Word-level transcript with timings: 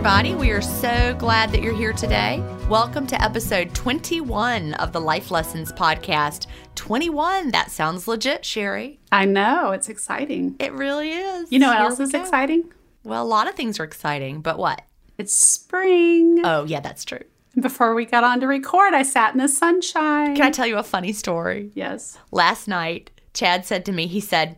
Everybody. 0.00 0.34
We 0.34 0.50
are 0.50 0.62
so 0.62 1.14
glad 1.18 1.52
that 1.52 1.60
you're 1.60 1.74
here 1.74 1.92
today. 1.92 2.42
Welcome 2.70 3.06
to 3.08 3.22
episode 3.22 3.74
21 3.74 4.72
of 4.72 4.94
the 4.94 5.00
Life 5.00 5.30
Lessons 5.30 5.72
podcast. 5.74 6.46
21, 6.74 7.50
that 7.50 7.70
sounds 7.70 8.08
legit, 8.08 8.42
Sherry. 8.46 8.98
I 9.12 9.26
know, 9.26 9.72
it's 9.72 9.90
exciting. 9.90 10.56
It 10.58 10.72
really 10.72 11.10
is. 11.10 11.52
You 11.52 11.58
know 11.58 11.68
what 11.68 11.76
Here 11.76 11.86
else 11.86 12.00
is 12.00 12.12
go. 12.12 12.20
exciting? 12.22 12.72
Well, 13.04 13.22
a 13.22 13.28
lot 13.28 13.46
of 13.46 13.56
things 13.56 13.78
are 13.78 13.84
exciting, 13.84 14.40
but 14.40 14.56
what? 14.56 14.80
It's 15.18 15.34
spring. 15.34 16.40
Oh, 16.46 16.64
yeah, 16.64 16.80
that's 16.80 17.04
true. 17.04 17.20
Before 17.60 17.94
we 17.94 18.06
got 18.06 18.24
on 18.24 18.40
to 18.40 18.46
record, 18.46 18.94
I 18.94 19.02
sat 19.02 19.34
in 19.34 19.38
the 19.38 19.48
sunshine. 19.48 20.34
Can 20.34 20.46
I 20.46 20.50
tell 20.50 20.66
you 20.66 20.78
a 20.78 20.82
funny 20.82 21.12
story? 21.12 21.72
yes. 21.74 22.16
Last 22.32 22.68
night, 22.68 23.10
Chad 23.34 23.66
said 23.66 23.84
to 23.84 23.92
me, 23.92 24.06
he 24.06 24.20
said, 24.20 24.56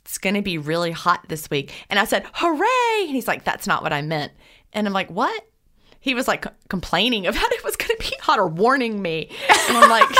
It's 0.00 0.18
going 0.18 0.34
to 0.34 0.42
be 0.42 0.58
really 0.58 0.90
hot 0.90 1.24
this 1.30 1.48
week. 1.48 1.72
And 1.88 1.98
I 1.98 2.04
said, 2.04 2.26
Hooray! 2.34 3.06
And 3.06 3.14
he's 3.14 3.26
like, 3.26 3.44
That's 3.44 3.66
not 3.66 3.82
what 3.82 3.94
I 3.94 4.02
meant. 4.02 4.32
And 4.74 4.86
I'm 4.86 4.92
like, 4.92 5.10
What? 5.10 5.46
He 6.00 6.14
was 6.14 6.28
like 6.28 6.46
complaining 6.68 7.26
about 7.28 7.52
it 7.52 7.64
was 7.64 7.76
going 7.76 7.96
to 7.96 8.10
be 8.10 8.16
hot 8.20 8.38
or 8.38 8.48
warning 8.48 9.00
me. 9.00 9.30
And 9.68 9.78
I'm 9.78 9.88
like, 9.88 10.08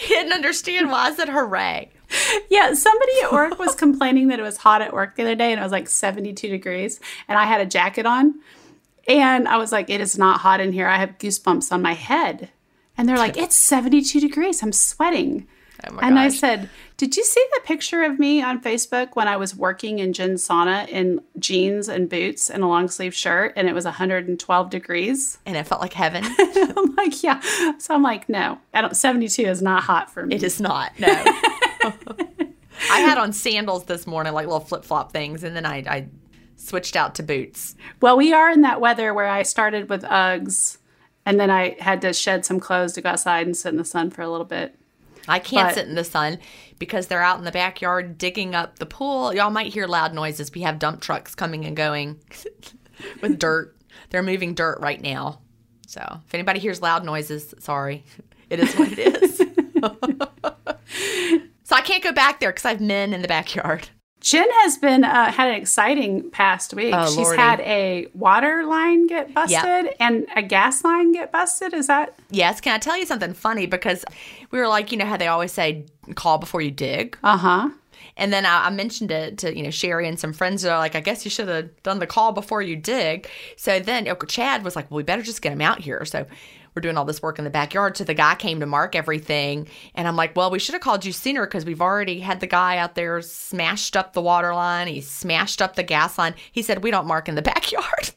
He 0.00 0.08
didn't 0.08 0.32
understand 0.32 0.90
why 0.90 1.08
I 1.08 1.14
said 1.14 1.28
hooray. 1.28 1.90
Yeah, 2.50 2.72
somebody 2.74 3.12
at 3.24 3.32
work 3.32 3.58
was 3.58 3.74
complaining 3.74 4.28
that 4.28 4.38
it 4.38 4.42
was 4.42 4.58
hot 4.58 4.80
at 4.80 4.92
work 4.92 5.16
the 5.16 5.22
other 5.22 5.34
day 5.34 5.50
and 5.50 5.60
it 5.60 5.62
was 5.62 5.72
like 5.72 5.88
72 5.88 6.48
degrees 6.48 7.00
and 7.28 7.38
I 7.38 7.44
had 7.44 7.60
a 7.60 7.66
jacket 7.66 8.06
on. 8.06 8.34
And 9.08 9.46
I 9.48 9.56
was 9.56 9.72
like, 9.72 9.90
it 9.90 10.00
is 10.00 10.18
not 10.18 10.40
hot 10.40 10.60
in 10.60 10.72
here. 10.72 10.88
I 10.88 10.98
have 10.98 11.18
goosebumps 11.18 11.72
on 11.72 11.82
my 11.82 11.94
head. 11.94 12.50
And 12.96 13.08
they're 13.08 13.16
like, 13.16 13.36
it's 13.42 13.56
72 13.56 14.20
degrees. 14.20 14.62
I'm 14.62 14.72
sweating. 14.72 15.46
Oh 15.86 15.92
my 15.92 16.06
and 16.06 16.18
I 16.18 16.28
said, 16.28 16.70
Did 16.96 17.14
you 17.14 17.24
see 17.24 17.44
the 17.54 17.60
picture 17.60 18.02
of 18.04 18.18
me 18.18 18.42
on 18.42 18.62
Facebook 18.62 19.10
when 19.14 19.28
I 19.28 19.36
was 19.36 19.54
working 19.54 19.98
in 19.98 20.14
Gin 20.14 20.34
Sauna 20.34 20.88
in 20.88 21.20
jeans 21.38 21.90
and 21.90 22.08
boots 22.08 22.48
and 22.48 22.62
a 22.62 22.66
long 22.66 22.88
sleeve 22.88 23.14
shirt 23.14 23.52
and 23.54 23.68
it 23.68 23.74
was 23.74 23.84
112 23.84 24.70
degrees? 24.70 25.38
And 25.44 25.56
it 25.56 25.66
felt 25.66 25.82
like 25.82 25.92
heaven. 25.92 26.24
I'm 26.38 26.94
like, 26.94 27.22
Yeah. 27.22 27.42
So 27.78 27.94
I'm 27.94 28.02
like, 28.02 28.28
No, 28.28 28.58
I 28.72 28.80
don't, 28.80 28.96
72 28.96 29.42
is 29.42 29.60
not 29.60 29.82
hot 29.82 30.10
for 30.10 30.24
me. 30.24 30.36
It 30.36 30.42
is 30.42 30.58
not. 30.58 30.98
No. 30.98 31.08
I 32.90 33.00
had 33.00 33.18
on 33.18 33.32
sandals 33.32 33.84
this 33.84 34.06
morning, 34.06 34.32
like 34.32 34.46
little 34.46 34.60
flip 34.60 34.84
flop 34.84 35.12
things, 35.12 35.42
and 35.44 35.54
then 35.54 35.66
I, 35.66 35.76
I 35.86 36.08
switched 36.56 36.96
out 36.96 37.14
to 37.16 37.22
boots. 37.22 37.74
Well, 38.00 38.16
we 38.16 38.32
are 38.32 38.50
in 38.50 38.62
that 38.62 38.80
weather 38.80 39.12
where 39.12 39.28
I 39.28 39.42
started 39.42 39.90
with 39.90 40.02
Uggs 40.02 40.78
and 41.26 41.40
then 41.40 41.50
I 41.50 41.76
had 41.80 42.00
to 42.02 42.12
shed 42.12 42.46
some 42.46 42.60
clothes 42.60 42.92
to 42.94 43.02
go 43.02 43.10
outside 43.10 43.46
and 43.46 43.56
sit 43.56 43.70
in 43.70 43.76
the 43.76 43.84
sun 43.84 44.10
for 44.10 44.22
a 44.22 44.30
little 44.30 44.46
bit. 44.46 44.76
I 45.28 45.38
can't 45.38 45.68
But- 45.68 45.74
sit 45.74 45.88
in 45.88 45.94
the 45.94 46.04
sun 46.04 46.38
because 46.78 47.06
they're 47.06 47.22
out 47.22 47.38
in 47.38 47.44
the 47.44 47.52
backyard 47.52 48.18
digging 48.18 48.54
up 48.54 48.78
the 48.78 48.86
pool. 48.86 49.34
Y'all 49.34 49.50
might 49.50 49.72
hear 49.72 49.86
loud 49.86 50.14
noises. 50.14 50.50
We 50.54 50.62
have 50.62 50.78
dump 50.78 51.00
trucks 51.00 51.34
coming 51.34 51.64
and 51.64 51.76
going 51.76 52.20
with 53.22 53.38
dirt. 53.38 53.76
They're 54.10 54.22
moving 54.22 54.54
dirt 54.54 54.78
right 54.80 55.00
now. 55.00 55.40
So 55.86 56.20
if 56.26 56.34
anybody 56.34 56.58
hears 56.60 56.82
loud 56.82 57.04
noises, 57.04 57.54
sorry. 57.58 58.04
It 58.48 58.60
is 58.60 58.72
what 58.74 58.92
it 58.92 58.98
is. 59.00 59.38
so 61.64 61.74
I 61.76 61.80
can't 61.80 62.04
go 62.04 62.12
back 62.12 62.38
there 62.38 62.50
because 62.50 62.64
I 62.64 62.70
have 62.70 62.80
men 62.80 63.12
in 63.12 63.22
the 63.22 63.28
backyard. 63.28 63.88
Gin 64.26 64.48
has 64.62 64.76
been 64.76 65.04
uh, 65.04 65.30
had 65.30 65.50
an 65.50 65.54
exciting 65.54 66.28
past 66.32 66.74
week. 66.74 66.92
Oh, 66.92 67.06
She's 67.06 67.16
Lordy. 67.18 67.38
had 67.40 67.60
a 67.60 68.08
water 68.12 68.64
line 68.66 69.06
get 69.06 69.32
busted 69.32 69.94
and 70.00 70.26
a 70.34 70.42
gas 70.42 70.82
line 70.82 71.12
get 71.12 71.30
busted. 71.30 71.72
Is 71.72 71.86
that 71.86 72.18
Yes, 72.30 72.60
can 72.60 72.74
I 72.74 72.78
tell 72.78 72.98
you 72.98 73.06
something 73.06 73.34
funny? 73.34 73.66
Because 73.66 74.04
we 74.50 74.58
were 74.58 74.66
like, 74.66 74.90
you 74.90 74.98
know 74.98 75.04
how 75.06 75.16
they 75.16 75.28
always 75.28 75.52
say, 75.52 75.84
call 76.16 76.38
before 76.38 76.60
you 76.60 76.72
dig. 76.72 77.16
uh 77.22 77.36
huh? 77.36 77.68
And 78.16 78.32
then 78.32 78.44
I, 78.46 78.66
I 78.66 78.70
mentioned 78.70 79.12
it 79.12 79.38
to 79.38 79.56
you 79.56 79.62
know 79.62 79.70
Sherry 79.70 80.08
and 80.08 80.18
some 80.18 80.32
friends 80.32 80.62
that 80.62 80.72
are 80.72 80.78
like, 80.78 80.96
I 80.96 81.00
guess 81.00 81.24
you 81.24 81.30
should 81.30 81.46
have 81.46 81.82
done 81.84 82.00
the 82.00 82.06
call 82.08 82.32
before 82.32 82.62
you 82.62 82.74
dig. 82.74 83.28
So 83.56 83.78
then 83.78 84.08
Chad 84.26 84.64
was 84.64 84.74
like, 84.74 84.90
well, 84.90 84.96
we 84.96 85.04
better 85.04 85.22
just 85.22 85.40
get 85.40 85.52
him 85.52 85.60
out 85.60 85.78
here. 85.78 86.04
So 86.04 86.26
we're 86.76 86.82
doing 86.82 86.98
all 86.98 87.06
this 87.06 87.22
work 87.22 87.38
in 87.38 87.44
the 87.44 87.50
backyard. 87.50 87.96
So 87.96 88.04
the 88.04 88.14
guy 88.14 88.34
came 88.34 88.60
to 88.60 88.66
mark 88.66 88.94
everything, 88.94 89.66
and 89.94 90.06
I'm 90.06 90.14
like, 90.14 90.36
well, 90.36 90.50
we 90.50 90.58
should 90.58 90.74
have 90.74 90.82
called 90.82 91.04
you 91.06 91.12
sooner 91.12 91.46
because 91.46 91.64
we've 91.64 91.80
already 91.80 92.20
had 92.20 92.40
the 92.40 92.46
guy 92.46 92.76
out 92.76 92.94
there 92.94 93.22
smashed 93.22 93.96
up 93.96 94.12
the 94.12 94.20
water 94.20 94.54
line. 94.54 94.86
He 94.86 95.00
smashed 95.00 95.62
up 95.62 95.74
the 95.74 95.82
gas 95.82 96.18
line. 96.18 96.34
He 96.52 96.62
said 96.62 96.84
we 96.84 96.90
don't 96.90 97.06
mark 97.06 97.28
in 97.28 97.34
the 97.34 97.42
backyard, 97.56 98.10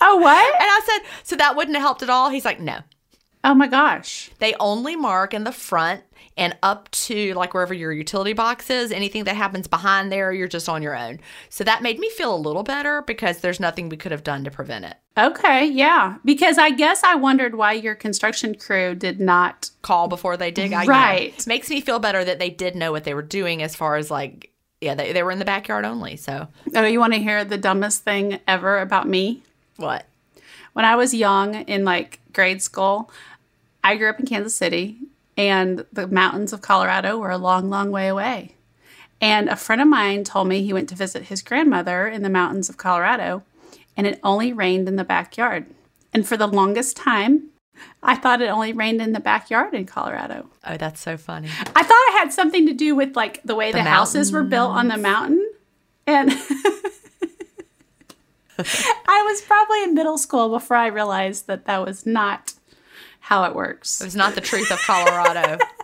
Oh 0.00 0.16
what? 0.16 0.44
and 0.54 0.64
I 0.64 0.80
said, 0.86 1.06
so 1.22 1.36
that 1.36 1.56
wouldn't 1.56 1.76
have 1.76 1.82
helped 1.84 2.02
at 2.02 2.08
all. 2.10 2.30
He's 2.30 2.44
like, 2.46 2.58
no, 2.58 2.78
Oh 3.44 3.54
my 3.54 3.66
gosh! 3.68 4.30
they 4.38 4.54
only 4.60 4.96
mark 4.96 5.32
in 5.34 5.44
the 5.44 5.52
front 5.52 6.02
and 6.36 6.56
up 6.62 6.90
to 6.90 7.32
like 7.34 7.52
wherever 7.54 7.74
your 7.74 7.92
utility 7.92 8.32
box 8.34 8.70
is. 8.70 8.92
Anything 8.92 9.24
that 9.24 9.36
happens 9.36 9.66
behind 9.66 10.10
there, 10.12 10.32
you're 10.32 10.48
just 10.48 10.68
on 10.68 10.82
your 10.82 10.96
own. 10.96 11.20
So 11.50 11.64
that 11.64 11.82
made 11.82 11.98
me 11.98 12.08
feel 12.10 12.34
a 12.34 12.36
little 12.36 12.62
better 12.62 13.02
because 13.02 13.38
there's 13.40 13.60
nothing 13.60 13.88
we 13.88 13.96
could 13.96 14.12
have 14.12 14.24
done 14.24 14.44
to 14.44 14.50
prevent 14.50 14.84
it. 14.86 14.94
Okay, 15.18 15.66
yeah. 15.66 16.16
Because 16.24 16.56
I 16.56 16.70
guess 16.70 17.02
I 17.02 17.16
wondered 17.16 17.54
why 17.54 17.72
your 17.72 17.94
construction 17.94 18.54
crew 18.54 18.94
did 18.94 19.20
not. 19.20 19.70
Call 19.82 20.08
before 20.08 20.36
they 20.36 20.50
dig. 20.50 20.72
I, 20.72 20.82
you 20.82 20.88
know, 20.88 20.92
Right. 20.94 21.46
makes 21.46 21.68
me 21.68 21.80
feel 21.80 21.98
better 21.98 22.24
that 22.24 22.38
they 22.38 22.50
did 22.50 22.76
know 22.76 22.92
what 22.92 23.04
they 23.04 23.14
were 23.14 23.22
doing 23.22 23.62
as 23.62 23.74
far 23.74 23.96
as 23.96 24.10
like, 24.10 24.50
yeah, 24.80 24.94
they, 24.94 25.12
they 25.12 25.22
were 25.22 25.30
in 25.32 25.38
the 25.40 25.44
backyard 25.44 25.84
only. 25.84 26.16
So 26.16 26.48
Oh, 26.74 26.84
you 26.84 27.00
want 27.00 27.12
to 27.14 27.18
hear 27.18 27.44
the 27.44 27.58
dumbest 27.58 28.04
thing 28.04 28.38
ever 28.46 28.78
about 28.80 29.08
me? 29.08 29.42
what? 29.76 30.06
when 30.72 30.84
I 30.84 30.94
was 30.94 31.12
young 31.12 31.54
in 31.54 31.84
like 31.84 32.20
grade 32.32 32.62
school, 32.62 33.10
I 33.82 33.96
grew 33.96 34.08
up 34.08 34.20
in 34.20 34.26
Kansas 34.26 34.54
City 34.54 34.98
and 35.36 35.84
the 35.92 36.06
mountains 36.06 36.52
of 36.52 36.62
Colorado 36.62 37.18
were 37.18 37.30
a 37.30 37.38
long, 37.38 37.68
long 37.68 37.90
way 37.90 38.06
away. 38.06 38.54
And 39.20 39.48
a 39.48 39.56
friend 39.56 39.82
of 39.82 39.88
mine 39.88 40.22
told 40.22 40.46
me 40.46 40.62
he 40.62 40.72
went 40.72 40.88
to 40.90 40.94
visit 40.94 41.24
his 41.24 41.42
grandmother 41.42 42.06
in 42.06 42.22
the 42.22 42.30
mountains 42.30 42.68
of 42.68 42.76
Colorado 42.76 43.42
and 44.00 44.06
it 44.06 44.18
only 44.22 44.50
rained 44.50 44.88
in 44.88 44.96
the 44.96 45.04
backyard. 45.04 45.66
And 46.14 46.26
for 46.26 46.38
the 46.38 46.46
longest 46.46 46.96
time, 46.96 47.50
I 48.02 48.16
thought 48.16 48.40
it 48.40 48.46
only 48.46 48.72
rained 48.72 49.02
in 49.02 49.12
the 49.12 49.20
backyard 49.20 49.74
in 49.74 49.84
Colorado. 49.84 50.48
Oh, 50.66 50.78
that's 50.78 51.02
so 51.02 51.18
funny. 51.18 51.50
I 51.76 51.82
thought 51.82 52.02
it 52.08 52.18
had 52.18 52.32
something 52.32 52.66
to 52.66 52.72
do 52.72 52.94
with 52.94 53.14
like 53.14 53.42
the 53.42 53.54
way 53.54 53.72
the, 53.72 53.82
houses 53.82 54.32
were 54.32 54.42
built 54.42 54.70
on 54.70 54.88
the 54.88 54.96
mountain. 54.96 55.46
And 56.06 56.30
I 58.58 59.22
was 59.26 59.42
probably 59.42 59.82
in 59.82 59.92
middle 59.92 60.16
school 60.16 60.48
before 60.48 60.78
I 60.78 60.86
realized 60.86 61.46
that 61.48 61.66
that 61.66 61.84
was 61.84 62.06
not 62.06 62.54
how 63.20 63.44
it 63.44 63.54
works. 63.54 64.00
It 64.00 64.04
was 64.04 64.16
not 64.16 64.34
the 64.34 64.40
truth 64.40 64.70
of 64.70 64.78
Colorado. 64.78 65.58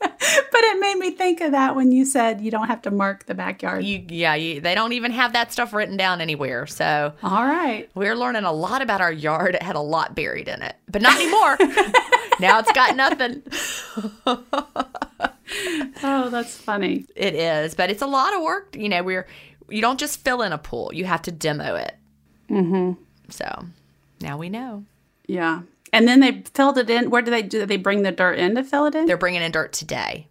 But 0.52 0.64
it 0.64 0.80
made 0.80 0.96
me 0.96 1.10
think 1.10 1.40
of 1.40 1.52
that 1.52 1.76
when 1.76 1.92
you 1.92 2.04
said 2.04 2.40
you 2.40 2.50
don't 2.50 2.66
have 2.66 2.82
to 2.82 2.90
mark 2.90 3.26
the 3.26 3.34
backyard. 3.34 3.84
you, 3.84 4.04
yeah, 4.08 4.34
you, 4.34 4.60
they 4.60 4.74
don't 4.74 4.92
even 4.92 5.10
have 5.12 5.32
that 5.34 5.52
stuff 5.52 5.72
written 5.72 5.96
down 5.96 6.20
anywhere. 6.20 6.66
So 6.66 7.12
All 7.22 7.46
right. 7.46 7.88
We're 7.94 8.14
learning 8.16 8.44
a 8.44 8.52
lot 8.52 8.82
about 8.82 9.00
our 9.00 9.12
yard. 9.12 9.54
It 9.54 9.62
had 9.62 9.76
a 9.76 9.80
lot 9.80 10.14
buried 10.14 10.48
in 10.48 10.62
it, 10.62 10.76
but 10.88 11.02
not 11.02 11.14
anymore. 11.16 11.56
now 12.40 12.58
it's 12.58 12.72
got 12.72 12.96
nothing. 12.96 13.42
Oh, 16.02 16.28
that's 16.28 16.56
funny. 16.56 17.06
It 17.14 17.34
is, 17.34 17.74
but 17.74 17.88
it's 17.90 18.02
a 18.02 18.06
lot 18.06 18.34
of 18.34 18.42
work. 18.42 18.74
You 18.76 18.88
know, 18.88 19.02
we're 19.02 19.26
you 19.68 19.80
don't 19.80 19.98
just 19.98 20.24
fill 20.24 20.42
in 20.42 20.52
a 20.52 20.58
pool; 20.58 20.90
you 20.92 21.04
have 21.04 21.22
to 21.22 21.32
demo 21.32 21.76
it. 21.76 21.96
Mm-hmm. 22.50 23.00
So 23.30 23.66
now 24.20 24.36
we 24.38 24.48
know 24.48 24.84
Yeah. 25.26 25.62
And 25.92 26.06
then 26.08 26.20
they 26.20 26.42
filled 26.54 26.78
it 26.78 26.90
in. 26.90 27.10
Where 27.10 27.22
do 27.22 27.30
they 27.30 27.42
do? 27.42 27.64
They 27.66 27.76
bring 27.76 28.02
the 28.02 28.12
dirt 28.12 28.38
in 28.38 28.54
to 28.56 28.64
fill 28.64 28.86
it 28.86 28.94
in. 28.94 29.06
they're 29.06 29.16
bringing 29.16 29.42
in 29.42 29.50
dirt 29.52 29.72
today, 29.72 30.28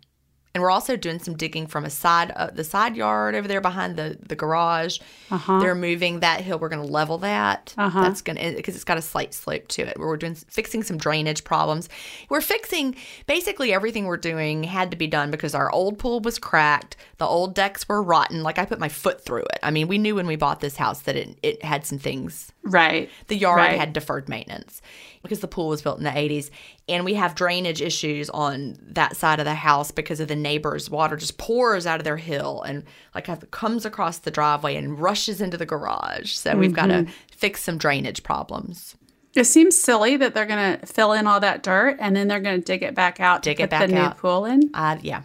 And 0.54 0.62
we're 0.62 0.72
also 0.72 0.96
doing 0.96 1.20
some 1.20 1.36
digging 1.36 1.68
from 1.68 1.84
a 1.86 1.90
side, 1.90 2.32
uh, 2.32 2.50
the 2.52 2.64
side 2.64 2.96
yard 2.96 3.36
over 3.36 3.48
there 3.48 3.62
behind 3.62 3.96
the 3.98 4.18
the 4.28 4.36
garage. 4.36 5.00
Uh-huh. 5.32 5.60
They're 5.60 5.76
moving 5.76 6.20
that 6.22 6.42
hill. 6.42 6.60
We're 6.60 6.70
going 6.70 6.86
to 6.86 6.92
level 6.94 7.18
that. 7.20 7.74
That's 7.78 8.22
going 8.22 8.38
to 8.38 8.54
because 8.56 8.76
it's 8.76 8.84
got 8.84 8.98
a 8.98 9.02
slight 9.02 9.34
slope 9.34 9.68
to 9.70 9.82
it. 9.84 9.98
We're 10.00 10.16
doing 10.18 10.36
fixing 10.36 10.84
some 10.84 10.98
drainage 10.98 11.44
problems. 11.44 11.90
We're 12.30 12.42
fixing 12.42 12.96
basically 13.26 13.74
everything 13.74 14.06
we're 14.06 14.18
doing 14.18 14.64
had 14.64 14.92
to 14.92 14.98
be 14.98 15.08
done 15.08 15.32
because 15.32 15.56
our 15.56 15.72
old 15.72 15.98
pool 16.00 16.20
was 16.22 16.38
cracked. 16.40 16.96
The 17.18 17.26
old 17.26 17.54
decks 17.56 17.88
were 17.90 18.02
rotten. 18.04 18.44
Like 18.44 18.60
I 18.60 18.66
put 18.66 18.80
my 18.80 18.90
foot 18.90 19.24
through 19.26 19.44
it. 19.54 19.60
I 19.64 19.72
mean, 19.72 19.88
we 19.88 19.98
knew 19.98 20.16
when 20.16 20.28
we 20.28 20.36
bought 20.36 20.60
this 20.62 20.78
house 20.78 21.02
that 21.02 21.16
it 21.16 21.38
it 21.44 21.64
had 21.64 21.86
some 21.86 22.00
things 22.00 22.52
Right. 22.64 23.10
the 23.28 23.36
yard 23.38 23.58
Right. 23.60 23.78
had 23.80 23.94
deferred 23.94 24.28
maintenance 24.30 24.82
because 25.26 25.40
the 25.42 25.48
pool 25.48 25.68
was 25.68 25.82
built 25.82 25.98
in 25.98 26.04
the 26.04 26.10
80s 26.10 26.50
and 26.88 27.04
we 27.04 27.16
have 27.16 27.36
drainage 27.36 27.82
issues 27.82 28.30
on 28.30 28.78
that 28.82 29.18
side 29.18 29.40
of 29.40 29.46
the 29.46 29.56
house 29.56 29.92
because 29.92 30.20
of 30.20 30.28
the 30.28 30.36
neighbors 30.36 30.90
water 30.90 31.16
just 31.18 31.38
pours 31.38 31.86
out 31.86 32.00
of 32.00 32.04
their 32.04 32.18
hill 32.18 32.62
and 32.64 32.84
like 33.14 33.28
have- 33.28 33.50
comes 33.52 33.86
across 33.86 34.20
the 34.20 34.32
driveway 34.32 34.76
and 34.76 35.00
rushes 35.00 35.42
into 35.42 35.58
the 35.58 35.66
garage 35.66 36.32
so 36.32 36.56
we've 36.56 36.74
got 36.74 36.90
Mm-hmm. 36.90 37.06
to 37.10 37.38
fix 37.38 37.62
some 37.64 37.78
drainage 37.78 38.24
problems 38.24 38.96
It 39.34 39.44
seems 39.46 39.78
silly 39.78 40.16
that 40.18 40.34
they're 40.34 40.46
going 40.46 40.80
to 40.80 40.86
fill 40.86 41.12
in 41.14 41.28
all 41.28 41.40
that 41.42 41.64
dirt 41.64 41.98
and 42.00 42.16
then 42.16 42.28
they're 42.28 42.40
going 42.40 42.60
to 42.62 42.66
dig 42.66 42.82
it 42.84 42.96
back 42.96 43.20
out 43.20 43.42
Dig 43.42 43.58
to 43.58 43.64
it 43.64 43.66
put 43.66 43.70
back 43.72 43.90
the 43.90 43.98
out. 43.98 44.16
new 44.16 44.20
pool 44.22 44.46
in. 44.46 44.70
uh, 44.74 44.98
yeah 45.02 45.24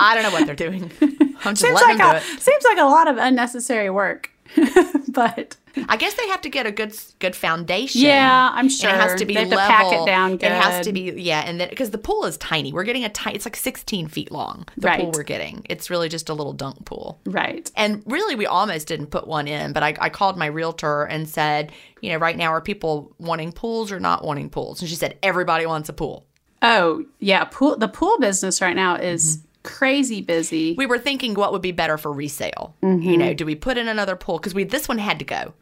i 0.00 0.14
don't 0.14 0.22
know 0.22 0.30
what 0.30 0.46
they're 0.46 0.54
doing 0.54 0.90
i'm 1.00 1.54
just 1.54 1.60
Seems 1.62 1.74
letting 1.74 1.98
like 1.98 1.98
them 1.98 2.22
do 2.22 2.30
a, 2.32 2.34
it 2.34 2.40
seems 2.40 2.64
like 2.64 2.78
a 2.78 2.84
lot 2.84 3.08
of 3.08 3.16
unnecessary 3.16 3.90
work. 3.90 4.30
but 5.08 5.56
I 5.88 5.96
guess 5.96 6.14
they 6.14 6.26
have 6.28 6.40
to 6.42 6.48
get 6.48 6.66
a 6.66 6.72
good 6.72 6.96
good 7.18 7.36
foundation. 7.36 8.00
Yeah, 8.00 8.50
I'm 8.52 8.66
And 8.66 8.72
sure. 8.72 8.90
it 8.90 8.96
has 8.96 9.18
to 9.18 9.26
be 9.26 9.34
They 9.34 9.40
have 9.40 9.50
to 9.50 9.56
level. 9.56 9.70
pack 9.76 9.92
it 9.92 10.06
down 10.06 10.32
It 10.34 10.42
has 10.42 10.84
to 10.86 10.92
be 10.92 11.12
yeah, 11.16 11.40
and 11.46 11.60
then 11.60 11.68
because 11.68 11.90
the 11.90 11.98
pool 11.98 12.24
is 12.24 12.36
tiny, 12.38 12.72
we're 12.72 12.84
getting 12.84 13.04
a 13.04 13.08
tiny. 13.08 13.36
It's 13.36 13.46
like 13.46 13.56
16 13.56 14.08
feet 14.08 14.30
long. 14.32 14.66
The 14.76 14.88
pool 14.88 15.12
we're 15.14 15.22
getting. 15.22 15.64
It's 15.68 15.90
really 15.90 16.08
just 16.08 16.28
a 16.28 16.34
little 16.34 16.52
dunk 16.52 16.84
pool. 16.84 17.20
right. 17.26 17.70
And 17.76 18.02
really, 18.06 18.34
we 18.34 18.46
almost 18.46 18.88
didn't 18.88 19.08
put 19.08 19.26
one 19.26 19.46
in, 19.48 19.72
but 19.72 19.82
I, 19.82 19.94
I 20.00 20.08
called 20.08 20.36
my 20.36 20.46
realtor 20.46 21.04
and 21.04 21.28
said, 21.28 21.72
you 22.00 22.10
know, 22.10 22.16
right 22.16 22.36
now 22.36 22.50
are 22.52 22.60
people 22.60 23.12
wanting 23.18 23.52
pools 23.52 23.92
or 23.92 24.00
not 24.00 24.24
wanting 24.24 24.50
pools? 24.50 24.80
And 24.80 24.88
she 24.88 24.96
said 24.96 25.18
everybody 25.22 25.66
wants 25.66 25.88
a 25.88 25.92
pool. 25.92 26.26
Oh, 26.60 27.04
yeah, 27.20 27.44
pool 27.44 27.76
the 27.76 27.86
pool 27.88 28.18
business 28.18 28.60
right 28.60 28.74
now 28.74 28.96
is 28.96 29.36
mm-hmm. 29.38 29.47
Crazy 29.62 30.20
busy. 30.20 30.72
Mm-hmm. 30.72 30.78
We 30.78 30.86
were 30.86 30.98
thinking 30.98 31.34
what 31.34 31.52
would 31.52 31.62
be 31.62 31.72
better 31.72 31.98
for 31.98 32.12
resale. 32.12 32.74
You 32.82 33.16
know, 33.16 33.34
do 33.34 33.44
we 33.44 33.54
put 33.54 33.76
in 33.78 33.88
another 33.88 34.16
pool? 34.16 34.38
Because 34.38 34.54
we 34.54 34.64
this 34.64 34.88
one 34.88 34.98
had 34.98 35.18
to 35.18 35.24
go, 35.24 35.54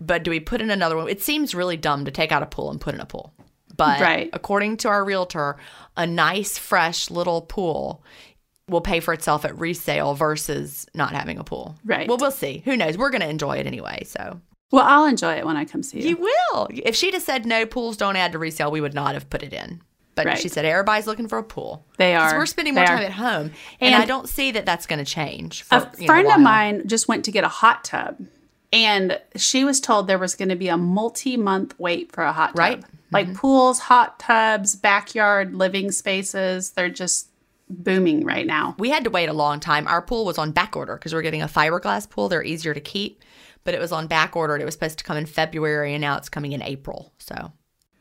but 0.00 0.22
do 0.22 0.30
we 0.30 0.40
put 0.40 0.60
in 0.60 0.70
another 0.70 0.96
one? 0.96 1.08
It 1.08 1.22
seems 1.22 1.54
really 1.54 1.76
dumb 1.76 2.04
to 2.04 2.10
take 2.10 2.32
out 2.32 2.42
a 2.42 2.46
pool 2.46 2.70
and 2.70 2.80
put 2.80 2.94
in 2.94 3.00
a 3.00 3.06
pool. 3.06 3.32
But 3.76 4.00
Right. 4.00 4.30
according 4.32 4.78
to 4.78 4.88
our 4.88 5.04
realtor, 5.04 5.56
a 5.96 6.06
nice, 6.06 6.56
fresh 6.56 7.10
little 7.10 7.42
pool 7.42 8.02
will 8.68 8.80
pay 8.80 9.00
for 9.00 9.12
itself 9.14 9.44
at 9.44 9.58
resale 9.58 10.14
versus 10.14 10.86
not 10.94 11.12
having 11.12 11.38
a 11.38 11.44
pool. 11.44 11.76
Right. 11.84 12.08
Well, 12.08 12.16
we'll 12.18 12.30
see. 12.30 12.62
Who 12.64 12.76
knows? 12.76 12.96
We're 12.98 13.10
going 13.10 13.20
to 13.20 13.28
enjoy 13.28 13.58
it 13.58 13.66
anyway. 13.66 14.02
So 14.06 14.40
well, 14.72 14.84
I'll 14.86 15.04
enjoy 15.06 15.34
it 15.34 15.46
when 15.46 15.56
I 15.56 15.64
come 15.64 15.82
see 15.82 16.00
you. 16.00 16.08
you 16.08 16.16
will. 16.16 16.68
If 16.70 16.96
she'd 16.96 17.14
have 17.14 17.22
said 17.22 17.46
no, 17.46 17.66
pools 17.66 17.96
don't 17.96 18.16
add 18.16 18.32
to 18.32 18.38
resale, 18.38 18.70
we 18.70 18.80
would 18.80 18.94
not 18.94 19.14
have 19.14 19.30
put 19.30 19.42
it 19.42 19.52
in. 19.52 19.80
But 20.16 20.26
Right. 20.26 20.38
she 20.38 20.48
said 20.48 20.64
everybody's 20.64 21.06
looking 21.06 21.28
for 21.28 21.38
a 21.38 21.44
pool. 21.44 21.84
They 21.98 22.14
are. 22.16 22.36
We're 22.36 22.46
spending 22.46 22.74
They 22.74 22.80
more 22.80 22.90
are. 22.90 22.96
time 22.96 23.04
at 23.04 23.12
home, 23.12 23.52
and, 23.80 23.94
And- 23.94 24.02
I 24.02 24.06
don't 24.06 24.28
see 24.28 24.50
that 24.50 24.66
that's 24.66 24.86
going 24.86 24.98
to 24.98 25.04
change. 25.04 25.62
For, 25.62 25.76
a 25.76 25.90
you 25.98 26.00
know, 26.00 26.06
friend 26.06 26.28
of 26.32 26.40
mine 26.40 26.88
just 26.88 27.06
went 27.06 27.24
to 27.26 27.30
get 27.30 27.44
a 27.44 27.48
hot 27.48 27.84
tub 27.84 28.16
and 28.72 29.20
she 29.36 29.64
was 29.64 29.80
told 29.80 30.08
there 30.08 30.18
was 30.18 30.34
going 30.34 30.48
to 30.48 30.56
be 30.56 30.66
a 30.68 30.76
multi-month 30.76 31.78
wait 31.78 32.10
for 32.12 32.24
a 32.24 32.32
hot 32.32 32.48
tub 32.48 32.58
Right. 32.58 32.80
Mm-hmm. 32.80 32.96
like 33.12 33.34
pools 33.34 33.78
hot 33.78 34.18
tubs 34.18 34.74
backyard 34.74 35.54
living 35.54 35.92
spaces 35.92 36.72
they're 36.72 36.88
just 36.90 37.28
booming 37.70 38.24
right 38.24 38.44
now 38.46 38.74
We 38.78 38.90
had 38.90 39.04
to 39.04 39.10
wait 39.10 39.28
a 39.28 39.32
long 39.32 39.60
time. 39.60 39.86
Our 39.86 40.02
pool 40.02 40.24
was 40.24 40.36
on 40.38 40.50
back 40.52 40.74
order 40.76 40.94
because 40.96 41.12
we're 41.14 41.22
getting 41.22 41.42
a 41.42 41.46
fiberglass 41.48 42.08
pool. 42.10 42.28
They're 42.28 42.42
easier 42.42 42.74
to 42.74 42.80
keep, 42.80 43.22
but 43.64 43.74
it 43.74 43.80
was 43.80 43.92
on 43.92 44.06
back 44.08 44.34
order. 44.36 44.54
and 44.54 44.62
It 44.62 44.64
was 44.66 44.74
supposed 44.74 44.98
to 44.98 45.04
come 45.04 45.16
in 45.16 45.26
February, 45.26 45.92
and 45.94 46.00
now 46.00 46.16
it's 46.16 46.28
coming 46.28 46.52
in 46.52 46.62
April. 46.62 47.12
So 47.18 47.52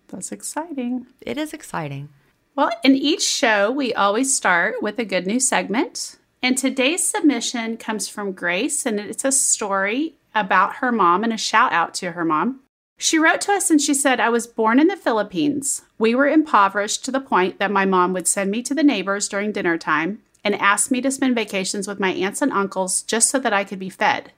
that's 0.07 0.31
exciting 0.31 1.05
it 1.21 1.37
is 1.37 1.53
exciting. 1.53 2.09
well 2.55 2.71
in 2.83 2.95
each 2.95 3.23
show 3.23 3.71
we 3.71 3.93
always 3.93 4.35
start 4.35 4.81
with 4.81 4.99
a 4.99 5.05
good 5.05 5.25
news 5.27 5.47
segment 5.47 6.17
and 6.41 6.57
today's 6.57 7.07
submission 7.07 7.77
comes 7.77 8.07
from 8.07 8.31
grace 8.31 8.85
and 8.85 8.99
it's 8.99 9.25
a 9.25 9.31
story 9.31 10.15
about 10.33 10.75
her 10.77 10.91
mom 10.91 11.23
and 11.23 11.33
a 11.33 11.37
shout 11.37 11.71
out 11.71 11.93
to 11.93 12.11
her 12.11 12.25
mom 12.25 12.59
She 12.97 13.17
wrote 13.19 13.41
to 13.41 13.51
us 13.53 13.69
and 13.69 13.81
she 13.81 13.93
said, 13.93 14.19
I 14.19 14.29
was 14.29 14.47
born 14.47 14.79
in 14.79 14.87
the 14.87 14.95
Philippines. 14.95 15.83
We 15.97 16.15
were 16.15 16.29
impoverished 16.29 17.03
to 17.05 17.11
the 17.11 17.19
point 17.19 17.59
that 17.59 17.71
my 17.71 17.85
mom 17.85 18.13
would 18.13 18.27
send 18.27 18.51
me 18.51 18.61
to 18.63 18.73
the 18.73 18.83
neighbors 18.83 19.27
during 19.27 19.51
dinner 19.51 19.77
time 19.77 20.21
and 20.45 20.55
ask 20.55 20.91
me 20.91 21.01
to 21.01 21.11
spend 21.11 21.35
vacations 21.35 21.87
with 21.87 21.99
my 21.99 22.11
aunts 22.13 22.41
and 22.41 22.53
uncles 22.53 23.01
just 23.01 23.29
so 23.29 23.39
that 23.39 23.51
I 23.51 23.65
could 23.65 23.79
be 23.79 23.89
fed. 23.89 24.31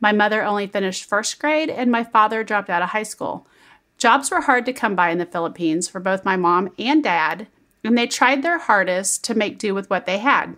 My 0.00 0.12
mother 0.12 0.42
only 0.42 0.66
finished 0.66 1.04
first 1.04 1.38
grade 1.38 1.68
and 1.68 1.90
my 1.90 2.04
father 2.04 2.42
dropped 2.42 2.70
out 2.70 2.80
of 2.82 2.90
high 2.90 3.02
school. 3.02 3.46
Jobs 4.00 4.30
were 4.30 4.40
hard 4.40 4.64
to 4.64 4.72
come 4.72 4.94
by 4.94 5.10
in 5.10 5.18
the 5.18 5.26
Philippines 5.26 5.86
for 5.86 6.00
both 6.00 6.24
my 6.24 6.34
mom 6.34 6.70
and 6.78 7.04
dad, 7.04 7.48
and 7.84 7.98
they 7.98 8.06
tried 8.06 8.42
their 8.42 8.58
hardest 8.58 9.22
to 9.24 9.34
make 9.34 9.58
do 9.58 9.74
with 9.74 9.90
what 9.90 10.06
they 10.06 10.16
had. 10.16 10.56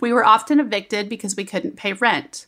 We 0.00 0.10
were 0.10 0.24
often 0.24 0.58
evicted 0.58 1.10
because 1.10 1.36
we 1.36 1.44
couldn't 1.44 1.76
pay 1.76 1.92
rent. 1.92 2.46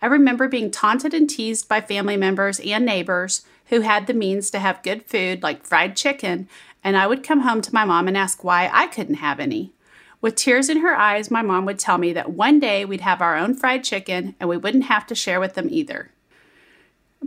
I 0.00 0.06
remember 0.06 0.46
being 0.46 0.70
taunted 0.70 1.12
and 1.12 1.28
teased 1.28 1.68
by 1.68 1.80
family 1.80 2.16
members 2.16 2.60
and 2.60 2.86
neighbors 2.86 3.44
who 3.66 3.80
had 3.80 4.06
the 4.06 4.14
means 4.14 4.48
to 4.50 4.60
have 4.60 4.84
good 4.84 5.02
food 5.02 5.42
like 5.42 5.66
fried 5.66 5.96
chicken, 5.96 6.48
and 6.84 6.96
I 6.96 7.08
would 7.08 7.24
come 7.24 7.40
home 7.40 7.60
to 7.62 7.74
my 7.74 7.84
mom 7.84 8.06
and 8.06 8.16
ask 8.16 8.44
why 8.44 8.70
I 8.72 8.86
couldn't 8.86 9.16
have 9.16 9.40
any. 9.40 9.72
With 10.20 10.36
tears 10.36 10.68
in 10.68 10.82
her 10.82 10.94
eyes, 10.94 11.32
my 11.32 11.42
mom 11.42 11.66
would 11.66 11.80
tell 11.80 11.98
me 11.98 12.12
that 12.12 12.30
one 12.30 12.60
day 12.60 12.84
we'd 12.84 13.00
have 13.00 13.20
our 13.20 13.36
own 13.36 13.54
fried 13.54 13.82
chicken 13.82 14.36
and 14.38 14.48
we 14.48 14.56
wouldn't 14.56 14.84
have 14.84 15.04
to 15.08 15.16
share 15.16 15.40
with 15.40 15.54
them 15.54 15.66
either. 15.68 16.12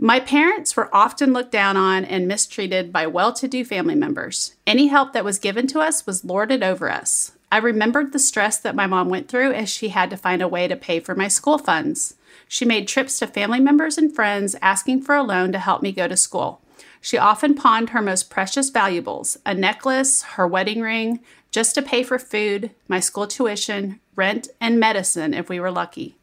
My 0.04 0.18
parents 0.18 0.76
were 0.76 0.92
often 0.92 1.32
looked 1.32 1.52
down 1.52 1.76
on 1.76 2.04
and 2.04 2.26
mistreated 2.26 2.92
by 2.92 3.06
well 3.06 3.32
to 3.34 3.46
do 3.46 3.64
family 3.64 3.94
members. 3.94 4.56
Any 4.66 4.88
help 4.88 5.12
that 5.12 5.24
was 5.24 5.38
given 5.38 5.68
to 5.68 5.78
us 5.78 6.06
was 6.06 6.24
lorded 6.24 6.60
over 6.60 6.90
us. 6.90 7.30
I 7.52 7.58
remembered 7.58 8.10
the 8.12 8.18
stress 8.18 8.58
that 8.58 8.74
my 8.74 8.88
mom 8.88 9.10
went 9.10 9.28
through 9.28 9.52
as 9.52 9.68
she 9.68 9.90
had 9.90 10.10
to 10.10 10.16
find 10.16 10.42
a 10.42 10.48
way 10.48 10.66
to 10.66 10.74
pay 10.74 10.98
for 10.98 11.14
my 11.14 11.28
school 11.28 11.56
funds. 11.56 12.16
She 12.48 12.64
made 12.64 12.88
trips 12.88 13.20
to 13.20 13.28
family 13.28 13.60
members 13.60 13.96
and 13.96 14.12
friends 14.12 14.56
asking 14.60 15.02
for 15.02 15.14
a 15.14 15.22
loan 15.22 15.52
to 15.52 15.60
help 15.60 15.82
me 15.82 15.92
go 15.92 16.08
to 16.08 16.16
school. 16.16 16.60
She 17.00 17.16
often 17.16 17.54
pawned 17.54 17.90
her 17.90 18.02
most 18.02 18.28
precious 18.28 18.70
valuables 18.70 19.38
a 19.46 19.54
necklace, 19.54 20.22
her 20.34 20.48
wedding 20.48 20.80
ring, 20.80 21.20
just 21.52 21.76
to 21.76 21.80
pay 21.80 22.02
for 22.02 22.18
food, 22.18 22.72
my 22.88 22.98
school 22.98 23.28
tuition, 23.28 24.00
rent, 24.16 24.48
and 24.60 24.80
medicine 24.80 25.32
if 25.32 25.48
we 25.48 25.60
were 25.60 25.70
lucky. 25.70 26.16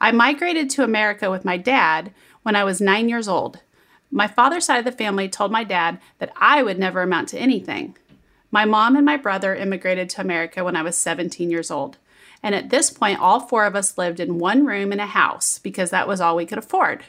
I 0.00 0.10
migrated 0.10 0.70
to 0.70 0.84
America 0.84 1.30
with 1.30 1.44
my 1.44 1.58
dad 1.58 2.12
when 2.44 2.54
I 2.54 2.62
was 2.62 2.80
nine 2.80 3.08
years 3.08 3.26
old. 3.26 3.58
My 4.12 4.28
father's 4.28 4.64
side 4.64 4.78
of 4.78 4.84
the 4.84 4.92
family 4.92 5.28
told 5.28 5.50
my 5.50 5.64
dad 5.64 5.98
that 6.18 6.32
I 6.36 6.62
would 6.62 6.78
never 6.78 7.02
amount 7.02 7.28
to 7.30 7.38
anything. 7.38 7.96
My 8.52 8.64
mom 8.64 8.94
and 8.94 9.04
my 9.04 9.16
brother 9.16 9.56
immigrated 9.56 10.08
to 10.10 10.20
America 10.20 10.62
when 10.62 10.76
I 10.76 10.82
was 10.82 10.96
17 10.96 11.50
years 11.50 11.72
old. 11.72 11.98
And 12.40 12.54
at 12.54 12.70
this 12.70 12.90
point, 12.90 13.18
all 13.18 13.40
four 13.40 13.64
of 13.64 13.74
us 13.74 13.98
lived 13.98 14.20
in 14.20 14.38
one 14.38 14.64
room 14.64 14.92
in 14.92 15.00
a 15.00 15.06
house 15.06 15.58
because 15.58 15.90
that 15.90 16.06
was 16.06 16.20
all 16.20 16.36
we 16.36 16.46
could 16.46 16.58
afford. 16.58 17.02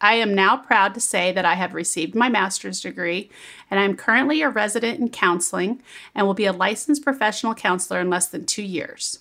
I 0.00 0.14
am 0.14 0.34
now 0.34 0.56
proud 0.56 0.94
to 0.94 1.00
say 1.00 1.32
that 1.32 1.44
I 1.44 1.54
have 1.54 1.74
received 1.74 2.14
my 2.14 2.28
master's 2.28 2.80
degree 2.80 3.30
and 3.70 3.80
I 3.80 3.84
am 3.84 3.96
currently 3.96 4.42
a 4.42 4.48
resident 4.48 5.00
in 5.00 5.08
counseling 5.08 5.82
and 6.14 6.26
will 6.26 6.34
be 6.34 6.44
a 6.44 6.52
licensed 6.52 7.02
professional 7.02 7.54
counselor 7.54 8.00
in 8.00 8.10
less 8.10 8.28
than 8.28 8.46
two 8.46 8.62
years. 8.62 9.20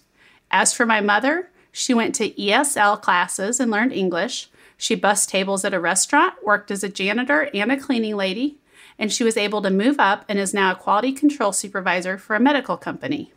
As 0.51 0.73
for 0.73 0.85
my 0.85 1.01
mother, 1.01 1.49
she 1.71 1.93
went 1.93 2.15
to 2.15 2.29
ESL 2.29 3.01
classes 3.01 3.59
and 3.59 3.71
learned 3.71 3.91
English. 3.91 4.49
She 4.77 4.95
bussed 4.95 5.29
tables 5.29 5.63
at 5.65 5.73
a 5.73 5.79
restaurant, 5.79 6.43
worked 6.43 6.71
as 6.71 6.83
a 6.83 6.89
janitor 6.89 7.49
and 7.53 7.71
a 7.71 7.77
cleaning 7.77 8.15
lady, 8.15 8.57
and 8.97 9.11
she 9.11 9.23
was 9.23 9.37
able 9.37 9.61
to 9.61 9.69
move 9.69 9.99
up 9.99 10.25
and 10.27 10.39
is 10.39 10.53
now 10.53 10.71
a 10.71 10.75
quality 10.75 11.11
control 11.11 11.51
supervisor 11.51 12.17
for 12.17 12.35
a 12.35 12.39
medical 12.39 12.77
company. 12.77 13.31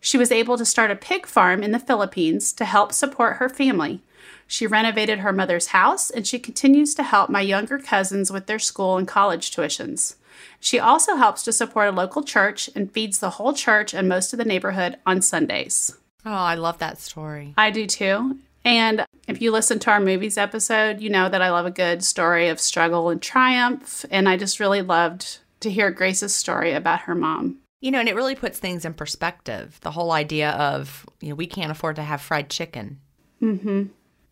She 0.00 0.18
was 0.18 0.32
able 0.32 0.58
to 0.58 0.64
start 0.64 0.90
a 0.90 0.96
pig 0.96 1.26
farm 1.26 1.62
in 1.62 1.70
the 1.70 1.78
Philippines 1.78 2.52
to 2.54 2.64
help 2.64 2.92
support 2.92 3.36
her 3.36 3.48
family. 3.48 4.02
She 4.46 4.66
renovated 4.66 5.20
her 5.20 5.32
mother's 5.32 5.68
house 5.68 6.10
and 6.10 6.26
she 6.26 6.38
continues 6.38 6.94
to 6.96 7.04
help 7.04 7.30
my 7.30 7.40
younger 7.40 7.78
cousins 7.78 8.30
with 8.30 8.46
their 8.46 8.58
school 8.58 8.96
and 8.96 9.06
college 9.06 9.54
tuitions. 9.54 10.16
She 10.58 10.78
also 10.78 11.16
helps 11.16 11.42
to 11.44 11.52
support 11.52 11.88
a 11.88 11.92
local 11.92 12.22
church 12.22 12.68
and 12.74 12.90
feeds 12.90 13.20
the 13.20 13.30
whole 13.30 13.52
church 13.52 13.94
and 13.94 14.08
most 14.08 14.32
of 14.32 14.38
the 14.38 14.44
neighborhood 14.44 14.96
on 15.06 15.22
Sundays. 15.22 15.96
Oh, 16.26 16.32
I 16.32 16.56
love 16.56 16.78
that 16.78 16.98
story. 16.98 17.54
I 17.56 17.70
do 17.70 17.86
too. 17.86 18.38
And 18.64 19.06
if 19.26 19.42
you 19.42 19.50
listen 19.50 19.78
to 19.80 19.90
our 19.90 20.00
movies 20.00 20.38
episode, 20.38 21.00
you 21.00 21.10
know 21.10 21.28
that 21.28 21.42
I 21.42 21.50
love 21.50 21.66
a 21.66 21.70
good 21.70 22.04
story 22.04 22.48
of 22.48 22.60
struggle 22.60 23.08
and 23.10 23.20
triumph. 23.20 24.04
And 24.10 24.28
I 24.28 24.36
just 24.36 24.60
really 24.60 24.82
loved 24.82 25.38
to 25.60 25.70
hear 25.70 25.90
Grace's 25.90 26.34
story 26.34 26.72
about 26.72 27.00
her 27.02 27.14
mom. 27.14 27.58
You 27.80 27.90
know, 27.90 27.98
and 27.98 28.08
it 28.08 28.14
really 28.14 28.36
puts 28.36 28.58
things 28.58 28.84
in 28.84 28.94
perspective. 28.94 29.80
The 29.80 29.90
whole 29.90 30.12
idea 30.12 30.50
of, 30.50 31.04
you 31.20 31.30
know, 31.30 31.34
we 31.34 31.46
can't 31.46 31.72
afford 31.72 31.96
to 31.96 32.02
have 32.02 32.20
fried 32.20 32.48
chicken. 32.48 33.00
Mm-hmm. 33.40 33.84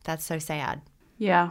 That's 0.05 0.25
so 0.25 0.39
sad. 0.39 0.83
Yeah. 1.19 1.51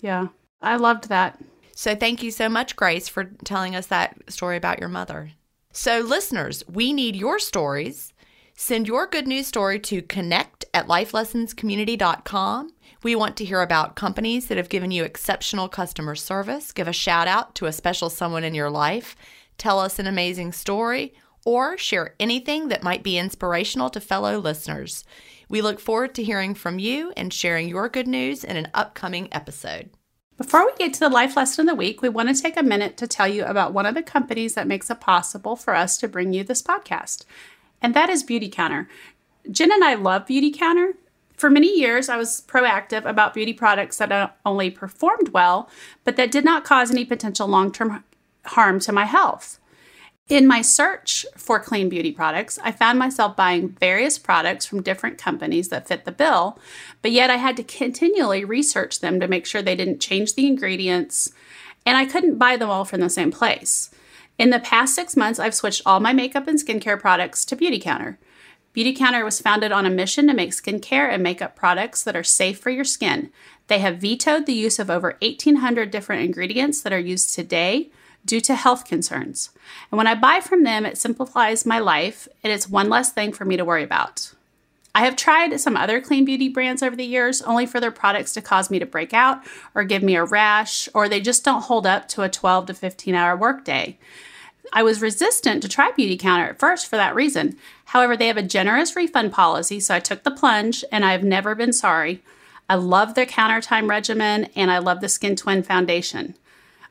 Yeah. 0.00 0.28
I 0.60 0.76
loved 0.76 1.08
that. 1.08 1.40
So 1.74 1.96
thank 1.96 2.22
you 2.22 2.30
so 2.30 2.48
much, 2.48 2.76
Grace, 2.76 3.08
for 3.08 3.24
telling 3.44 3.74
us 3.74 3.86
that 3.86 4.16
story 4.28 4.56
about 4.56 4.78
your 4.78 4.88
mother. 4.88 5.32
So, 5.72 6.00
listeners, 6.00 6.62
we 6.68 6.92
need 6.92 7.16
your 7.16 7.38
stories. 7.38 8.12
Send 8.54 8.86
your 8.86 9.06
good 9.06 9.26
news 9.26 9.46
story 9.46 9.80
to 9.80 10.02
connect 10.02 10.64
at 10.74 10.86
lifelessonscommunity.com. 10.86 12.70
We 13.02 13.16
want 13.16 13.36
to 13.38 13.44
hear 13.44 13.62
about 13.62 13.96
companies 13.96 14.46
that 14.46 14.56
have 14.56 14.68
given 14.68 14.90
you 14.90 15.02
exceptional 15.02 15.68
customer 15.68 16.14
service. 16.14 16.70
Give 16.70 16.86
a 16.86 16.92
shout 16.92 17.26
out 17.26 17.54
to 17.56 17.66
a 17.66 17.72
special 17.72 18.10
someone 18.10 18.44
in 18.44 18.54
your 18.54 18.70
life. 18.70 19.16
Tell 19.58 19.80
us 19.80 19.98
an 19.98 20.06
amazing 20.06 20.52
story 20.52 21.14
or 21.44 21.76
share 21.76 22.14
anything 22.20 22.68
that 22.68 22.84
might 22.84 23.02
be 23.02 23.18
inspirational 23.18 23.90
to 23.90 24.00
fellow 24.00 24.38
listeners. 24.38 25.04
We 25.48 25.60
look 25.60 25.80
forward 25.80 26.14
to 26.14 26.22
hearing 26.22 26.54
from 26.54 26.78
you 26.78 27.12
and 27.16 27.32
sharing 27.32 27.68
your 27.68 27.88
good 27.88 28.06
news 28.06 28.44
in 28.44 28.56
an 28.56 28.68
upcoming 28.74 29.28
episode. 29.32 29.90
Before 30.38 30.64
we 30.64 30.72
get 30.76 30.94
to 30.94 31.00
the 31.00 31.08
life 31.08 31.36
lesson 31.36 31.68
of 31.68 31.72
the 31.72 31.78
week, 31.78 32.00
we 32.00 32.08
want 32.08 32.34
to 32.34 32.42
take 32.42 32.56
a 32.56 32.62
minute 32.62 32.96
to 32.96 33.06
tell 33.06 33.28
you 33.28 33.44
about 33.44 33.74
one 33.74 33.86
of 33.86 33.94
the 33.94 34.02
companies 34.02 34.54
that 34.54 34.66
makes 34.66 34.90
it 34.90 35.00
possible 35.00 35.56
for 35.56 35.74
us 35.74 35.98
to 35.98 36.08
bring 36.08 36.32
you 36.32 36.42
this 36.42 36.62
podcast, 36.62 37.24
and 37.82 37.94
that 37.94 38.08
is 38.08 38.24
Beautycounter. 38.24 38.86
Gin 39.50 39.72
and 39.72 39.84
I 39.84 39.94
love 39.94 40.26
Beautycounter. 40.26 40.92
For 41.36 41.50
many 41.50 41.76
years, 41.76 42.08
I 42.08 42.16
was 42.16 42.44
proactive 42.46 43.04
about 43.04 43.34
beauty 43.34 43.52
products 43.52 43.96
that 43.98 44.36
only 44.46 44.70
performed 44.70 45.30
well, 45.30 45.68
but 46.04 46.16
that 46.16 46.30
did 46.30 46.44
not 46.44 46.64
cause 46.64 46.90
any 46.90 47.04
potential 47.04 47.48
long 47.48 47.72
term 47.72 48.04
harm 48.44 48.78
to 48.80 48.92
my 48.92 49.04
health. 49.04 49.58
In 50.28 50.46
my 50.46 50.62
search 50.62 51.26
for 51.36 51.58
clean 51.58 51.88
beauty 51.88 52.12
products, 52.12 52.58
I 52.62 52.70
found 52.70 52.98
myself 52.98 53.36
buying 53.36 53.70
various 53.70 54.18
products 54.18 54.64
from 54.64 54.82
different 54.82 55.18
companies 55.18 55.68
that 55.70 55.88
fit 55.88 56.04
the 56.04 56.12
bill, 56.12 56.58
but 57.02 57.10
yet 57.10 57.28
I 57.28 57.36
had 57.36 57.56
to 57.56 57.64
continually 57.64 58.44
research 58.44 59.00
them 59.00 59.18
to 59.18 59.28
make 59.28 59.44
sure 59.44 59.62
they 59.62 59.76
didn't 59.76 60.00
change 60.00 60.34
the 60.34 60.46
ingredients, 60.46 61.32
and 61.84 61.96
I 61.96 62.06
couldn't 62.06 62.38
buy 62.38 62.56
them 62.56 62.70
all 62.70 62.84
from 62.84 63.00
the 63.00 63.10
same 63.10 63.32
place. 63.32 63.90
In 64.42 64.50
the 64.50 64.58
past 64.58 64.96
six 64.96 65.16
months, 65.16 65.38
I've 65.38 65.54
switched 65.54 65.82
all 65.86 66.00
my 66.00 66.12
makeup 66.12 66.48
and 66.48 66.58
skincare 66.58 66.98
products 66.98 67.44
to 67.44 67.54
Beautycounter. 67.54 68.16
Beautycounter 68.74 69.24
was 69.24 69.40
founded 69.40 69.70
on 69.70 69.86
a 69.86 69.90
mission 69.90 70.26
to 70.26 70.34
make 70.34 70.50
skincare 70.50 71.08
and 71.08 71.22
makeup 71.22 71.54
products 71.54 72.02
that 72.02 72.16
are 72.16 72.24
safe 72.24 72.58
for 72.58 72.70
your 72.70 72.82
skin. 72.82 73.30
They 73.68 73.78
have 73.78 73.98
vetoed 73.98 74.46
the 74.46 74.52
use 74.52 74.80
of 74.80 74.90
over 74.90 75.16
1,800 75.22 75.92
different 75.92 76.24
ingredients 76.24 76.82
that 76.82 76.92
are 76.92 76.98
used 76.98 77.32
today 77.32 77.90
due 78.26 78.40
to 78.40 78.56
health 78.56 78.84
concerns. 78.84 79.50
And 79.92 79.96
when 79.96 80.08
I 80.08 80.16
buy 80.16 80.40
from 80.40 80.64
them, 80.64 80.84
it 80.86 80.98
simplifies 80.98 81.64
my 81.64 81.78
life 81.78 82.26
and 82.42 82.52
it's 82.52 82.68
one 82.68 82.88
less 82.88 83.12
thing 83.12 83.32
for 83.32 83.44
me 83.44 83.56
to 83.56 83.64
worry 83.64 83.84
about. 83.84 84.34
I 84.92 85.04
have 85.04 85.14
tried 85.14 85.58
some 85.60 85.76
other 85.76 86.00
clean 86.00 86.24
beauty 86.24 86.48
brands 86.48 86.82
over 86.82 86.96
the 86.96 87.04
years, 87.04 87.42
only 87.42 87.64
for 87.64 87.78
their 87.78 87.92
products 87.92 88.34
to 88.34 88.42
cause 88.42 88.70
me 88.70 88.80
to 88.80 88.86
break 88.86 89.14
out 89.14 89.40
or 89.72 89.84
give 89.84 90.02
me 90.02 90.16
a 90.16 90.24
rash, 90.24 90.88
or 90.94 91.08
they 91.08 91.20
just 91.20 91.44
don't 91.44 91.62
hold 91.62 91.86
up 91.86 92.08
to 92.08 92.22
a 92.22 92.28
12 92.28 92.66
to 92.66 92.74
15 92.74 93.14
hour 93.14 93.36
workday. 93.36 93.98
I 94.72 94.82
was 94.82 95.02
resistant 95.02 95.62
to 95.62 95.68
try 95.68 95.90
Beautycounter 95.92 96.50
at 96.50 96.58
first 96.58 96.86
for 96.88 96.96
that 96.96 97.14
reason. 97.14 97.56
However, 97.86 98.16
they 98.16 98.26
have 98.26 98.36
a 98.36 98.42
generous 98.42 98.96
refund 98.96 99.32
policy, 99.32 99.80
so 99.80 99.94
I 99.94 100.00
took 100.00 100.22
the 100.22 100.30
plunge 100.30 100.84
and 100.92 101.04
I've 101.04 101.24
never 101.24 101.54
been 101.54 101.72
sorry. 101.72 102.22
I 102.68 102.76
love 102.76 103.14
their 103.14 103.26
Countertime 103.26 103.90
regimen 103.90 104.46
and 104.56 104.70
I 104.70 104.78
love 104.78 105.00
the 105.00 105.08
Skin 105.08 105.36
Twin 105.36 105.62
Foundation. 105.62 106.36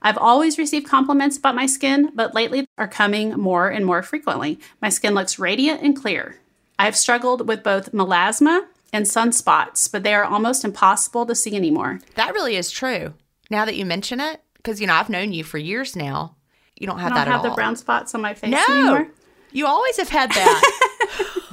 I've 0.02 0.18
always 0.18 0.58
received 0.58 0.88
compliments 0.88 1.38
about 1.38 1.56
my 1.56 1.68
skin, 1.68 2.12
but 2.16 2.34
lately 2.34 2.66
are 2.78 2.88
coming 2.88 3.32
more 3.32 3.70
and 3.70 3.86
more 3.86 4.02
frequently. 4.02 4.60
My 4.82 4.90
skin 4.90 5.14
looks 5.14 5.40
radiant 5.40 5.82
and 5.82 5.96
clear. 5.96 6.40
I've 6.80 6.96
struggled 6.96 7.48
with 7.48 7.64
both 7.64 7.92
melasma 7.92 8.66
and 8.92 9.06
sunspots, 9.06 9.92
but 9.92 10.04
they 10.04 10.14
are 10.14 10.24
almost 10.26 10.66
impossible 10.66 11.26
to 11.28 11.36
see 11.36 11.56
anymore. 11.56 12.00
That 12.16 12.34
really 12.34 12.56
is 12.56 12.72
true. 12.72 13.14
Now 13.50 13.66
that 13.66 13.76
you 13.76 13.86
mention 13.86 14.20
it, 14.20 14.42
because 14.56 14.82
you 14.82 14.88
know 14.88 14.96
I've 14.96 15.10
known 15.10 15.34
you 15.34 15.44
for 15.44 15.58
years 15.58 15.96
now, 15.96 16.36
you 16.82 16.88
don't 16.88 17.00
have 17.00 17.14
that 17.14 17.20
on 17.20 17.26
there. 17.28 17.34
I 17.34 17.38
don't 17.38 17.44
that 17.44 17.44
have 17.44 17.46
at 17.46 17.50
the 17.50 17.56
brown 17.56 17.76
spots 17.76 18.16
on 18.16 18.22
my 18.22 18.34
face 18.34 18.52
no, 18.52 18.66
anymore. 18.70 19.08
you 19.52 19.68
always 19.68 19.98
have 19.98 20.10
had 20.10 20.32
that. 20.32 20.62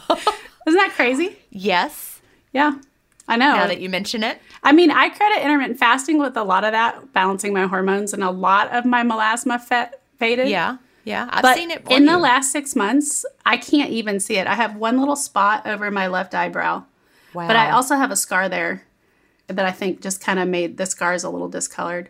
Isn't 0.66 0.78
that 0.78 0.92
crazy? 0.94 1.38
yes. 1.50 2.20
Yeah, 2.52 2.78
I 3.28 3.37
know. 3.37 3.52
Now 3.52 3.66
that 3.66 3.78
you 3.80 3.90
mention 3.90 4.25
it, 4.25 4.40
I 4.62 4.73
mean, 4.73 4.90
I 4.90 5.11
credit 5.11 5.44
intermittent 5.44 5.78
fasting 5.78 6.18
with 6.18 6.35
a 6.37 6.42
lot 6.42 6.64
of 6.64 6.73
that, 6.73 7.12
balancing 7.12 7.52
my 7.52 7.66
hormones, 7.66 8.14
and 8.14 8.25
a 8.25 8.30
lot 8.30 8.73
of 8.73 8.87
my 8.87 9.02
melasma 9.02 9.61
faded. 10.18 10.49
yeah, 10.49 10.78
yeah, 11.04 11.28
I've 11.30 11.42
But 11.42 11.56
seen 11.56 11.70
it. 11.70 11.82
in 11.90 12.08
on 12.08 12.14
the 12.14 12.18
last 12.18 12.50
six 12.52 12.75
months, 12.75 13.26
I 13.44 13.58
can't 13.58 13.90
even 13.90 14.18
see 14.18 14.37
it. 14.37 14.47
I 14.47 14.54
have 14.54 14.76
one 14.76 14.99
little 14.99 15.14
spot 15.14 15.66
over 15.66 15.90
my 15.90 16.06
left 16.06 16.35
eyebrow, 16.35 16.85
wow. 17.35 17.47
but 17.47 17.54
I 17.54 17.70
also 17.70 17.97
have 17.97 18.11
a 18.11 18.16
scar 18.16 18.49
there 18.49 18.82
that 19.47 19.66
I 19.66 19.73
think 19.73 20.00
just 20.00 20.23
kind 20.23 20.38
of 20.38 20.49
made 20.49 20.78
the 20.78 20.87
scars 20.87 21.23
a 21.23 21.28
little 21.30 21.49
discolored. 21.50 22.08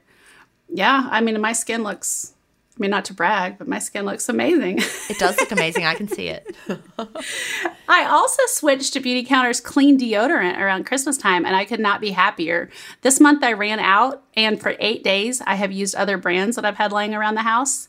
Yeah, 0.68 1.08
I 1.10 1.20
mean, 1.20 1.40
my 1.40 1.52
skin 1.52 1.82
looks. 1.82 2.34
I 2.78 2.80
mean, 2.80 2.92
not 2.92 3.06
to 3.06 3.14
brag, 3.14 3.58
but 3.58 3.66
my 3.66 3.80
skin 3.80 4.04
looks 4.04 4.28
amazing. 4.28 4.78
it 4.78 5.18
does 5.18 5.37
look 5.37 5.50
amazing. 5.50 5.85
I 5.85 5.97
can 5.97 6.06
see 6.06 6.28
it. 6.28 6.54
I 7.88 8.04
also 8.04 8.42
switched 8.47 8.92
to 8.92 9.00
Beautycounter's 9.00 9.61
clean 9.61 9.99
deodorant 9.99 10.61
around 10.61 10.87
Christmas 10.87 11.18
time, 11.18 11.44
and 11.44 11.56
I 11.56 11.64
could 11.64 11.80
not 11.80 12.00
be 12.00 12.12
happier. 12.12 12.70
This 13.02 13.18
month 13.18 13.42
I 13.42 13.52
ran 13.52 13.80
out, 13.80 14.23
and 14.37 14.61
for 14.61 14.76
eight 14.78 15.02
days 15.02 15.42
I 15.44 15.56
have 15.56 15.73
used 15.73 15.97
other 15.97 16.18
brands 16.18 16.54
that 16.54 16.64
I've 16.64 16.76
had 16.76 16.92
laying 16.92 17.16
around 17.16 17.35
the 17.35 17.42
house, 17.42 17.88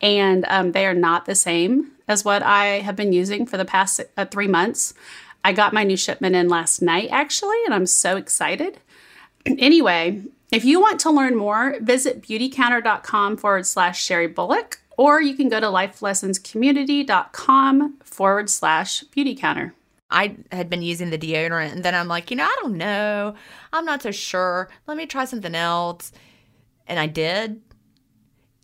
and 0.00 0.46
um, 0.48 0.72
they 0.72 0.86
are 0.86 0.94
not 0.94 1.26
the 1.26 1.34
same 1.34 1.92
as 2.08 2.24
what 2.24 2.42
I 2.42 2.80
have 2.80 2.96
been 2.96 3.12
using 3.12 3.44
for 3.44 3.58
the 3.58 3.66
past 3.66 4.00
uh, 4.16 4.24
three 4.24 4.48
months. 4.48 4.94
I 5.44 5.52
got 5.52 5.74
my 5.74 5.84
new 5.84 5.98
shipment 5.98 6.34
in 6.34 6.48
last 6.48 6.80
night, 6.80 7.10
actually, 7.12 7.62
and 7.66 7.74
I'm 7.74 7.86
so 7.86 8.16
excited. 8.16 8.78
Anyway, 9.58 10.22
if 10.52 10.64
you 10.64 10.80
want 10.80 11.00
to 11.00 11.10
learn 11.10 11.36
more, 11.36 11.76
visit 11.80 12.22
beautycounter.com 12.22 13.36
forward 13.36 13.66
slash 13.66 14.02
Sherry 14.02 14.26
Bullock, 14.26 14.80
or 14.96 15.20
you 15.20 15.34
can 15.34 15.48
go 15.48 15.60
to 15.60 15.66
lifelessonscommunity.com 15.66 17.98
forward 18.02 18.50
slash 18.50 19.04
beautycounter. 19.04 19.72
I 20.10 20.36
had 20.50 20.68
been 20.68 20.82
using 20.82 21.10
the 21.10 21.18
deodorant, 21.18 21.72
and 21.72 21.84
then 21.84 21.94
I'm 21.94 22.08
like, 22.08 22.30
you 22.30 22.36
know, 22.36 22.44
I 22.44 22.56
don't 22.60 22.76
know. 22.76 23.34
I'm 23.72 23.84
not 23.84 24.02
so 24.02 24.10
sure. 24.10 24.68
Let 24.88 24.96
me 24.96 25.06
try 25.06 25.24
something 25.24 25.54
else. 25.54 26.10
And 26.88 26.98
I 26.98 27.06
did. 27.06 27.60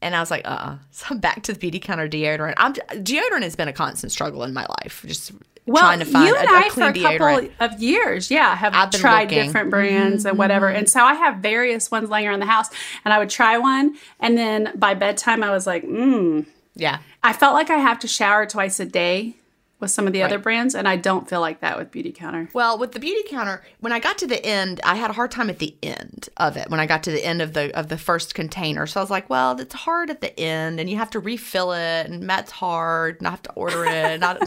And 0.02 0.16
I 0.16 0.20
was 0.20 0.30
like, 0.30 0.44
uh 0.44 0.50
uh 0.50 0.78
So 0.90 1.06
I'm 1.10 1.20
back 1.20 1.42
to 1.44 1.52
the 1.52 1.58
Beautycounter 1.58 2.10
deodorant. 2.10 2.54
I'm, 2.56 2.74
deodorant 2.74 3.42
has 3.42 3.54
been 3.54 3.68
a 3.68 3.72
constant 3.72 4.12
struggle 4.12 4.42
in 4.42 4.52
my 4.52 4.66
life. 4.82 5.04
Just 5.06 5.32
Well, 5.66 5.82
trying 5.82 5.98
to 5.98 6.04
find 6.04 6.28
you 6.28 6.36
and 6.36 6.48
a 6.48 6.52
I 6.52 6.68
clean 6.68 6.70
for 6.70 6.90
a 6.90 6.92
deodorant. 6.92 7.50
couple 7.58 7.74
of 7.74 7.82
years, 7.82 8.30
yeah, 8.30 8.54
have 8.54 8.72
I've 8.74 8.90
been 8.92 9.00
tried 9.00 9.24
looking. 9.24 9.38
Mm-hmm, 9.38 9.46
different 9.48 9.70
brands 9.70 10.24
and 10.24 10.38
whatever. 10.38 10.68
And 10.68 10.88
so 10.88 11.00
I 11.02 11.14
have 11.14 11.38
various 11.38 11.90
ones 11.90 12.08
laying 12.08 12.28
around 12.28 12.40
the 12.40 12.46
house, 12.46 12.68
and 13.04 13.12
I 13.12 13.18
would 13.18 13.30
try 13.30 13.58
one, 13.58 13.96
and 14.20 14.38
then 14.38 14.72
by 14.76 14.94
bedtime 14.94 15.42
I 15.42 15.50
was 15.50 15.66
like, 15.66 15.84
mm. 15.84 16.46
yeah. 16.74 16.98
I 17.22 17.32
felt 17.32 17.54
like 17.54 17.70
I 17.70 17.78
have 17.78 17.98
to 18.00 18.08
shower 18.08 18.46
twice 18.46 18.78
a 18.78 18.84
day 18.84 19.34
with 19.78 19.90
some 19.90 20.06
of 20.06 20.12
the 20.14 20.22
other 20.22 20.38
brands, 20.38 20.74
and 20.74 20.88
I 20.88 20.96
don't 20.96 21.28
feel 21.28 21.40
like 21.40 21.60
that 21.60 21.76
with 21.78 21.90
Beautycounter. 21.90 22.52
Well, 22.54 22.78
with 22.78 22.92
the 22.92 23.00
Beautycounter, 23.00 23.60
when 23.80 23.92
I 23.92 23.98
got 23.98 24.16
to 24.18 24.26
the 24.26 24.44
end, 24.44 24.80
I 24.84 24.94
had 24.96 25.10
a 25.10 25.12
hard 25.12 25.30
time 25.30 25.50
at 25.50 25.58
the 25.58 25.76
end 25.82 26.28
of 26.38 26.56
it. 26.56 26.70
When 26.70 26.80
I 26.80 26.86
got 26.86 27.02
to 27.04 27.10
the 27.10 27.24
end 27.24 27.42
of 27.42 27.52
the 27.52 27.76
of 27.78 27.88
the 27.88 27.98
first 27.98 28.34
container, 28.34 28.86
so 28.86 29.00
I 29.00 29.02
was 29.02 29.10
like, 29.10 29.28
"Well, 29.28 29.60
it's 29.60 29.74
hard 29.74 30.08
at 30.08 30.20
the 30.22 30.38
end, 30.40 30.80
and 30.80 30.88
you 30.88 30.96
have 30.96 31.10
to 31.10 31.20
refill 31.20 31.72
it, 31.72 32.06
and 32.08 32.28
that's 32.28 32.50
hard, 32.52 33.18
and 33.18 33.26
I 33.28 33.30
have 33.30 33.42
to 33.42 33.52
order 33.52 33.84
it." 33.84 33.92
And 33.92 34.24
I, 34.24 34.38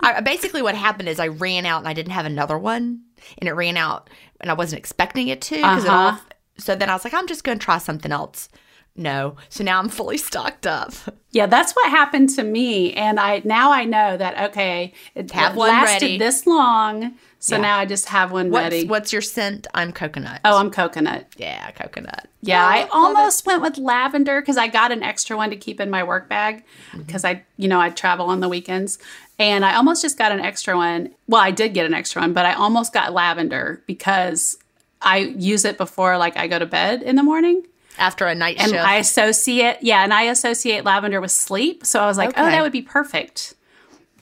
I, 0.00 0.20
basically, 0.20 0.60
what 0.62 0.74
happened 0.74 1.08
is 1.08 1.18
I 1.18 1.28
ran 1.28 1.64
out, 1.66 1.78
and 1.78 1.88
I 1.88 1.94
didn't 1.94 2.12
have 2.12 2.26
another 2.26 2.58
one, 2.58 3.00
and 3.38 3.48
it 3.48 3.52
ran 3.52 3.76
out, 3.78 4.10
and 4.40 4.50
I 4.50 4.54
wasn't 4.54 4.78
expecting 4.80 5.28
it 5.28 5.40
to. 5.42 5.56
it 5.56 5.64
all, 5.64 6.08
Uh-huh. 6.08 6.18
so 6.58 6.74
then 6.74 6.90
I 6.90 6.92
was 6.94 7.04
like, 7.04 7.14
"I'm 7.14 7.26
just 7.26 7.44
going 7.44 7.58
to 7.58 7.64
try 7.64 7.78
something 7.78 8.12
else." 8.12 8.48
No, 8.96 9.36
so 9.48 9.64
now 9.64 9.80
I'm 9.80 9.88
fully 9.88 10.16
stocked 10.18 10.66
up. 10.68 10.92
Yeah, 11.32 11.46
that's 11.46 11.72
what 11.72 11.90
happened 11.90 12.28
to 12.30 12.44
me, 12.44 12.92
and 12.92 13.18
I 13.18 13.42
now 13.44 13.72
I 13.72 13.84
know 13.84 14.16
that 14.16 14.50
okay, 14.50 14.92
it 15.16 15.32
Have 15.32 15.56
lasted 15.56 16.04
ready. 16.04 16.18
this 16.18 16.46
long, 16.46 17.14
so 17.40 17.56
Yeah. 17.56 17.62
now 17.62 17.78
I 17.78 17.86
just 17.86 18.08
have 18.10 18.30
one 18.30 18.52
What's 18.52 18.62
ready. 18.62 18.86
what's 18.86 19.12
your 19.12 19.20
scent? 19.20 19.66
I'm 19.74 19.90
coconut. 19.92 20.42
oh, 20.44 20.58
I'm 20.58 20.70
coconut. 20.70 21.26
yeah, 21.36 21.72
coconut. 21.72 22.28
Yeah, 22.40 22.64
I 22.64 22.80
love 22.82 22.86
it. 22.86 22.90
almost 22.92 23.46
went 23.46 23.62
with 23.62 23.78
lavender 23.78 24.40
because 24.40 24.56
I 24.56 24.68
got 24.68 24.92
an 24.92 25.02
extra 25.02 25.36
one 25.36 25.50
to 25.50 25.56
keep 25.56 25.80
in 25.80 25.90
my 25.90 26.04
work 26.04 26.28
bag 26.28 26.62
Mm-hmm. 26.92 27.02
because 27.02 27.24
I, 27.24 27.42
you 27.56 27.66
know, 27.66 27.80
I 27.80 27.90
travel 27.90 28.26
on 28.26 28.38
the 28.38 28.48
weekends. 28.48 28.98
And 29.36 29.64
I 29.64 29.74
almost 29.74 30.02
just 30.02 30.16
got 30.16 30.30
an 30.30 30.38
extra 30.38 30.76
one. 30.76 31.10
Well, 31.26 31.40
I 31.40 31.50
did 31.50 31.74
get 31.74 31.84
an 31.86 31.94
extra 31.94 32.22
one, 32.22 32.32
but 32.32 32.46
I 32.46 32.52
almost 32.52 32.92
got 32.92 33.12
lavender 33.12 33.82
because 33.88 34.56
I 35.02 35.18
use 35.18 35.64
it 35.64 35.76
before 35.78 36.16
like 36.18 36.36
I 36.36 36.46
go 36.46 36.60
to 36.60 36.66
bed 36.66 37.02
in 37.02 37.16
the 37.16 37.24
morning. 37.24 37.64
After 37.98 38.26
a 38.26 38.34
night 38.34 38.56
And 38.58 38.70
shift. 38.70 38.84
I 38.84 38.96
associate, 38.96 39.78
yeah, 39.80 40.02
and 40.02 40.12
I 40.12 40.22
associate 40.22 40.84
lavender 40.84 41.20
with 41.20 41.30
sleep. 41.30 41.84
So 41.86 42.00
I 42.00 42.06
was 42.06 42.18
like, 42.18 42.32
oh, 42.36 42.44
that 42.44 42.62
would 42.62 42.72
be 42.72 42.82
perfect. 42.82 43.54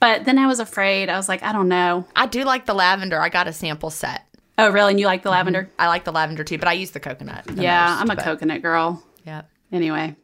But 0.01 0.25
then 0.25 0.39
I 0.39 0.47
was 0.47 0.59
afraid. 0.59 1.09
I 1.09 1.17
was 1.17 1.29
like, 1.29 1.43
I 1.43 1.53
don't 1.53 1.69
know. 1.69 2.07
I 2.17 2.27
do 2.27 2.45
like 2.45 2.67
the 2.67 2.75
lavender. 2.75 3.21
I 3.21 3.29
got 3.29 3.47
a 3.47 3.53
sample 3.53 3.91
set. 3.91 4.25
Oh, 4.59 4.71
really? 4.71 4.91
And 4.91 5.01
you 5.01 5.07
like 5.07 5.23
the 5.23 5.29
mm-hmm. 5.29 5.37
lavender? 5.37 5.71
I 5.79 5.89
like 5.89 6.05
the 6.05 6.13
lavender 6.13 6.45
too, 6.45 6.59
but 6.59 6.69
I 6.69 6.73
use 6.73 6.91
the 6.91 7.01
coconut. 7.01 7.45
the 7.45 7.63
Yeah, 7.63 7.87
most, 7.87 8.01
I'm 8.01 8.11
a 8.11 8.17
but- 8.17 8.25
coconut 8.25 8.63
girl. 8.63 9.03
Yeah. 9.25 9.43
Anyway. 9.71 10.17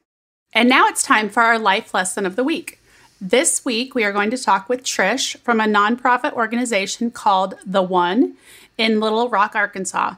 And 0.52 0.69
now 0.69 0.88
it's 0.88 1.02
time 1.02 1.28
for 1.28 1.43
our 1.43 1.59
life 1.59 1.95
lesson 1.95 2.26
of 2.26 2.37
the 2.37 2.45
week. 2.45 2.81
This 3.21 3.64
week, 3.64 3.95
we 3.95 4.05
are 4.05 4.12
going 4.12 4.31
to 4.31 4.38
talk 4.38 4.69
with 4.69 4.83
Trish 4.83 5.37
from 5.38 5.61
a 5.61 5.64
nonprofit 5.64 6.33
organization 6.33 7.11
called 7.11 7.55
The 7.67 7.83
One 7.83 8.37
in 8.76 9.00
Little 9.00 9.28
Rock, 9.28 9.55
Arkansas. 9.55 10.14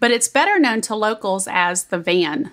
But 0.00 0.10
it's 0.10 0.28
better 0.28 0.58
known 0.58 0.80
to 0.82 0.94
locals 0.94 1.46
as 1.50 1.84
The 1.84 1.98
Van. 1.98 2.52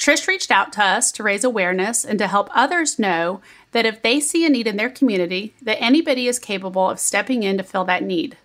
Trish 0.00 0.26
reached 0.26 0.50
out 0.50 0.72
to 0.72 0.82
us 0.82 1.12
to 1.12 1.22
raise 1.22 1.44
awareness 1.44 2.06
and 2.06 2.18
to 2.18 2.26
help 2.26 2.48
others 2.54 2.98
know 2.98 3.42
that 3.72 3.84
if 3.84 4.00
they 4.00 4.18
see 4.18 4.46
a 4.46 4.48
need 4.48 4.66
in 4.66 4.78
their 4.78 4.88
community, 4.88 5.52
that 5.60 5.78
anybody 5.78 6.26
is 6.26 6.38
capable 6.38 6.88
of 6.88 6.98
stepping 6.98 7.42
in 7.42 7.58
to 7.58 7.62
fill 7.62 7.84
that 7.84 8.02
need. 8.02 8.38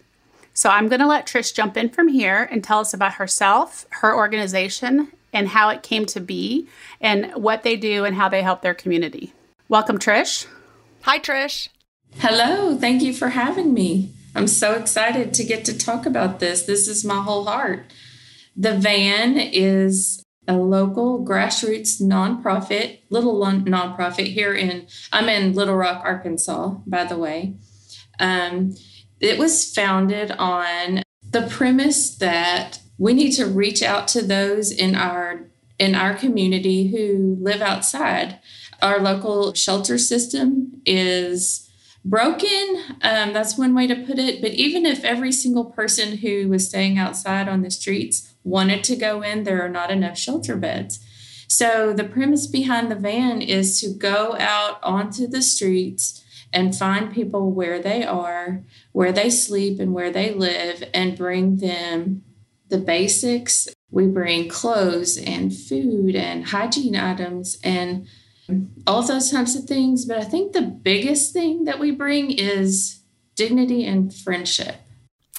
So 0.53 0.69
I'm 0.69 0.89
going 0.89 1.00
to 1.00 1.07
let 1.07 1.25
Trish 1.25 1.53
jump 1.53 1.77
in 1.77 1.88
from 1.88 2.09
here 2.09 2.43
and 2.51 2.62
tell 2.62 2.79
us 2.79 2.93
about 2.93 3.13
herself, 3.13 3.85
her 4.01 4.13
organization, 4.13 5.13
and 5.31 5.47
how 5.47 5.69
it 5.69 5.81
came 5.81 6.05
to 6.07 6.19
be, 6.19 6.67
and 7.00 7.31
what 7.35 7.63
they 7.63 7.77
do 7.77 8.03
and 8.03 8.17
how 8.17 8.27
they 8.27 8.41
help 8.41 8.62
their 8.62 8.74
community. 8.74 9.31
Welcome, 9.69 9.97
Trish. 9.97 10.47
Hi, 11.03 11.19
Trish. 11.19 11.69
Hello. 12.17 12.75
Thank 12.75 13.01
you 13.01 13.13
for 13.13 13.29
having 13.29 13.74
me. 13.74 14.12
I'm 14.35 14.47
so 14.47 14.74
excited 14.74 15.33
to 15.33 15.45
get 15.45 15.63
to 15.65 15.77
talk 15.77 16.05
about 16.05 16.41
this. 16.41 16.63
This 16.63 16.89
is 16.89 17.05
my 17.05 17.21
whole 17.21 17.45
heart. 17.45 17.85
The 18.57 18.74
Van 18.74 19.38
is 19.38 20.25
a 20.48 20.58
local 20.58 21.25
grassroots 21.25 22.02
nonprofit, 22.02 23.00
little 23.10 23.40
nonprofit 23.40 24.28
here 24.28 24.54
in, 24.54 24.88
I'm 25.12 25.30
in 25.30 25.54
Little 25.54 25.75
Rock, 25.75 26.02
Arkansas, 26.04 26.75
by 26.86 27.04
the 27.04 27.18
way. 27.18 27.56
Um, 28.20 28.75
it 29.20 29.38
was 29.38 29.74
founded 29.74 30.32
on 30.32 31.04
the 31.30 31.44
premise 31.44 32.16
that 32.18 32.80
we 32.98 33.14
need 33.14 33.32
to 33.34 33.46
reach 33.46 33.82
out 33.82 34.08
to 34.10 34.22
those 34.22 34.72
in 34.72 34.96
our 34.96 35.48
in 35.78 35.94
our 35.94 36.14
community 36.14 36.88
who 36.88 37.38
live 37.42 37.62
outside. 37.62 38.40
Our 38.82 39.00
local 39.00 39.54
shelter 39.54 39.98
system 39.98 40.82
is 40.86 41.64
broken. 42.05 42.83
Um, 43.01 43.33
that's 43.33 43.57
one 43.57 43.74
way 43.74 43.88
to 43.88 43.95
put 43.95 44.19
it. 44.19 44.39
But 44.39 44.51
even 44.51 44.85
if 44.85 45.03
every 45.03 45.31
single 45.31 45.65
person 45.65 46.17
who 46.19 46.47
was 46.47 46.69
staying 46.69 46.97
outside 46.97 47.50
on 47.50 47.63
the 47.63 47.71
streets 47.71 48.35
wanted 48.43 48.83
to 48.85 48.95
go 48.95 49.24
in, 49.24 49.43
there 49.43 49.65
are 49.65 49.69
not 49.69 49.91
enough 49.91 50.17
shelter 50.17 50.55
beds. 50.55 51.03
So, 51.47 51.93
the 51.93 52.03
premise 52.03 52.47
behind 52.47 52.89
the 52.89 52.95
van 52.95 53.41
is 53.41 53.79
to 53.81 53.93
go 53.93 54.35
out 54.39 54.79
onto 54.83 55.27
the 55.27 55.41
streets 55.41 56.24
and 56.51 56.75
find 56.75 57.13
people 57.13 57.51
where 57.51 57.81
they 57.81 58.03
are, 58.03 58.63
where 58.93 59.12
they 59.12 59.29
sleep, 59.29 59.79
and 59.79 59.93
where 59.93 60.12
they 60.12 60.33
live, 60.33 60.83
and 60.93 61.17
bring 61.17 61.57
them 61.57 62.24
the 62.69 62.77
basics. 62.77 63.67
We 63.91 64.07
bring 64.07 64.50
clothes 64.50 65.17
and 65.17 65.55
food 65.55 66.15
and 66.15 66.45
hygiene 66.45 66.95
items 66.95 67.59
and 67.63 68.07
all 68.86 69.02
those 69.04 69.32
types 69.32 69.56
of 69.56 69.66
things. 69.66 70.06
But 70.06 70.18
I 70.18 70.24
think 70.24 70.54
the 70.54 70.62
biggest 70.62 71.34
thing 71.34 71.66
that 71.66 71.80
we 71.80 71.92
bring 71.92 72.32
is 72.32 73.02
dignity 73.36 73.86
and 73.86 74.14
friendship. 74.14 74.78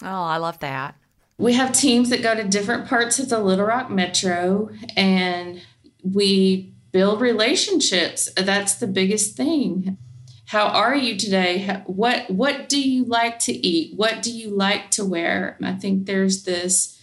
Oh, 0.03 0.25
I 0.25 0.37
love 0.37 0.59
that. 0.61 0.97
We 1.39 1.55
have 1.55 1.73
teams 1.73 2.11
that 2.11 2.23
go 2.23 2.35
to 2.35 2.45
different 2.45 2.89
parts 2.89 3.19
of 3.19 3.29
the 3.29 3.39
Little 3.39 3.67
Rock 3.67 3.91
Metro 3.91 4.71
and 4.97 5.61
we 6.03 6.75
build 6.93 7.21
relationships. 7.21 8.31
That's 8.37 8.75
the 8.75 8.87
biggest 8.87 9.37
thing. 9.37 9.99
How 10.47 10.69
are 10.69 10.95
you 10.95 11.17
today? 11.17 11.83
What 11.87 12.31
what 12.31 12.69
do 12.69 12.81
you 12.81 13.05
like 13.05 13.39
to 13.41 13.53
eat? 13.53 13.97
What 13.97 14.23
do 14.23 14.31
you 14.31 14.51
like 14.51 14.93
to 14.93 15.05
wear? 15.05 15.59
I 15.63 15.73
think 15.73 16.07
there's 16.07 16.45
this 16.45 16.99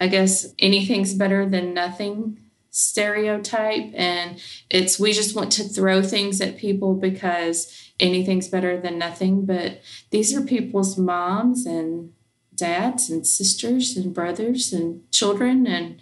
I 0.00 0.08
guess 0.08 0.52
anything's 0.58 1.14
better 1.14 1.48
than 1.48 1.74
nothing 1.74 2.38
stereotype 2.78 3.90
and 3.94 4.40
it's 4.70 5.00
we 5.00 5.12
just 5.12 5.34
want 5.34 5.50
to 5.50 5.64
throw 5.64 6.00
things 6.00 6.40
at 6.40 6.56
people 6.56 6.94
because 6.94 7.90
anything's 7.98 8.46
better 8.46 8.80
than 8.80 8.98
nothing. 8.98 9.44
But 9.44 9.82
these 10.10 10.32
are 10.32 10.40
people's 10.40 10.96
moms 10.96 11.66
and 11.66 12.12
dads 12.54 13.10
and 13.10 13.26
sisters 13.26 13.96
and 13.96 14.14
brothers 14.14 14.72
and 14.72 15.10
children 15.10 15.66
and 15.66 16.00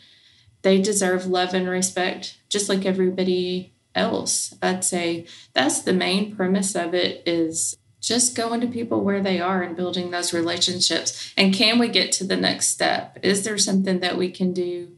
they 0.60 0.80
deserve 0.80 1.26
love 1.26 1.54
and 1.54 1.66
respect 1.66 2.38
just 2.50 2.68
like 2.68 2.84
everybody 2.84 3.72
else. 3.94 4.54
I'd 4.60 4.84
say 4.84 5.26
that's 5.54 5.80
the 5.80 5.94
main 5.94 6.36
premise 6.36 6.74
of 6.74 6.92
it 6.92 7.22
is 7.26 7.78
just 8.02 8.36
going 8.36 8.60
to 8.60 8.66
people 8.66 9.00
where 9.02 9.22
they 9.22 9.40
are 9.40 9.62
and 9.62 9.74
building 9.74 10.10
those 10.10 10.34
relationships. 10.34 11.32
And 11.38 11.54
can 11.54 11.78
we 11.78 11.88
get 11.88 12.12
to 12.12 12.24
the 12.24 12.36
next 12.36 12.66
step? 12.68 13.18
Is 13.22 13.44
there 13.44 13.56
something 13.56 14.00
that 14.00 14.18
we 14.18 14.30
can 14.30 14.52
do 14.52 14.92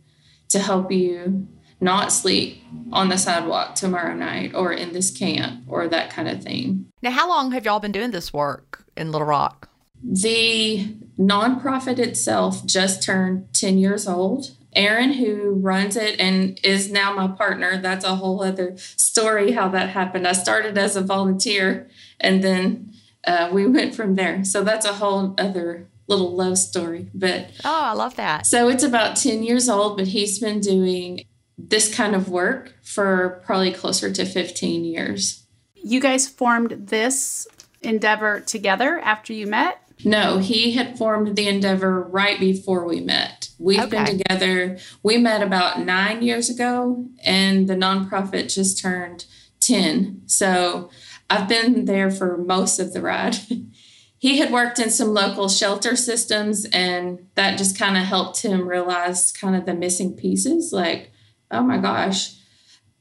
to 0.49 0.58
help 0.58 0.90
you 0.90 1.47
not 1.80 2.12
sleep 2.12 2.62
on 2.92 3.08
the 3.08 3.16
sidewalk 3.16 3.74
tomorrow 3.74 4.14
night 4.14 4.55
or 4.55 4.72
in 4.72 4.92
this 4.92 5.11
camp 5.11 5.62
or 5.68 5.88
that 5.88 6.11
kind 6.11 6.29
of 6.29 6.42
thing 6.42 6.87
now 7.03 7.11
how 7.11 7.29
long 7.29 7.53
have 7.53 7.64
y'all 7.64 7.81
been 7.81 7.92
doing 7.92 8.11
this 8.11 8.33
work 8.33 8.85
in 8.96 9.12
little 9.12 9.26
rock 9.26 9.68
the 10.03 10.94
nonprofit 11.18 11.98
itself 11.98 12.64
just 12.64 13.03
turned 13.03 13.53
10 13.53 13.79
years 13.79 14.07
old. 14.07 14.53
Aaron, 14.74 15.14
who 15.14 15.55
runs 15.55 15.96
it 15.96 16.20
and 16.20 16.61
is 16.62 16.90
now 16.90 17.12
my 17.12 17.26
partner, 17.26 17.81
that's 17.81 18.05
a 18.05 18.16
whole 18.16 18.42
other 18.42 18.76
story 18.76 19.53
how 19.53 19.68
that 19.68 19.88
happened. 19.90 20.26
I 20.26 20.33
started 20.33 20.79
as 20.79 20.94
a 20.94 21.00
volunteer 21.00 21.88
and 22.20 22.44
then 22.44 22.92
uh, 23.26 23.50
we 23.53 23.66
went 23.66 23.94
from 23.94 24.14
there. 24.14 24.44
So 24.44 24.62
that's 24.62 24.87
a 24.87 24.94
whole 24.94 25.35
other 25.38 25.88
little 26.07 26.35
love 26.35 26.59
story. 26.59 27.09
But 27.12 27.50
oh, 27.64 27.83
I 27.83 27.92
love 27.94 28.14
that. 28.16 28.46
So 28.46 28.68
it's 28.68 28.85
about 28.85 29.16
10 29.16 29.42
years 29.42 29.68
old, 29.68 29.96
but 29.96 30.09
he's 30.09 30.38
been 30.38 30.61
doing 30.61 31.24
this 31.59 31.92
kind 31.92 32.14
of 32.14 32.29
work 32.29 32.75
for 32.83 33.42
probably 33.44 33.73
closer 33.73 34.12
to 34.12 34.25
15 34.25 34.85
years. 34.85 35.44
You 35.75 36.01
guys 36.01 36.29
formed 36.29 36.88
this 36.88 37.47
endeavor 37.83 38.40
together 38.40 38.99
after 39.01 39.33
you 39.33 39.47
met? 39.47 39.83
No, 40.05 40.38
he 40.38 40.73
had 40.73 40.97
formed 40.97 41.35
the 41.35 41.49
endeavor 41.49 42.01
right 42.03 42.38
before 42.38 42.87
we 42.87 43.01
met. 43.01 43.51
We've 43.59 43.81
okay. 43.81 44.05
been 44.05 44.18
together. 44.18 44.79
We 45.03 45.18
met 45.18 45.42
about 45.42 45.81
nine 45.81 46.23
years 46.23 46.49
ago, 46.49 47.07
and 47.25 47.68
the 47.68 47.75
nonprofit 47.75 48.55
just 48.55 48.81
turned 48.81 49.27
10. 49.61 50.23
So 50.27 50.90
I've 51.29 51.49
been 51.49 51.87
there 51.87 52.11
for 52.11 52.37
most 52.38 52.79
of 52.79 52.92
the 52.92 53.03
ride. 53.03 53.37
he 54.18 54.38
had 54.38 54.53
worked 54.53 54.79
in 54.79 54.90
some 54.90 55.09
local 55.09 55.49
shelter 55.49 55.97
systems, 55.97 56.64
and 56.66 57.27
that 57.35 57.59
just 57.59 57.77
kind 57.77 57.97
of 57.97 58.05
helped 58.05 58.42
him 58.42 58.68
realize 58.68 59.33
kind 59.33 59.57
of 59.57 59.66
the 59.66 59.75
missing 59.75 60.14
pieces 60.14 60.73
like, 60.73 61.12
oh 61.50 61.62
my 61.62 61.78
gosh, 61.78 62.34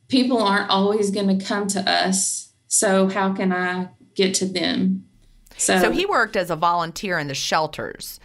people 0.08 0.42
aren't 0.42 0.70
always 0.70 1.12
going 1.12 1.38
to 1.38 1.46
come 1.46 1.68
to 1.68 1.90
us. 1.90 2.52
So, 2.68 3.08
how 3.08 3.34
can 3.34 3.54
I 3.54 3.90
get 4.16 4.34
to 4.36 4.46
them? 4.46 5.06
So, 5.58 5.80
so 5.80 5.92
he 5.92 6.06
worked 6.06 6.36
as 6.36 6.50
a 6.50 6.56
volunteer 6.56 7.18
in 7.18 7.28
the 7.28 7.34
shelters 7.34 8.20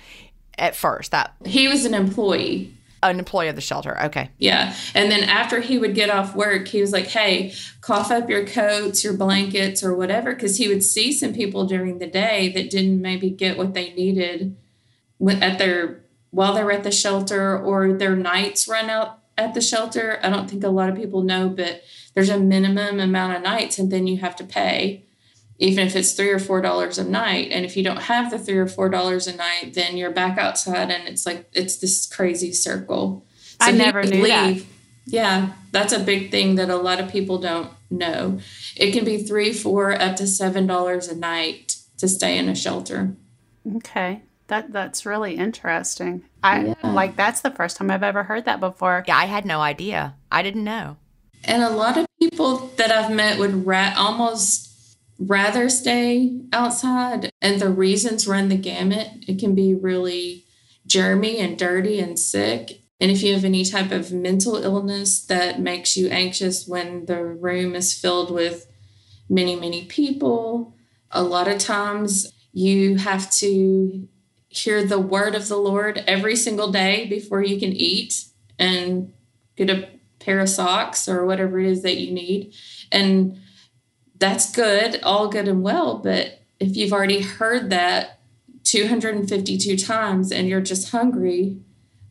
at 0.59 0.75
first. 0.75 1.13
That 1.13 1.35
he 1.45 1.69
was 1.69 1.85
an 1.85 1.95
employee 1.95 2.75
an 3.03 3.19
employee 3.19 3.49
of 3.49 3.57
the 3.57 3.61
shelter. 3.61 4.01
Okay. 4.05 4.31
Yeah. 4.39 4.75
And 4.95 5.11
then 5.11 5.25
after 5.25 5.61
he 5.61 5.79
would 5.79 5.95
get 5.95 6.09
off 6.09 6.37
work, 6.37 6.69
he 6.69 6.81
was 6.81 6.93
like, 6.93 7.07
hey, 7.07 7.53
cough 7.81 8.11
up 8.11 8.31
your 8.31 8.47
coats, 8.47 9.03
your 9.03 9.15
blankets, 9.15 9.83
or 9.83 9.95
whatever. 9.95 10.35
Because 10.35 10.57
he 10.57 10.69
would 10.69 10.85
see 10.85 11.13
some 11.13 11.35
people 11.35 11.67
during 11.67 11.99
the 11.99 12.07
day 12.07 12.51
that 12.53 12.71
didn't 12.71 13.03
maybe 13.03 13.31
get 13.31 13.59
what 13.59 13.75
they 13.75 13.93
needed 13.95 14.57
at 15.29 15.59
their 15.59 16.05
while 16.31 16.55
they're 16.55 16.73
at 16.73 16.85
the 16.85 16.91
shelter 16.91 17.59
or 17.59 17.93
their 17.93 18.17
nights 18.17 18.67
run 18.67 18.89
out 18.89 19.19
at 19.39 19.55
the 19.55 19.61
shelter. 19.61 20.19
I 20.23 20.31
don't 20.31 20.49
think 20.49 20.65
a 20.65 20.69
lot 20.69 20.89
of 20.89 20.97
people 20.97 21.23
know, 21.23 21.49
but 21.49 21.83
there's 22.15 22.29
a 22.29 22.39
minimum 22.39 23.01
amount 23.01 23.37
of 23.37 23.43
nights 23.43 23.79
and 23.79 23.91
then 23.91 24.07
you 24.07 24.19
have 24.19 24.37
to 24.37 24.45
pay 24.45 25.05
even 25.63 25.87
if 25.87 25.95
it's 25.95 26.13
three 26.13 26.31
or 26.31 26.41
four 26.41 26.61
dollars 26.61 26.99
a 26.99 27.05
night. 27.05 27.51
And 27.53 27.65
if 27.65 27.77
you 27.77 27.85
don't 27.85 28.03
have 28.03 28.33
the 28.33 28.39
three 28.39 28.59
or 28.59 28.67
four 28.67 28.89
dollars 28.89 29.29
a 29.29 29.37
night, 29.37 29.75
then 29.75 29.97
you're 29.97 30.11
back 30.11 30.37
outside 30.37 30.91
and 30.91 31.07
it's 31.07 31.25
like 31.25 31.49
it's 31.53 31.77
this 31.77 32.13
crazy 32.13 32.53
circle. 32.53 33.25
So 33.61 33.69
I 33.69 33.71
never 33.71 34.03
knew 34.03 34.25
leave. 34.25 34.27
that. 34.27 34.67
Yeah, 35.05 35.53
that's 35.71 35.93
a 35.93 36.01
big 36.01 36.33
thing 36.33 36.57
that 36.57 36.69
a 36.69 36.77
lot 36.77 36.99
of 36.99 37.11
people 37.11 37.39
don't 37.39 37.71
know. 37.91 38.41
It 38.77 38.91
can 38.91 39.05
be 39.05 39.23
three, 39.23 39.53
four, 39.53 39.93
up 39.93 40.17
to 40.17 40.27
seven 40.27 40.67
dollars 40.67 41.07
a 41.07 41.17
night 41.17 41.77
to 41.99 42.09
stay 42.09 42.39
in 42.39 42.49
a 42.49 42.57
shelter. 42.57 43.15
Okay. 43.77 44.23
That 44.49 44.73
that's 44.73 45.07
really 45.07 45.37
interesting. 45.37 46.25
I 46.43 46.65
yeah. 46.65 46.93
like 46.93 47.17
that's 47.17 47.41
the 47.41 47.51
first 47.51 47.77
time 47.77 47.91
I've 47.91 48.03
ever 48.03 48.25
heard 48.25 48.45
that 48.47 48.61
before. 48.61 49.05
Yeah, 49.07 49.17
I 49.17 49.27
had 49.27 49.45
no 49.45 49.61
idea. 49.61 50.15
I 50.31 50.43
didn't 50.43 50.65
know. 50.65 50.97
And 51.45 51.63
a 51.63 51.71
lot 51.71 51.97
of 51.97 52.07
people 52.21 52.69
that 52.77 52.91
I've 52.93 53.13
met 53.13 53.39
would 53.39 53.67
rat 53.67 53.97
almost 53.97 54.97
rather 55.19 55.69
stay 55.69 56.41
outside. 56.53 57.31
And 57.41 57.61
the 57.61 57.69
reasons 57.69 58.27
run 58.27 58.49
the 58.49 58.57
gamut. 58.57 59.09
It 59.27 59.39
can 59.39 59.55
be 59.55 59.75
really 59.75 60.45
germy 60.89 61.39
and 61.39 61.59
dirty 61.59 62.01
and 62.01 62.19
sick. 62.19 62.81
And 63.01 63.11
if 63.11 63.23
you 63.23 63.35
have 63.35 63.45
any 63.45 63.65
type 63.65 63.91
of 63.91 64.13
mental 64.13 64.57
illness 64.57 65.25
that 65.27 65.61
makes 65.61 65.97
you 65.97 66.09
anxious 66.09 66.69
when 66.69 67.07
the 67.07 67.23
room 67.25 67.75
is 67.75 67.93
filled 67.93 68.31
with 68.31 68.67
many, 69.29 69.57
many 69.57 69.85
people, 69.87 70.75
a 71.11 71.23
lot 71.23 71.49
of 71.49 71.59
times 71.59 72.33
you 72.53 72.97
have 72.97 73.31
to 73.31 74.09
hear 74.53 74.85
the 74.85 74.99
word 74.99 75.35
of 75.35 75.49
the 75.49 75.57
Lord 75.57 76.05
every 76.07 76.37
single 76.37 76.71
day 76.71 77.07
before 77.07 77.43
you 77.43 77.59
can 77.59 77.73
eat 77.73 78.25
and 78.59 79.13
get 79.57 79.71
a 79.71 79.89
pair 80.19 80.41
of 80.41 80.49
socks 80.49 81.09
or 81.09 81.25
whatever 81.25 81.59
it 81.59 81.67
is 81.67 81.83
that 81.83 81.97
you 81.97 82.13
need. 82.13 82.55
And 82.91 83.41
that's 84.19 84.53
good, 84.53 85.01
all 85.03 85.29
good 85.29 85.49
and 85.49 85.63
well. 85.63 85.99
But 85.99 86.43
if 86.61 86.77
you've 86.77 86.93
already 86.93 87.23
heard 87.23 87.71
that 87.71 88.21
252 88.65 89.77
times 89.77 90.31
and 90.31 90.49
you're 90.49 90.61
just 90.61 90.91
hungry, 90.91 91.59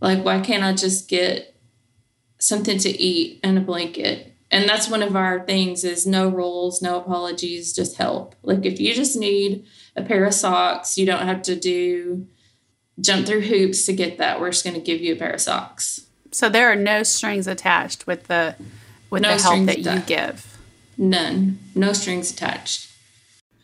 like, 0.02 0.26
why 0.26 0.40
can't 0.42 0.64
I 0.64 0.74
just 0.74 1.08
get 1.08 1.52
something 2.42 2.80
to 2.80 2.90
eat 2.90 3.40
and 3.44 3.58
a 3.58 3.62
blanket. 3.62 4.31
And 4.52 4.68
that's 4.68 4.90
one 4.90 5.02
of 5.02 5.16
our 5.16 5.46
things 5.46 5.86
is 5.86 6.06
no 6.06 6.28
rules, 6.28 6.82
no 6.82 6.98
apologies, 6.98 7.74
just 7.74 7.96
help. 7.96 8.36
Like 8.44 8.66
if 8.66 8.82
you 8.82 8.94
just 8.94 9.16
need 9.16 9.66
a 9.96 10.04
pair 10.04 10.26
of 10.26 10.34
socks, 10.34 10.98
you 10.98 11.06
don't 11.06 11.26
have 11.26 11.42
to 11.44 11.56
do 11.56 12.28
jump 13.00 13.26
through 13.26 13.42
hoops 13.42 13.86
to 13.86 13.94
get 13.94 14.18
that. 14.18 14.42
We're 14.42 14.52
just 14.52 14.66
going 14.66 14.76
to 14.76 14.82
give 14.82 15.02
you 15.02 15.14
a 15.14 15.16
pair 15.16 15.32
of 15.32 15.42
socks. 15.42 16.06
So 16.32 16.50
there 16.50 16.70
are 16.70 16.76
no 16.76 17.04
strings 17.04 17.48
attached 17.48 18.06
with 18.06 18.28
the 18.28 18.56
with 19.10 19.22
No 19.22 19.36
the 19.36 19.44
help 19.44 19.66
that 19.66 19.80
you 19.80 20.00
give. 20.02 20.58
None, 20.98 21.60
no 21.74 21.94
strings 21.94 22.32
attached. 22.32 22.90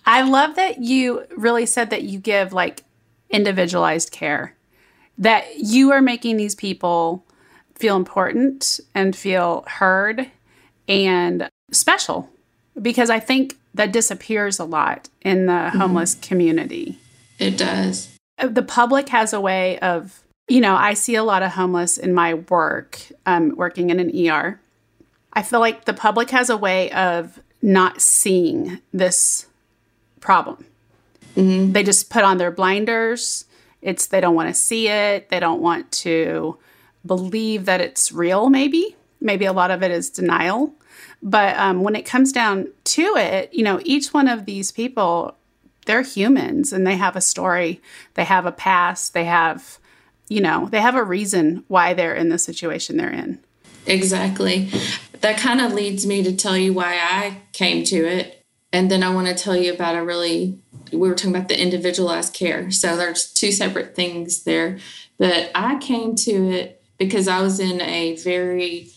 I 0.05 0.21
love 0.21 0.55
that 0.55 0.79
you 0.79 1.25
really 1.35 1.65
said 1.65 1.89
that 1.89 2.03
you 2.03 2.19
give 2.19 2.53
like 2.53 2.83
individualized 3.29 4.11
care. 4.11 4.55
That 5.17 5.57
you 5.57 5.91
are 5.91 6.01
making 6.01 6.37
these 6.37 6.55
people 6.55 7.25
feel 7.75 7.95
important 7.95 8.79
and 8.95 9.15
feel 9.15 9.63
heard 9.67 10.31
and 10.87 11.49
special 11.71 12.29
because 12.81 13.09
I 13.09 13.19
think 13.19 13.57
that 13.73 13.91
disappears 13.91 14.59
a 14.59 14.65
lot 14.65 15.09
in 15.21 15.45
the 15.45 15.69
homeless 15.69 16.15
community. 16.15 16.97
It 17.39 17.57
does. 17.57 18.15
the 18.37 18.63
public 18.63 19.09
has 19.09 19.33
a 19.33 19.41
way 19.41 19.79
of 19.79 20.23
you 20.47 20.61
know 20.61 20.75
i 20.75 20.93
see 20.93 21.15
a 21.15 21.23
lot 21.23 21.41
of 21.43 21.51
homeless 21.51 21.97
in 21.97 22.13
my 22.13 22.35
work 22.35 22.99
um, 23.25 23.55
working 23.55 23.89
in 23.89 23.99
an 23.99 24.11
er 24.29 24.59
i 25.33 25.41
feel 25.41 25.59
like 25.59 25.85
the 25.85 25.93
public 25.93 26.29
has 26.29 26.49
a 26.49 26.55
way 26.55 26.89
of 26.91 27.39
not 27.61 28.01
seeing 28.01 28.79
this 28.93 29.47
problem. 30.19 30.65
They 31.71 31.83
just 31.83 32.09
put 32.09 32.23
on 32.23 32.37
their 32.37 32.51
blinders. 32.51 33.45
It's 33.81 34.07
they 34.07 34.19
don't 34.19 34.35
want 34.35 34.49
to 34.49 34.59
see 34.59 34.87
it. 34.87 35.29
They 35.29 35.39
don't 35.39 35.61
want 35.61 35.91
to 36.03 36.57
believe 37.05 37.65
that 37.65 37.79
it's 37.79 38.11
real 38.11 38.49
maybe. 38.49 38.95
Maybe 39.21 39.45
a 39.45 39.53
lot 39.53 39.71
of 39.71 39.83
it 39.83 39.91
is 39.91 40.09
denial 40.09 40.73
but 41.21 41.57
um, 41.57 41.81
when 41.81 41.95
it 41.95 42.05
comes 42.05 42.31
down 42.31 42.67
to 42.83 43.15
it 43.17 43.53
you 43.53 43.63
know 43.63 43.79
each 43.83 44.13
one 44.13 44.27
of 44.27 44.45
these 44.45 44.71
people 44.71 45.35
they're 45.85 46.01
humans 46.01 46.73
and 46.73 46.85
they 46.85 46.95
have 46.95 47.15
a 47.15 47.21
story 47.21 47.81
they 48.15 48.23
have 48.23 48.45
a 48.45 48.51
past 48.51 49.13
they 49.13 49.25
have 49.25 49.79
you 50.29 50.41
know 50.41 50.67
they 50.71 50.81
have 50.81 50.95
a 50.95 51.03
reason 51.03 51.63
why 51.67 51.93
they're 51.93 52.15
in 52.15 52.29
the 52.29 52.37
situation 52.37 52.97
they're 52.97 53.09
in 53.09 53.39
Exactly. 53.87 54.69
That 55.21 55.37
kind 55.37 55.61
of 55.61 55.73
leads 55.73 56.05
me 56.05 56.23
to 56.23 56.35
tell 56.35 56.57
you 56.57 56.73
why 56.73 56.99
I 57.01 57.41
came 57.53 57.83
to 57.85 58.05
it. 58.05 58.45
And 58.73 58.91
then 58.91 59.01
I 59.01 59.13
want 59.13 59.27
to 59.27 59.33
tell 59.33 59.55
you 59.55 59.73
about 59.73 59.95
a 59.95 60.03
really, 60.03 60.59
we 60.91 61.07
were 61.07 61.15
talking 61.15 61.35
about 61.35 61.47
the 61.47 61.59
individualized 61.59 62.33
care. 62.33 62.69
So 62.69 62.97
there's 62.97 63.31
two 63.31 63.51
separate 63.51 63.95
things 63.95 64.43
there. 64.43 64.77
But 65.17 65.51
I 65.55 65.77
came 65.77 66.15
to 66.15 66.51
it 66.51 66.83
because 66.97 67.27
I 67.27 67.41
was 67.41 67.59
in 67.59 67.81
a 67.81 68.15
very 68.17 68.89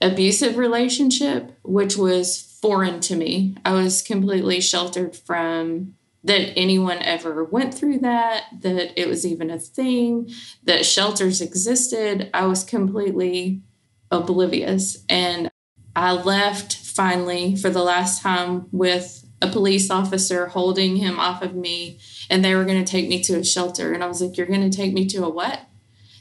abusive 0.00 0.56
relationship, 0.56 1.58
which 1.62 1.96
was 1.96 2.58
foreign 2.60 3.00
to 3.00 3.16
me. 3.16 3.56
I 3.64 3.72
was 3.72 4.02
completely 4.02 4.60
sheltered 4.60 5.16
from 5.16 5.94
that 6.22 6.52
anyone 6.56 6.98
ever 6.98 7.44
went 7.44 7.72
through 7.72 7.98
that, 8.00 8.44
that 8.60 9.00
it 9.00 9.08
was 9.08 9.26
even 9.26 9.50
a 9.50 9.58
thing, 9.58 10.30
that 10.64 10.84
shelters 10.84 11.40
existed. 11.40 12.28
I 12.34 12.44
was 12.46 12.62
completely 12.62 13.62
oblivious. 14.10 15.02
And 15.08 15.50
I 15.96 16.12
left 16.12 16.76
finally 16.76 17.56
for 17.56 17.70
the 17.70 17.82
last 17.82 18.22
time 18.22 18.66
with 18.70 19.26
a 19.42 19.48
police 19.48 19.90
officer 19.90 20.48
holding 20.48 20.96
him 20.96 21.18
off 21.18 21.42
of 21.42 21.54
me, 21.54 21.98
and 22.28 22.44
they 22.44 22.54
were 22.54 22.64
going 22.64 22.84
to 22.84 22.90
take 22.90 23.08
me 23.08 23.22
to 23.24 23.38
a 23.38 23.44
shelter. 23.44 23.92
And 23.92 24.04
I 24.04 24.06
was 24.06 24.20
like, 24.20 24.36
You're 24.36 24.46
going 24.46 24.68
to 24.68 24.76
take 24.76 24.92
me 24.92 25.06
to 25.06 25.24
a 25.24 25.30
what? 25.30 25.60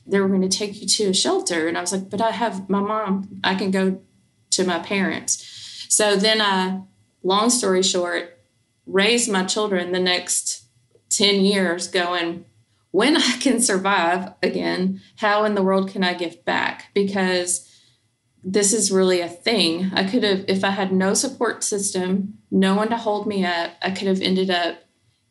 They 0.10 0.20
were 0.20 0.28
going 0.28 0.48
to 0.48 0.58
take 0.58 0.82
you 0.82 0.88
to 0.88 1.10
a 1.10 1.14
shelter. 1.14 1.68
And 1.68 1.78
I 1.78 1.82
was 1.82 1.92
like, 1.92 2.10
But 2.10 2.22
I 2.22 2.32
have 2.32 2.70
my 2.70 2.80
mom, 2.80 3.40
I 3.44 3.56
can 3.56 3.72
go 3.72 4.02
to 4.52 4.66
my 4.66 4.80
parents. 4.80 5.86
So 5.90 6.16
then 6.16 6.42
I, 6.42 6.82
long 7.24 7.50
story 7.50 7.84
short, 7.84 8.38
raised 8.86 9.32
my 9.32 9.46
children 9.46 9.92
the 9.92 10.00
next 10.00 10.66
10 11.10 11.42
years 11.42 11.88
going, 11.88 12.46
when 12.92 13.18
I 13.18 13.38
can 13.40 13.62
survive 13.62 14.34
again, 14.42 15.02
how 15.18 15.44
in 15.44 15.56
the 15.56 15.64
world 15.64 15.90
can 15.90 16.04
I 16.04 16.14
give 16.14 16.44
back? 16.46 16.86
Because 16.94 17.68
this 18.44 18.74
is 18.74 18.92
really 18.92 19.22
a 19.22 19.28
thing. 19.28 19.92
I 19.94 20.04
could 20.06 20.24
have, 20.24 20.46
if 20.48 20.64
I 20.64 20.70
had 20.70 20.92
no 20.92 21.14
support 21.14 21.64
system, 21.64 22.40
no 22.50 22.76
one 22.76 22.90
to 22.90 22.98
hold 22.98 23.28
me 23.28 23.46
up, 23.46 23.72
I 23.82 23.92
could 23.92 24.08
have 24.08 24.22
ended 24.22 24.50
up 24.50 24.84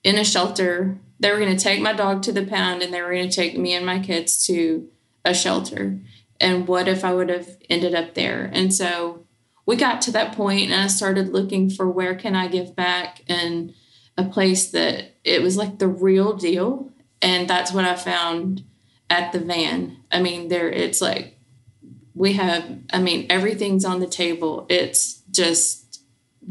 in 0.05 0.17
a 0.17 0.25
shelter. 0.25 0.99
They 1.20 1.31
were 1.31 1.38
going 1.38 1.57
to 1.57 1.62
take 1.62 1.81
my 1.81 1.92
dog 1.92 2.22
to 2.22 2.33
the 2.33 2.46
pound 2.46 2.83
and 2.83 2.92
they 2.92 3.02
were 3.02 3.12
going 3.12 3.28
to 3.28 3.35
take 3.35 3.59
me 3.59 3.74
and 3.74 3.85
my 3.85 3.98
kids 3.98 4.46
to 4.46 4.88
a 5.24 5.35
shelter. 5.35 5.98
And 6.40 6.68
what 6.68 6.87
if 6.87 7.04
I 7.04 7.12
would 7.12 7.28
have 7.28 7.57
ended 7.68 7.94
up 7.94 8.14
there? 8.14 8.50
And 8.52 8.72
so 8.72 9.26
we 9.66 9.76
got 9.76 10.00
to 10.02 10.12
that 10.12 10.35
point 10.35 10.70
and 10.70 10.81
I 10.81 10.87
started 10.87 11.31
looking 11.31 11.70
for 11.70 11.90
where 11.90 12.14
can 12.14 12.37
I 12.37 12.48
give 12.48 12.76
back 12.76 13.22
and 13.28 13.74
a 14.16 14.24
place 14.24 14.70
that 14.70 15.16
it 15.24 15.42
was 15.42 15.57
like 15.57 15.78
the 15.78 15.88
real 15.88 16.35
deal. 16.35 16.90
And 17.20 17.48
that's 17.48 17.72
what 17.72 17.85
I 17.85 17.96
found 17.96 18.64
at 19.11 19.33
the 19.33 19.40
van. 19.40 19.96
I 20.12 20.20
mean, 20.22 20.48
there 20.48 20.70
it's 20.70 21.00
like 21.00 21.38
we 22.18 22.33
have 22.33 22.64
i 22.92 23.00
mean 23.00 23.26
everything's 23.31 23.85
on 23.85 24.00
the 24.00 24.07
table 24.07 24.66
it's 24.68 25.22
just 25.31 26.02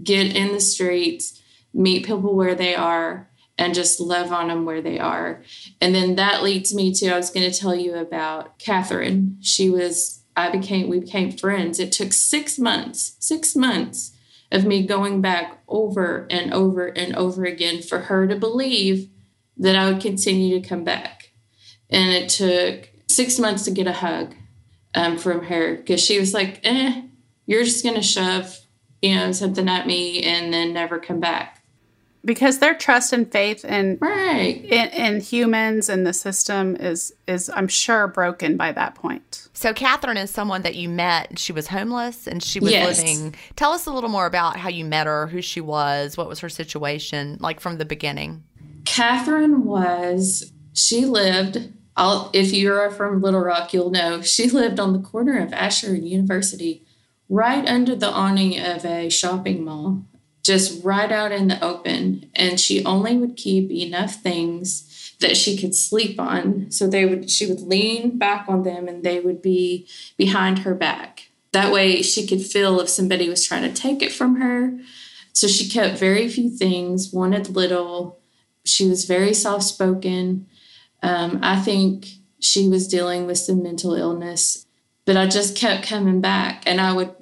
get 0.01 0.35
in 0.35 0.53
the 0.53 0.61
streets 0.61 1.41
meet 1.73 2.05
people 2.05 2.33
where 2.33 2.55
they 2.55 2.73
are 2.73 3.29
and 3.57 3.73
just 3.73 3.99
love 3.99 4.31
on 4.31 4.47
them 4.47 4.65
where 4.65 4.81
they 4.81 4.99
are. 4.99 5.43
And 5.81 5.95
then 5.95 6.15
that 6.15 6.43
leads 6.43 6.73
me 6.73 6.93
to 6.95 7.09
i 7.09 7.17
was 7.17 7.29
going 7.29 7.49
to 7.49 7.57
tell 7.57 7.75
you 7.75 7.95
about 7.95 8.59
catherine. 8.59 9.37
She 9.41 9.69
was 9.69 10.23
i 10.35 10.49
became 10.49 10.89
we 10.89 10.99
became 10.99 11.31
friends. 11.31 11.79
It 11.79 11.91
took 11.91 12.13
six 12.13 12.57
months 12.59 13.15
six 13.19 13.55
months 13.55 14.13
of 14.51 14.65
me 14.65 14.85
going 14.85 15.21
back 15.21 15.59
over 15.67 16.25
and 16.29 16.53
over 16.53 16.87
and 16.87 17.15
over 17.15 17.43
again 17.43 17.81
for 17.81 17.99
her 17.99 18.27
to 18.27 18.35
believe 18.37 19.09
that 19.57 19.75
i 19.75 19.91
would 19.91 20.01
continue 20.01 20.59
to 20.59 20.67
come 20.67 20.83
back. 20.83 21.31
And 21.89 22.11
it 22.11 22.29
took 22.29 22.89
six 23.07 23.39
months 23.39 23.63
to 23.63 23.71
get 23.71 23.87
a 23.87 23.93
hug 23.93 24.35
um, 24.93 25.17
from 25.17 25.45
her 25.45 25.75
because 25.75 26.03
she 26.03 26.19
was 26.19 26.33
like, 26.33 26.59
eh, 26.63 27.01
you're 27.45 27.63
just 27.63 27.83
going 27.83 27.95
to 27.95 28.01
shove, 28.01 28.59
you 29.01 29.15
know, 29.15 29.31
something 29.31 29.69
at 29.69 29.87
me 29.87 30.23
and 30.23 30.53
then 30.53 30.73
never 30.73 30.99
come 30.99 31.19
back. 31.19 31.56
Because 32.27 32.59
their 32.59 32.75
trust 32.75 33.11
and 33.13 33.31
faith 33.31 33.65
in, 33.65 33.97
Right. 33.99 34.63
in 34.65 34.89
in 34.89 35.21
humans 35.21 35.89
and 35.89 36.05
the 36.05 36.13
system 36.13 36.75
is 36.75 37.11
is 37.27 37.49
I'm 37.49 37.67
sure 37.67 38.07
broken 38.07 38.57
by 38.57 38.71
that 38.73 38.93
point. 38.93 39.47
So 39.53 39.73
Catherine 39.73 40.17
is 40.17 40.29
someone 40.29 40.61
that 40.61 40.75
you 40.75 40.89
met. 40.89 41.39
She 41.39 41.51
was 41.51 41.67
homeless 41.67 42.27
and 42.27 42.43
she 42.43 42.59
was 42.59 42.71
Yes. 42.73 42.99
living. 42.99 43.33
Tell 43.55 43.71
us 43.71 43.87
a 43.87 43.91
little 43.91 44.09
more 44.11 44.27
about 44.27 44.57
how 44.57 44.69
you 44.69 44.85
met 44.85 45.07
her, 45.07 45.25
who 45.27 45.41
she 45.41 45.61
was, 45.61 46.15
what 46.17 46.29
was 46.29 46.39
her 46.41 46.49
situation, 46.49 47.37
like 47.39 47.59
from 47.59 47.77
the 47.79 47.85
beginning. 47.85 48.43
Catherine 48.85 49.65
was, 49.65 50.51
she 50.73 51.05
lived, 51.05 51.71
I'll, 51.95 52.29
if 52.33 52.53
you're 52.53 52.91
from 52.91 53.21
Little 53.21 53.39
Rock, 53.41 53.73
you'll 53.73 53.89
know, 53.89 54.21
she 54.21 54.49
lived 54.49 54.79
on 54.79 54.93
the 54.93 54.99
corner 54.99 55.39
of 55.39 55.51
Asher 55.53 55.95
and 55.95 56.07
University, 56.07 56.85
right 57.29 57.67
under 57.67 57.95
the 57.95 58.09
awning 58.09 58.59
of 58.59 58.85
a 58.85 59.09
shopping 59.09 59.63
mall, 59.65 60.05
just 60.47 60.83
right 60.83 61.11
out 61.11 61.33
in 61.33 61.49
the 61.49 61.63
open. 61.63 62.31
And 62.33 62.57
she 62.57 62.83
only 62.85 63.17
would 63.17 63.35
keep 63.35 63.69
enough 63.69 64.15
things 64.15 65.13
that 65.19 65.35
she 65.35 65.57
could 65.57 65.75
sleep 65.75 66.19
on. 66.19 66.71
So 66.71 66.87
they 66.87 67.05
would, 67.05 67.29
she 67.29 67.47
would 67.47 67.59
lean 67.59 68.17
back 68.17 68.45
on 68.47 68.63
them 68.63 68.87
and 68.87 69.03
they 69.03 69.19
would 69.19 69.41
be 69.41 69.87
behind 70.15 70.59
her 70.59 70.73
back. 70.73 71.29
That 71.51 71.73
way 71.73 72.01
she 72.01 72.25
could 72.25 72.41
feel 72.41 72.79
if 72.79 72.87
somebody 72.87 73.27
was 73.27 73.45
trying 73.45 73.63
to 73.63 73.81
take 73.81 74.01
it 74.01 74.13
from 74.13 74.37
her. 74.37 74.79
So 75.33 75.47
she 75.47 75.69
kept 75.69 75.99
very 75.99 76.29
few 76.29 76.49
things, 76.49 77.11
wanted 77.11 77.49
little. 77.49 78.19
She 78.63 78.87
was 78.87 79.05
very 79.05 79.33
soft 79.33 79.63
spoken. 79.63 80.47
Um, 81.03 81.39
I 81.43 81.59
think 81.59 82.07
she 82.39 82.69
was 82.69 82.87
dealing 82.87 83.25
with 83.25 83.37
some 83.37 83.61
mental 83.61 83.95
illness, 83.95 84.65
but 85.05 85.17
I 85.17 85.27
just 85.27 85.57
kept 85.57 85.87
coming 85.87 86.21
back 86.21 86.63
and 86.65 86.79
I 86.79 86.93
would, 86.93 87.13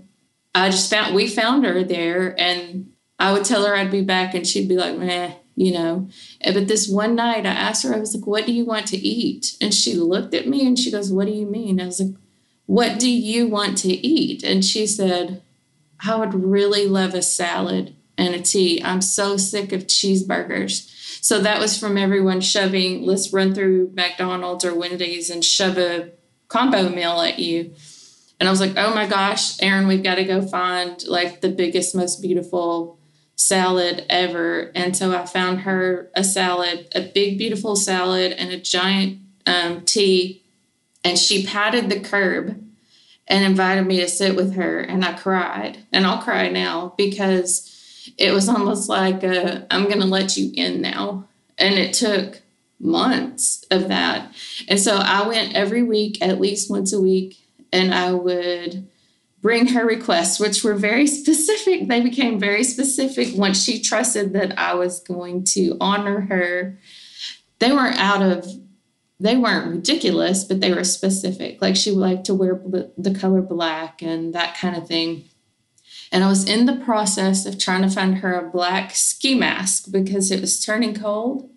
I 0.53 0.69
just 0.69 0.89
found, 0.89 1.15
we 1.15 1.27
found 1.27 1.65
her 1.65 1.83
there 1.83 2.39
and 2.39 2.91
I 3.17 3.31
would 3.31 3.45
tell 3.45 3.65
her 3.65 3.75
I'd 3.75 3.91
be 3.91 4.01
back 4.01 4.33
and 4.33 4.45
she'd 4.45 4.67
be 4.67 4.75
like, 4.75 4.97
meh, 4.97 5.33
you 5.55 5.73
know. 5.73 6.09
But 6.43 6.67
this 6.67 6.87
one 6.87 7.15
night 7.15 7.45
I 7.45 7.51
asked 7.51 7.83
her, 7.83 7.93
I 7.93 7.99
was 7.99 8.15
like, 8.15 8.27
what 8.27 8.45
do 8.45 8.53
you 8.53 8.65
want 8.65 8.87
to 8.87 8.97
eat? 8.97 9.55
And 9.61 9.73
she 9.73 9.95
looked 9.95 10.33
at 10.33 10.47
me 10.47 10.67
and 10.67 10.77
she 10.77 10.91
goes, 10.91 11.11
what 11.11 11.27
do 11.27 11.33
you 11.33 11.45
mean? 11.45 11.79
I 11.79 11.85
was 11.85 11.99
like, 11.99 12.15
what 12.65 12.99
do 12.99 13.09
you 13.09 13.47
want 13.47 13.77
to 13.79 13.89
eat? 13.89 14.43
And 14.43 14.65
she 14.65 14.87
said, 14.87 15.41
I 16.05 16.15
would 16.17 16.33
really 16.33 16.87
love 16.87 17.13
a 17.13 17.21
salad 17.21 17.95
and 18.17 18.35
a 18.35 18.41
tea. 18.41 18.81
I'm 18.83 19.01
so 19.01 19.37
sick 19.37 19.71
of 19.71 19.87
cheeseburgers. 19.87 20.91
So 21.23 21.39
that 21.39 21.59
was 21.59 21.77
from 21.77 21.97
everyone 21.97 22.41
shoving, 22.41 23.03
let's 23.03 23.33
run 23.33 23.55
through 23.55 23.91
McDonald's 23.93 24.65
or 24.65 24.75
Wendy's 24.75 25.29
and 25.29 25.43
shove 25.43 25.77
a 25.77 26.11
combo 26.47 26.89
meal 26.89 27.21
at 27.21 27.39
you. 27.39 27.73
And 28.39 28.47
I 28.47 28.51
was 28.51 28.59
like, 28.59 28.73
oh 28.77 28.93
my 28.93 29.07
gosh, 29.07 29.61
Aaron, 29.61 29.87
we've 29.87 30.03
got 30.03 30.15
to 30.15 30.23
go 30.23 30.41
find 30.45 31.03
like 31.07 31.41
the 31.41 31.49
biggest, 31.49 31.95
most 31.95 32.21
beautiful 32.21 32.99
salad 33.35 34.05
ever. 34.09 34.71
And 34.75 34.95
so 34.95 35.15
I 35.15 35.25
found 35.25 35.61
her 35.61 36.09
a 36.15 36.23
salad, 36.23 36.87
a 36.95 37.01
big, 37.01 37.37
beautiful 37.37 37.75
salad, 37.75 38.31
and 38.33 38.51
a 38.51 38.59
giant 38.59 39.19
um, 39.45 39.81
tea. 39.81 40.41
And 41.03 41.19
she 41.19 41.45
patted 41.45 41.89
the 41.89 41.99
curb 41.99 42.61
and 43.27 43.43
invited 43.43 43.85
me 43.85 43.99
to 43.99 44.07
sit 44.07 44.35
with 44.35 44.55
her. 44.55 44.79
And 44.79 45.03
I 45.03 45.13
cried. 45.13 45.79
And 45.91 46.05
I'll 46.05 46.21
cry 46.21 46.49
now 46.49 46.93
because 46.97 47.71
it 48.17 48.31
was 48.31 48.47
almost 48.47 48.87
like 48.87 49.23
i 49.23 49.65
am 49.69 49.85
going 49.85 49.99
to 49.99 50.05
let 50.05 50.37
you 50.37 50.51
in 50.53 50.81
now. 50.81 51.27
And 51.57 51.75
it 51.75 51.93
took 51.93 52.41
months 52.79 53.65
of 53.71 53.87
that. 53.87 54.33
And 54.67 54.79
so 54.79 54.97
I 54.97 55.27
went 55.27 55.55
every 55.55 55.83
week, 55.83 56.21
at 56.21 56.41
least 56.41 56.69
once 56.69 56.93
a 56.93 57.01
week, 57.01 57.37
and 57.71 57.93
I 57.93 58.11
would 58.11 58.87
bring 59.45 59.67
her 59.67 59.85
requests, 59.85 60.39
which 60.39 60.63
were 60.63 60.73
very 60.73 61.05
specific. 61.05 61.87
They 61.87 62.01
became 62.01 62.39
very 62.39 62.63
specific 62.63 63.37
once 63.37 63.63
she 63.63 63.79
trusted 63.79 64.33
that 64.33 64.57
I 64.57 64.73
was 64.73 65.01
going 65.01 65.43
to 65.53 65.77
honor 65.79 66.21
her. 66.21 66.79
They 67.59 67.71
weren't 67.71 67.99
out 67.99 68.23
of, 68.23 68.47
they 69.19 69.37
weren't 69.37 69.69
ridiculous, 69.69 70.43
but 70.45 70.61
they 70.61 70.73
were 70.73 70.83
specific. 70.83 71.61
Like 71.61 71.75
she 71.75 71.91
liked 71.91 72.25
to 72.25 72.33
wear 72.33 72.59
the 72.97 73.13
color 73.13 73.43
black 73.43 74.01
and 74.01 74.33
that 74.33 74.57
kind 74.57 74.75
of 74.75 74.87
thing. 74.87 75.25
And 76.11 76.23
I 76.23 76.27
was 76.27 76.49
in 76.49 76.65
the 76.65 76.77
process 76.77 77.45
of 77.45 77.59
trying 77.59 77.83
to 77.83 77.89
find 77.91 78.17
her 78.17 78.33
a 78.33 78.49
black 78.49 78.95
ski 78.95 79.35
mask 79.35 79.91
because 79.91 80.31
it 80.31 80.41
was 80.41 80.59
turning 80.59 80.95
cold. 80.95 81.51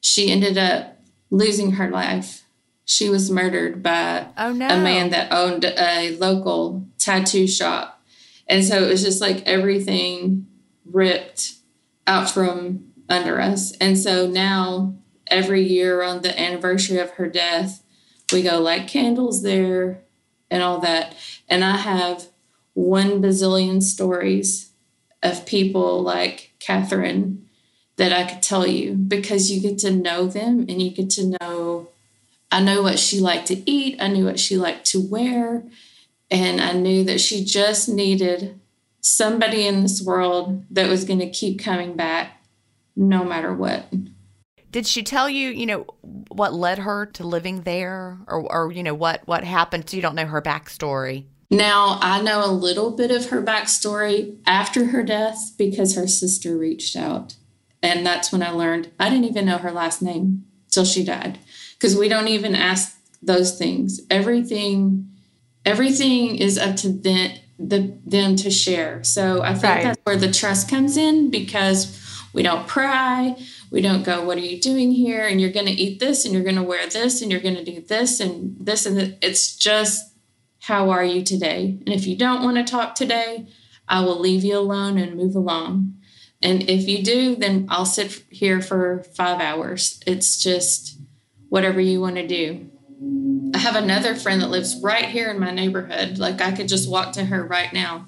She 0.00 0.32
ended 0.32 0.58
up 0.58 0.98
losing 1.30 1.72
her 1.72 1.88
life. 1.88 2.42
She 2.90 3.08
was 3.08 3.30
murdered 3.30 3.84
by 3.84 4.26
oh, 4.36 4.52
no. 4.52 4.66
a 4.66 4.76
man 4.76 5.10
that 5.10 5.30
owned 5.30 5.64
a 5.64 6.16
local 6.16 6.88
tattoo 6.98 7.46
shop. 7.46 8.02
And 8.48 8.64
so 8.64 8.82
it 8.82 8.88
was 8.88 9.04
just 9.04 9.20
like 9.20 9.46
everything 9.46 10.48
ripped 10.84 11.52
out 12.08 12.28
from 12.28 12.90
under 13.08 13.40
us. 13.40 13.70
And 13.76 13.96
so 13.96 14.26
now, 14.26 14.96
every 15.28 15.62
year 15.62 16.02
on 16.02 16.22
the 16.22 16.36
anniversary 16.36 16.98
of 16.98 17.12
her 17.12 17.28
death, 17.28 17.80
we 18.32 18.42
go 18.42 18.58
light 18.58 18.88
candles 18.88 19.44
there 19.44 20.02
and 20.50 20.60
all 20.60 20.80
that. 20.80 21.14
And 21.48 21.62
I 21.62 21.76
have 21.76 22.26
one 22.74 23.22
bazillion 23.22 23.84
stories 23.84 24.72
of 25.22 25.46
people 25.46 26.02
like 26.02 26.54
Catherine 26.58 27.48
that 27.98 28.12
I 28.12 28.24
could 28.24 28.42
tell 28.42 28.66
you 28.66 28.94
because 28.94 29.48
you 29.48 29.60
get 29.60 29.78
to 29.78 29.92
know 29.92 30.26
them 30.26 30.66
and 30.68 30.82
you 30.82 30.90
get 30.90 31.08
to 31.10 31.36
know. 31.40 31.90
I 32.50 32.60
know 32.60 32.82
what 32.82 32.98
she 32.98 33.20
liked 33.20 33.46
to 33.48 33.70
eat, 33.70 33.96
I 34.00 34.08
knew 34.08 34.24
what 34.24 34.40
she 34.40 34.56
liked 34.56 34.86
to 34.86 35.00
wear, 35.00 35.64
and 36.30 36.60
I 36.60 36.72
knew 36.72 37.04
that 37.04 37.20
she 37.20 37.44
just 37.44 37.88
needed 37.88 38.60
somebody 39.00 39.66
in 39.66 39.82
this 39.82 40.02
world 40.02 40.64
that 40.70 40.88
was 40.88 41.04
going 41.04 41.20
to 41.20 41.30
keep 41.30 41.60
coming 41.60 41.96
back 41.96 42.42
no 42.96 43.24
matter 43.24 43.54
what. 43.54 43.86
Did 44.70 44.86
she 44.86 45.02
tell 45.02 45.28
you, 45.28 45.50
you 45.50 45.66
know, 45.66 45.86
what 46.28 46.54
led 46.54 46.78
her 46.78 47.06
to 47.06 47.26
living 47.26 47.62
there 47.62 48.18
or, 48.26 48.52
or 48.52 48.72
you 48.72 48.82
know, 48.82 48.94
what, 48.94 49.22
what 49.26 49.42
happened? 49.42 49.88
So 49.88 49.96
you 49.96 50.02
don't 50.02 50.14
know 50.14 50.26
her 50.26 50.42
backstory. 50.42 51.26
Now, 51.50 51.98
I 52.00 52.22
know 52.22 52.44
a 52.44 52.52
little 52.52 52.92
bit 52.92 53.10
of 53.10 53.30
her 53.30 53.42
backstory 53.42 54.38
after 54.46 54.86
her 54.86 55.02
death 55.02 55.54
because 55.58 55.96
her 55.96 56.06
sister 56.06 56.56
reached 56.56 56.94
out. 56.94 57.34
And 57.82 58.06
that's 58.06 58.30
when 58.30 58.42
I 58.42 58.50
learned 58.50 58.92
I 59.00 59.10
didn't 59.10 59.24
even 59.24 59.46
know 59.46 59.58
her 59.58 59.72
last 59.72 60.02
name 60.02 60.44
till 60.70 60.84
she 60.84 61.04
died 61.04 61.40
because 61.80 61.96
we 61.96 62.08
don't 62.08 62.28
even 62.28 62.54
ask 62.54 62.94
those 63.22 63.56
things. 63.56 64.00
Everything 64.10 65.10
everything 65.64 66.36
is 66.36 66.58
up 66.58 66.76
to 66.76 66.88
them, 66.88 67.32
the, 67.58 67.98
them 68.06 68.36
to 68.36 68.50
share. 68.50 69.04
So 69.04 69.42
I 69.42 69.52
think 69.52 69.64
right. 69.64 69.84
that's 69.84 70.00
where 70.04 70.16
the 70.16 70.32
trust 70.32 70.70
comes 70.70 70.96
in 70.96 71.30
because 71.30 71.96
we 72.32 72.42
don't 72.42 72.66
pry. 72.66 73.36
We 73.70 73.80
don't 73.80 74.02
go, 74.02 74.24
What 74.24 74.38
are 74.38 74.42
you 74.42 74.60
doing 74.60 74.92
here? 74.92 75.26
And 75.26 75.40
you're 75.40 75.50
going 75.50 75.66
to 75.66 75.72
eat 75.72 76.00
this 76.00 76.24
and 76.24 76.34
you're 76.34 76.44
going 76.44 76.56
to 76.56 76.62
wear 76.62 76.86
this 76.88 77.22
and 77.22 77.30
you're 77.30 77.40
going 77.40 77.56
to 77.56 77.64
do 77.64 77.80
this 77.80 78.20
and 78.20 78.56
this. 78.58 78.86
And 78.86 79.16
it's 79.22 79.56
just 79.56 80.14
how 80.60 80.90
are 80.90 81.04
you 81.04 81.22
today? 81.22 81.78
And 81.86 81.94
if 81.94 82.06
you 82.06 82.16
don't 82.16 82.42
want 82.42 82.56
to 82.56 82.64
talk 82.64 82.94
today, 82.94 83.48
I 83.88 84.02
will 84.02 84.18
leave 84.18 84.44
you 84.44 84.58
alone 84.58 84.98
and 84.98 85.16
move 85.16 85.34
along. 85.34 85.94
And 86.42 86.68
if 86.70 86.88
you 86.88 87.02
do, 87.02 87.36
then 87.36 87.66
I'll 87.68 87.84
sit 87.84 88.24
here 88.30 88.62
for 88.62 89.02
five 89.14 89.40
hours. 89.40 90.00
It's 90.06 90.42
just 90.42 90.99
whatever 91.50 91.80
you 91.80 92.00
want 92.00 92.16
to 92.16 92.26
do. 92.26 92.70
I 93.54 93.58
have 93.58 93.76
another 93.76 94.14
friend 94.14 94.40
that 94.40 94.50
lives 94.50 94.80
right 94.82 95.04
here 95.04 95.30
in 95.30 95.38
my 95.38 95.50
neighborhood. 95.50 96.18
Like 96.18 96.40
I 96.40 96.52
could 96.52 96.68
just 96.68 96.88
walk 96.88 97.12
to 97.12 97.26
her 97.26 97.44
right 97.44 97.72
now, 97.72 98.06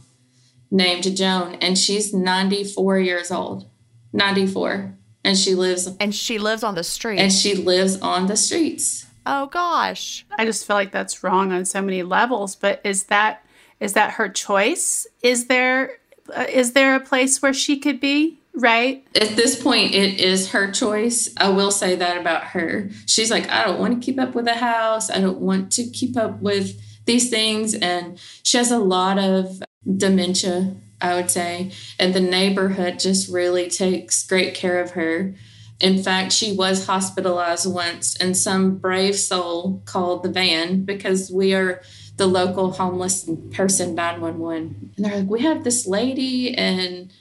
named 0.70 1.14
Joan, 1.14 1.56
and 1.56 1.76
she's 1.76 2.14
94 2.14 2.98
years 3.00 3.30
old. 3.30 3.68
94. 4.14 4.94
And 5.24 5.36
she 5.36 5.54
lives 5.54 5.88
And 6.00 6.14
she 6.14 6.38
lives 6.38 6.62
on 6.62 6.74
the 6.74 6.84
street. 6.84 7.18
And 7.18 7.32
she 7.32 7.54
lives 7.54 8.00
on 8.00 8.26
the 8.26 8.36
streets. 8.36 9.06
Oh 9.24 9.46
gosh. 9.46 10.24
I 10.36 10.44
just 10.44 10.66
feel 10.66 10.76
like 10.76 10.90
that's 10.90 11.22
wrong 11.22 11.52
on 11.52 11.64
so 11.64 11.82
many 11.82 12.02
levels, 12.02 12.56
but 12.56 12.80
is 12.84 13.04
that 13.04 13.44
is 13.78 13.94
that 13.94 14.12
her 14.12 14.28
choice? 14.28 15.06
Is 15.22 15.46
there 15.46 15.98
uh, 16.34 16.46
is 16.48 16.72
there 16.72 16.94
a 16.94 17.00
place 17.00 17.42
where 17.42 17.54
she 17.54 17.78
could 17.78 18.00
be? 18.00 18.40
Right? 18.54 19.06
At 19.18 19.36
this 19.36 19.60
point 19.60 19.94
it 19.94 20.20
is 20.20 20.50
her 20.50 20.70
choice. 20.70 21.30
I 21.36 21.48
will 21.48 21.70
say 21.70 21.96
that 21.96 22.18
about 22.18 22.44
her. 22.44 22.90
She's 23.06 23.30
like 23.30 23.48
I 23.48 23.64
don't 23.64 23.80
want 23.80 23.94
to 23.94 24.04
keep 24.04 24.20
up 24.20 24.34
with 24.34 24.44
the 24.44 24.54
house. 24.54 25.10
I 25.10 25.20
don't 25.20 25.40
want 25.40 25.72
to 25.72 25.84
keep 25.84 26.16
up 26.16 26.40
with 26.40 26.80
these 27.04 27.30
things 27.30 27.74
and 27.74 28.20
she 28.42 28.58
has 28.58 28.70
a 28.70 28.78
lot 28.78 29.18
of 29.18 29.62
dementia, 29.96 30.76
I 31.00 31.14
would 31.14 31.30
say, 31.30 31.72
and 31.98 32.14
the 32.14 32.20
neighborhood 32.20 33.00
just 33.00 33.28
really 33.28 33.68
takes 33.68 34.24
great 34.26 34.54
care 34.54 34.80
of 34.80 34.92
her 34.92 35.34
in 35.82 36.00
fact, 36.00 36.32
she 36.32 36.52
was 36.52 36.86
hospitalized 36.86 37.70
once, 37.70 38.16
and 38.16 38.36
some 38.36 38.76
brave 38.76 39.16
soul 39.16 39.82
called 39.84 40.22
the 40.22 40.28
van 40.30 40.84
because 40.84 41.28
we 41.28 41.54
are 41.54 41.82
the 42.16 42.28
local 42.28 42.70
homeless 42.70 43.28
person 43.50 43.96
911. 43.96 44.92
And 44.96 45.04
they're 45.04 45.18
like, 45.18 45.28
We 45.28 45.40
have 45.40 45.64
this 45.64 45.84
lady, 45.84 46.54
and 46.54 47.12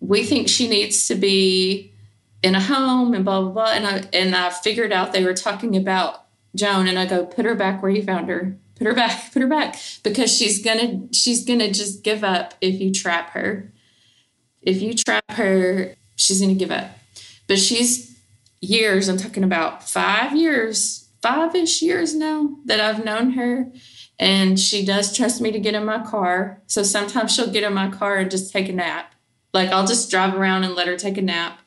we 0.00 0.24
think 0.24 0.48
she 0.48 0.68
needs 0.68 1.06
to 1.08 1.14
be 1.14 1.92
in 2.42 2.54
a 2.54 2.60
home, 2.60 3.14
and 3.14 3.24
blah, 3.24 3.40
blah, 3.40 3.50
blah. 3.50 3.72
And 3.72 3.86
I, 3.86 4.04
and 4.12 4.34
I 4.34 4.50
figured 4.50 4.92
out 4.92 5.12
they 5.12 5.24
were 5.24 5.34
talking 5.34 5.76
about 5.76 6.24
Joan, 6.54 6.86
and 6.86 6.98
I 6.98 7.06
go, 7.06 7.26
Put 7.26 7.44
her 7.44 7.54
back 7.54 7.82
where 7.82 7.90
you 7.90 8.02
found 8.02 8.28
her. 8.28 8.56
Put 8.76 8.86
her 8.86 8.94
back, 8.94 9.32
put 9.32 9.42
her 9.42 9.48
back, 9.48 9.76
because 10.04 10.34
she's 10.34 10.62
gonna 10.62 11.08
she's 11.12 11.44
gonna 11.44 11.72
just 11.72 12.04
give 12.04 12.22
up 12.22 12.54
if 12.60 12.80
you 12.80 12.92
trap 12.92 13.30
her. 13.30 13.72
If 14.62 14.80
you 14.80 14.94
trap 14.94 15.24
her, 15.32 15.94
she's 16.14 16.40
gonna 16.40 16.54
give 16.54 16.70
up. 16.70 16.90
But 17.48 17.58
she's 17.58 18.16
years, 18.60 19.08
I'm 19.08 19.16
talking 19.16 19.44
about 19.44 19.88
five 19.88 20.36
years, 20.36 21.08
five 21.22 21.54
ish 21.54 21.82
years 21.82 22.14
now 22.14 22.56
that 22.66 22.80
I've 22.80 23.04
known 23.04 23.32
her. 23.32 23.72
And 24.18 24.58
she 24.58 24.84
does 24.84 25.16
trust 25.16 25.40
me 25.40 25.52
to 25.52 25.60
get 25.60 25.74
in 25.74 25.84
my 25.84 26.04
car. 26.04 26.60
So 26.66 26.82
sometimes 26.82 27.34
she'll 27.34 27.50
get 27.50 27.62
in 27.62 27.72
my 27.72 27.88
car 27.88 28.16
and 28.16 28.30
just 28.30 28.52
take 28.52 28.68
a 28.68 28.72
nap. 28.72 29.14
Like 29.58 29.70
I'll 29.70 29.86
just 29.86 30.08
drive 30.08 30.34
around 30.34 30.62
and 30.62 30.76
let 30.76 30.86
her 30.86 30.96
take 30.96 31.18
a 31.18 31.22
nap. 31.22 31.58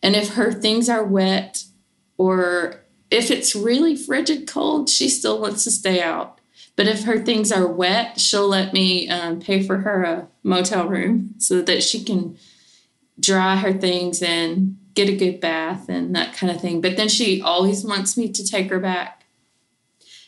And 0.00 0.14
if 0.14 0.34
her 0.34 0.52
things 0.52 0.88
are 0.88 1.02
wet 1.02 1.64
or 2.16 2.84
if 3.10 3.32
it's 3.32 3.56
really 3.56 3.96
frigid 3.96 4.46
cold, 4.46 4.88
she 4.88 5.08
still 5.08 5.40
wants 5.40 5.64
to 5.64 5.72
stay 5.72 6.00
out. 6.00 6.40
But 6.76 6.86
if 6.86 7.02
her 7.02 7.18
things 7.18 7.50
are 7.50 7.66
wet, 7.66 8.20
she'll 8.20 8.46
let 8.46 8.72
me 8.72 9.08
um, 9.08 9.40
pay 9.40 9.60
for 9.60 9.78
her 9.78 10.04
a 10.04 10.28
motel 10.44 10.86
room 10.86 11.34
so 11.38 11.62
that 11.62 11.82
she 11.82 12.04
can 12.04 12.38
dry 13.18 13.56
her 13.56 13.72
things 13.72 14.22
and 14.22 14.78
get 14.94 15.08
a 15.08 15.16
good 15.16 15.40
bath 15.40 15.88
and 15.88 16.14
that 16.14 16.32
kind 16.32 16.52
of 16.52 16.60
thing. 16.60 16.80
But 16.80 16.96
then 16.96 17.08
she 17.08 17.42
always 17.42 17.84
wants 17.84 18.16
me 18.16 18.30
to 18.30 18.46
take 18.46 18.70
her 18.70 18.78
back. 18.78 19.24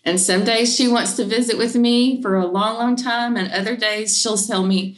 And 0.05 0.21
some 0.21 0.43
days 0.43 0.75
she 0.75 0.89
wants 0.89 1.15
to 1.15 1.25
visit 1.25 1.59
with 1.59 1.77
me 1.77 2.21
for 2.23 2.35
a 2.35 2.47
long, 2.47 2.77
long 2.77 2.97
time. 2.97 3.37
And 3.37 3.53
other 3.53 3.77
days 3.77 4.19
she'll 4.19 4.37
tell 4.37 4.65
me, 4.65 4.97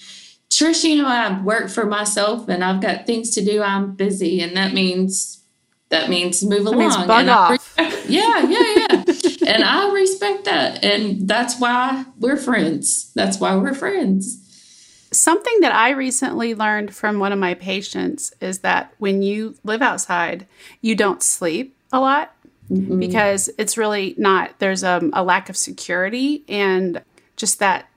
Trish, 0.50 0.82
you 0.84 1.00
know, 1.00 1.08
I 1.08 1.40
work 1.42 1.70
for 1.70 1.86
myself 1.86 2.48
and 2.48 2.64
I've 2.64 2.80
got 2.80 3.06
things 3.06 3.30
to 3.30 3.44
do. 3.44 3.62
I'm 3.62 3.94
busy. 3.94 4.40
And 4.40 4.56
that 4.56 4.74
means, 4.74 5.44
that 5.90 6.10
means 6.10 6.42
move 6.42 6.64
that 6.64 6.70
along. 6.70 6.78
Means 6.78 6.96
bug 6.96 7.28
off. 7.28 7.74
yeah, 8.08 8.42
yeah, 8.48 8.74
yeah. 8.76 9.04
and 9.46 9.64
I 9.64 9.90
respect 9.92 10.44
that. 10.46 10.84
And 10.84 11.28
that's 11.28 11.60
why 11.60 12.04
we're 12.18 12.36
friends. 12.36 13.12
That's 13.14 13.38
why 13.38 13.54
we're 13.56 13.74
friends. 13.74 14.38
Something 15.12 15.60
that 15.60 15.74
I 15.74 15.90
recently 15.90 16.54
learned 16.54 16.94
from 16.94 17.18
one 17.18 17.32
of 17.32 17.38
my 17.38 17.54
patients 17.54 18.32
is 18.40 18.60
that 18.60 18.92
when 18.98 19.22
you 19.22 19.56
live 19.64 19.82
outside, 19.82 20.46
you 20.80 20.94
don't 20.94 21.22
sleep 21.22 21.76
a 21.92 22.00
lot 22.00 22.34
mm-hmm. 22.70 22.98
because 22.98 23.50
it's 23.58 23.76
really 23.76 24.14
not, 24.18 24.58
there's 24.58 24.84
um, 24.84 25.10
a 25.12 25.22
lack 25.24 25.48
of 25.48 25.56
security 25.56 26.44
and 26.48 27.02
just 27.36 27.58
that 27.58 27.88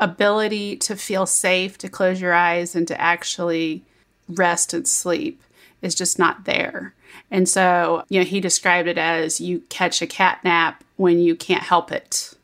ability 0.00 0.76
to 0.76 0.96
feel 0.96 1.26
safe, 1.26 1.78
to 1.78 1.88
close 1.88 2.20
your 2.20 2.34
eyes, 2.34 2.74
and 2.74 2.86
to 2.88 3.00
actually 3.00 3.82
rest 4.28 4.74
and 4.74 4.88
sleep 4.88 5.42
is 5.82 5.94
just 5.94 6.18
not 6.18 6.44
there. 6.44 6.94
And 7.30 7.48
so, 7.48 8.04
you 8.08 8.20
know, 8.20 8.24
he 8.24 8.40
described 8.40 8.88
it 8.88 8.98
as 8.98 9.40
you 9.40 9.60
catch 9.68 10.02
a 10.02 10.06
cat 10.06 10.40
nap 10.44 10.82
when 10.96 11.18
you 11.18 11.34
can't 11.34 11.62
help 11.62 11.92
it, 11.92 12.34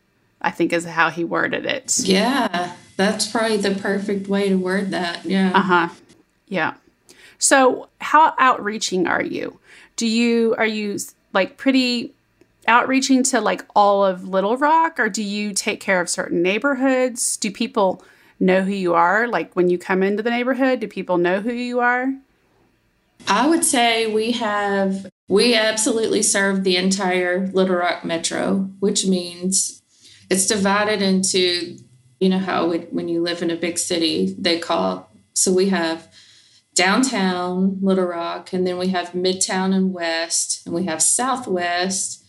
I 0.41 0.51
think 0.51 0.73
is 0.73 0.85
how 0.85 1.11
he 1.11 1.25
worded 1.25 1.65
it. 1.65 1.99
Yeah. 2.01 2.75
That's 2.97 3.27
probably 3.27 3.57
the 3.57 3.75
perfect 3.75 4.29
way 4.29 4.51
to 4.51 4.57
word 4.57 4.91
that. 4.91 5.25
Yeah. 5.25 5.53
Uh 5.55 5.63
huh. 5.63 5.89
Yeah. 6.49 6.75
So, 7.39 7.89
how 8.03 8.35
outreaching 8.39 9.07
are 9.07 9.23
you? 9.23 9.59
Do 9.97 10.07
you 10.07 10.55
are 10.59 10.67
you 10.67 10.99
like 11.33 11.57
pretty 11.57 12.13
outreaching 12.67 13.23
to 13.25 13.41
like 13.41 13.65
all 13.75 14.05
of 14.05 14.29
Little 14.29 14.57
Rock 14.57 14.99
or 14.99 15.09
do 15.09 15.23
you 15.23 15.53
take 15.53 15.81
care 15.81 16.01
of 16.01 16.09
certain 16.09 16.43
neighborhoods? 16.43 17.37
Do 17.37 17.51
people 17.51 18.05
know 18.39 18.63
who 18.63 18.73
you 18.73 18.95
are? 18.95 19.27
Like 19.27 19.55
when 19.55 19.69
you 19.69 19.79
come 19.79 20.03
into 20.03 20.23
the 20.23 20.31
neighborhood, 20.31 20.81
do 20.81 20.89
people 20.89 21.19
know 21.19 21.41
who 21.41 21.53
you 21.53 21.81
are? 21.81 22.15
I 23.29 23.47
would 23.47 23.65
say 23.65 24.07
we 24.07 24.33
have, 24.33 25.11
we 25.29 25.55
absolutely 25.55 26.23
serve 26.23 26.65
the 26.65 26.77
entire 26.77 27.47
Little 27.49 27.77
Rock 27.77 28.05
Metro, 28.05 28.71
which 28.79 29.07
means 29.07 29.83
it's 30.31 30.47
divided 30.47 31.03
into, 31.03 31.77
you 32.19 32.29
know, 32.29 32.39
how 32.39 32.73
when 32.73 33.09
you 33.09 33.23
live 33.23 33.43
in 33.43 33.51
a 33.51 33.57
big 33.57 33.79
city, 33.79 34.35
they 34.39 34.59
call, 34.59 35.11
so 35.35 35.53
we 35.53 35.69
have 35.69 36.09
downtown 36.75 37.79
Little 37.83 38.07
Rock, 38.07 38.53
and 38.53 38.67
then 38.67 38.79
we 38.79 38.89
have 38.89 39.13
Midtown 39.13 39.75
and 39.75 39.93
West, 39.93 40.63
and 40.65 40.75
we 40.75 40.87
have 40.87 41.03
Southwest, 41.03 42.20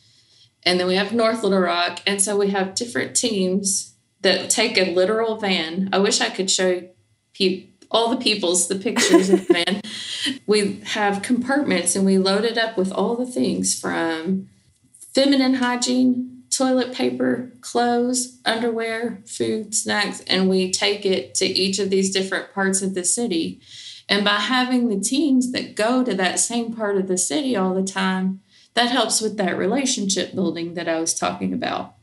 and 0.63 0.79
then 0.79 0.87
we 0.87 0.95
have 0.95 1.11
North 1.11 1.43
Little 1.43 1.59
Rock. 1.59 1.99
And 2.05 2.21
so 2.21 2.37
we 2.37 2.49
have 2.49 2.75
different 2.75 3.15
teams 3.15 3.95
that 4.21 4.49
take 4.49 4.77
a 4.77 4.93
literal 4.93 5.37
van. 5.37 5.89
I 5.91 5.97
wish 5.97 6.21
I 6.21 6.29
could 6.29 6.51
show 6.51 6.87
people 7.33 7.69
all 7.89 8.09
the 8.09 8.23
people's 8.23 8.69
the 8.69 8.75
pictures 8.75 9.29
of 9.29 9.47
the 9.47 9.53
van. 9.65 9.81
We 10.47 10.79
have 10.85 11.21
compartments 11.21 11.95
and 11.95 12.05
we 12.05 12.17
load 12.17 12.45
it 12.45 12.57
up 12.57 12.77
with 12.77 12.91
all 12.91 13.15
the 13.15 13.25
things 13.25 13.77
from 13.77 14.47
feminine 15.13 15.55
hygiene, 15.55 16.43
toilet 16.49 16.93
paper, 16.93 17.51
clothes, 17.59 18.39
underwear, 18.45 19.21
food, 19.25 19.75
snacks, 19.75 20.21
and 20.21 20.49
we 20.49 20.71
take 20.71 21.05
it 21.05 21.35
to 21.35 21.45
each 21.45 21.79
of 21.79 21.89
these 21.89 22.13
different 22.13 22.53
parts 22.53 22.81
of 22.81 22.93
the 22.93 23.03
city. 23.03 23.59
And 24.07 24.23
by 24.23 24.35
having 24.35 24.87
the 24.87 24.99
teams 24.99 25.51
that 25.51 25.75
go 25.75 26.03
to 26.03 26.13
that 26.15 26.39
same 26.39 26.73
part 26.73 26.97
of 26.97 27.07
the 27.07 27.17
city 27.17 27.57
all 27.57 27.73
the 27.73 27.83
time, 27.83 28.41
that 28.73 28.89
helps 28.89 29.21
with 29.21 29.37
that 29.37 29.57
relationship 29.57 30.33
building 30.33 30.73
that 30.75 30.87
I 30.87 30.99
was 30.99 31.13
talking 31.13 31.53
about. 31.53 31.95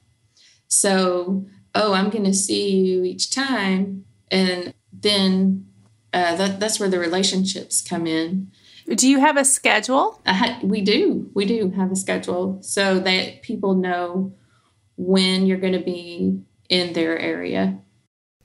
So, 0.68 1.46
oh, 1.74 1.94
I'm 1.94 2.10
going 2.10 2.24
to 2.24 2.34
see 2.34 2.70
you 2.70 3.04
each 3.04 3.30
time. 3.30 4.04
And 4.30 4.74
then 4.92 5.66
uh, 6.12 6.36
that, 6.36 6.60
that's 6.60 6.78
where 6.78 6.90
the 6.90 6.98
relationships 6.98 7.80
come 7.80 8.06
in. 8.06 8.50
Do 8.86 9.08
you 9.08 9.20
have 9.20 9.36
a 9.36 9.44
schedule? 9.44 10.20
Ha- 10.26 10.60
we 10.62 10.80
do. 10.80 11.30
We 11.34 11.44
do 11.44 11.70
have 11.70 11.92
a 11.92 11.96
schedule 11.96 12.62
so 12.62 12.98
that 13.00 13.42
people 13.42 13.74
know 13.74 14.34
when 14.96 15.46
you're 15.46 15.58
going 15.58 15.74
to 15.74 15.78
be 15.78 16.40
in 16.68 16.92
their 16.92 17.18
area. 17.18 17.78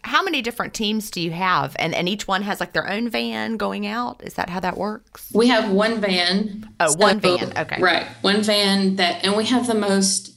How 0.04 0.24
many 0.24 0.42
different 0.42 0.74
teams 0.74 1.10
do 1.10 1.22
you 1.22 1.32
have? 1.32 1.76
And 1.80 1.94
and 1.96 2.10
each 2.10 2.28
one 2.28 2.42
has 2.44 2.60
like 2.60 2.74
their 2.74 2.90
own 2.90 3.10
van 3.10 3.58
going 3.58 3.88
out? 3.88 4.22
Is 4.24 4.36
that 4.36 4.50
how 4.50 4.60
that 4.60 4.78
works? 4.78 5.30
We 5.34 5.48
have 5.48 5.72
one 5.72 6.02
van. 6.02 6.70
Oh, 6.80 6.94
one 6.96 7.22
so, 7.22 7.38
van. 7.38 7.58
Okay. 7.58 7.82
Right. 7.82 8.06
One 8.22 8.42
van 8.42 8.98
that 8.98 9.24
and 9.24 9.36
we 9.36 9.46
have 9.46 9.68
the 9.68 9.76
most 9.76 10.34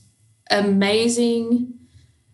amazing 0.51 1.77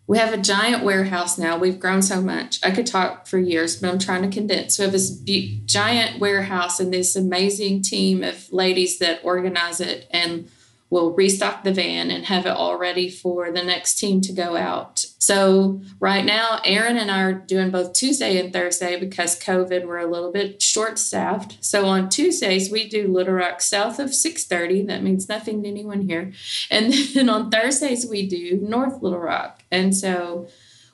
we 0.05 0.17
have 0.17 0.33
a 0.33 0.37
giant 0.37 0.83
warehouse 0.83 1.37
now. 1.37 1.57
We've 1.57 1.79
grown 1.79 2.01
so 2.01 2.21
much. 2.21 2.59
I 2.63 2.71
could 2.71 2.85
talk 2.85 3.25
for 3.25 3.37
years, 3.37 3.77
but 3.77 3.89
I'm 3.89 3.99
trying 3.99 4.23
to 4.23 4.27
condense. 4.27 4.77
We 4.77 4.83
have 4.83 4.91
this 4.91 5.09
be- 5.09 5.61
giant 5.65 6.19
warehouse 6.19 6.79
and 6.79 6.93
this 6.93 7.15
amazing 7.15 7.83
team 7.83 8.21
of 8.21 8.51
ladies 8.51 8.99
that 8.99 9.21
organize 9.23 9.79
it 9.79 10.07
and 10.11 10.49
will 10.93 11.11
restock 11.11 11.63
the 11.63 11.73
van 11.73 12.11
and 12.11 12.25
have 12.25 12.45
it 12.45 12.51
all 12.51 12.77
ready 12.77 13.09
for 13.09 13.51
the 13.51 13.63
next 13.63 13.95
team 13.95 14.21
to 14.21 14.31
go 14.31 14.55
out. 14.55 15.03
So 15.17 15.81
right 15.99 16.23
now, 16.23 16.61
Aaron 16.63 16.97
and 16.97 17.09
I 17.09 17.23
are 17.23 17.33
doing 17.33 17.71
both 17.71 17.93
Tuesday 17.93 18.37
and 18.37 18.53
Thursday 18.53 18.99
because 18.99 19.39
COVID, 19.39 19.87
we're 19.87 19.97
a 19.97 20.11
little 20.11 20.31
bit 20.31 20.61
short 20.61 20.99
staffed. 20.99 21.57
So 21.65 21.87
on 21.87 22.09
Tuesdays, 22.09 22.71
we 22.71 22.87
do 22.87 23.07
Little 23.07 23.33
Rock 23.33 23.59
south 23.61 23.97
of 23.97 24.13
630. 24.13 24.83
That 24.83 25.01
means 25.01 25.27
nothing 25.27 25.63
to 25.63 25.69
anyone 25.69 26.07
here. 26.07 26.31
And 26.69 26.93
then 27.15 27.27
on 27.27 27.49
Thursdays, 27.49 28.05
we 28.05 28.27
do 28.27 28.59
North 28.61 29.01
Little 29.01 29.17
Rock. 29.17 29.63
And 29.71 29.95
so 29.95 30.47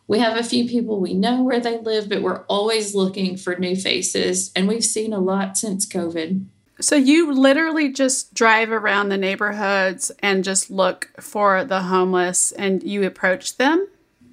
we 0.07 0.19
have 0.19 0.37
a 0.37 0.43
few 0.43 0.65
people 0.65 1.01
we 1.01 1.13
know 1.13 1.43
where 1.43 1.59
they 1.59 1.77
live, 1.77 2.07
but 2.07 2.21
we're 2.21 2.45
always 2.45 2.95
looking 2.95 3.35
for 3.35 3.57
new 3.57 3.75
faces. 3.75 4.53
And 4.55 4.65
we've 4.65 4.85
seen 4.85 5.11
a 5.11 5.19
lot 5.19 5.57
since 5.57 5.85
COVID. 5.85 6.45
So 6.81 6.95
you 6.95 7.33
literally 7.33 7.91
just 7.91 8.33
drive 8.33 8.71
around 8.71 9.09
the 9.09 9.17
neighborhoods 9.17 10.11
and 10.19 10.43
just 10.43 10.71
look 10.71 11.11
for 11.19 11.65
the 11.65 11.83
homeless 11.83 12.51
and 12.53 12.81
you 12.83 13.03
approach 13.03 13.57
them? 13.57 13.87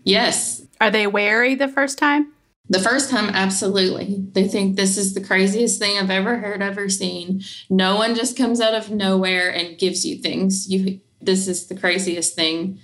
Yes. 0.05 0.63
Are 0.81 0.91
they 0.91 1.07
wary 1.07 1.55
the 1.55 1.69
first 1.69 1.99
time? 1.99 2.33
The 2.69 2.81
first 2.81 3.11
time, 3.11 3.29
absolutely. 3.31 4.25
They 4.33 4.49
think 4.49 4.77
this 4.77 4.97
is 4.97 5.15
the 5.15 5.21
craziest 5.21 5.79
thing 5.79 5.99
I've 5.99 6.11
ever 6.11 6.39
heard, 6.39 6.63
ever 6.63 6.89
seen. 6.89 7.43
No 7.71 7.97
one 7.97 8.15
just 8.15 8.37
comes 8.37 8.61
out 8.61 8.75
of 8.75 8.91
nowhere 8.91 9.49
and 9.53 9.79
gives 9.79 10.05
you 10.05 10.19
things. 10.19 10.69
You 10.69 11.01
this 11.21 11.49
is 11.49 11.67
the 11.67 11.77
craziest 11.77 12.35
thing 12.35 12.79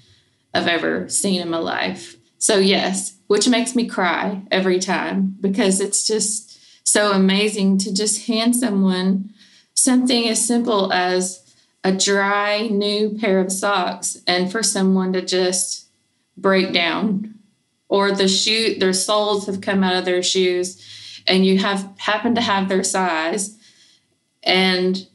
I've 0.54 0.68
ever 0.68 1.08
seen 1.08 1.40
in 1.40 1.50
my 1.50 1.58
life. 1.58 2.16
So 2.38 2.58
yes, 2.58 3.16
which 3.26 3.48
makes 3.48 3.74
me 3.74 3.86
cry 3.86 4.42
every 4.50 4.78
time 4.78 5.36
because 5.40 5.80
it's 5.80 6.06
just 6.06 6.58
so 6.86 7.12
amazing 7.12 7.78
to 7.78 7.94
just 7.94 8.26
hand 8.26 8.56
someone 8.56 9.32
something 9.74 10.28
as 10.28 10.44
simple 10.44 10.92
as 10.92 11.42
a 11.84 11.92
dry 11.92 12.68
new 12.68 13.16
pair 13.18 13.40
of 13.40 13.52
socks 13.52 14.18
and 14.26 14.50
for 14.50 14.62
someone 14.62 15.12
to 15.12 15.22
just 15.22 15.88
break 16.36 16.72
down. 16.72 17.34
Or 17.88 18.10
the 18.10 18.28
shoe 18.28 18.78
their 18.78 18.94
soles 18.94 19.46
have 19.46 19.60
come 19.60 19.84
out 19.84 19.96
of 19.96 20.04
their 20.04 20.22
shoes 20.22 21.22
and 21.26 21.44
you 21.44 21.58
have 21.58 21.88
happen 21.98 22.34
to 22.36 22.40
have 22.40 22.68
their 22.68 22.84
size 22.84 23.56
and 24.42 25.06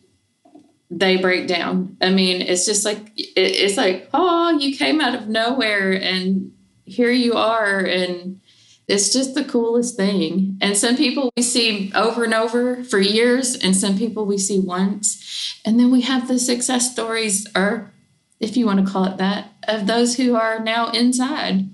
they 0.91 1.17
break 1.17 1.47
down. 1.47 1.97
I 2.01 2.11
mean 2.11 2.41
it's 2.41 2.65
just 2.65 2.85
like 2.85 3.11
it's 3.15 3.77
like 3.77 4.09
oh 4.13 4.57
you 4.59 4.77
came 4.77 5.01
out 5.01 5.15
of 5.15 5.27
nowhere 5.27 5.91
and 5.91 6.53
here 6.85 7.11
you 7.11 7.33
are 7.33 7.79
and 7.79 8.39
it's 8.87 9.11
just 9.11 9.35
the 9.35 9.43
coolest 9.43 9.97
thing. 9.97 10.57
And 10.61 10.77
some 10.77 10.95
people 10.95 11.31
we 11.35 11.43
see 11.43 11.91
over 11.93 12.23
and 12.23 12.33
over 12.33 12.83
for 12.83 12.99
years, 12.99 13.55
and 13.55 13.75
some 13.75 13.97
people 13.97 14.25
we 14.25 14.37
see 14.37 14.59
once. 14.59 15.59
And 15.65 15.79
then 15.79 15.91
we 15.91 16.01
have 16.01 16.27
the 16.27 16.39
success 16.39 16.91
stories, 16.91 17.47
or 17.55 17.91
if 18.39 18.55
you 18.55 18.65
want 18.65 18.85
to 18.85 18.91
call 18.91 19.05
it 19.05 19.17
that, 19.17 19.51
of 19.67 19.87
those 19.87 20.15
who 20.15 20.35
are 20.35 20.59
now 20.59 20.89
inside. 20.91 21.69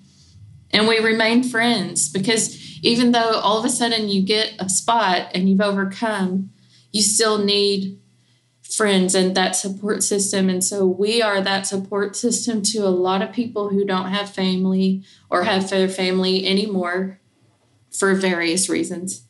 And 0.71 0.87
we 0.87 0.97
remain 0.97 1.43
friends 1.43 2.09
because 2.09 2.59
even 2.81 3.11
though 3.11 3.39
all 3.39 3.59
of 3.59 3.65
a 3.65 3.69
sudden 3.69 4.09
you 4.09 4.23
get 4.23 4.55
a 4.59 4.67
spot 4.67 5.29
and 5.35 5.47
you've 5.47 5.61
overcome, 5.61 6.49
you 6.91 7.01
still 7.01 7.37
need 7.37 7.99
friends 8.75 9.13
and 9.13 9.35
that 9.35 9.55
support 9.55 10.01
system. 10.01 10.49
And 10.49 10.63
so 10.63 10.85
we 10.85 11.21
are 11.21 11.41
that 11.41 11.67
support 11.67 12.15
system 12.15 12.61
to 12.63 12.79
a 12.79 12.89
lot 12.89 13.21
of 13.21 13.31
people 13.31 13.69
who 13.69 13.85
don't 13.85 14.09
have 14.09 14.29
family 14.29 15.03
or 15.29 15.43
have 15.43 15.69
their 15.69 15.87
family 15.87 16.47
anymore 16.47 17.19
for 17.91 18.15
various 18.15 18.69
reasons. 18.69 19.27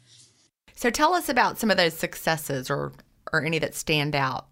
So 0.75 0.89
tell 0.89 1.13
us 1.13 1.27
about 1.27 1.59
some 1.59 1.69
of 1.69 1.77
those 1.77 1.93
successes 1.93 2.69
or 2.69 2.93
or 3.31 3.43
any 3.43 3.57
that 3.59 3.73
stand 3.73 4.15
out. 4.15 4.47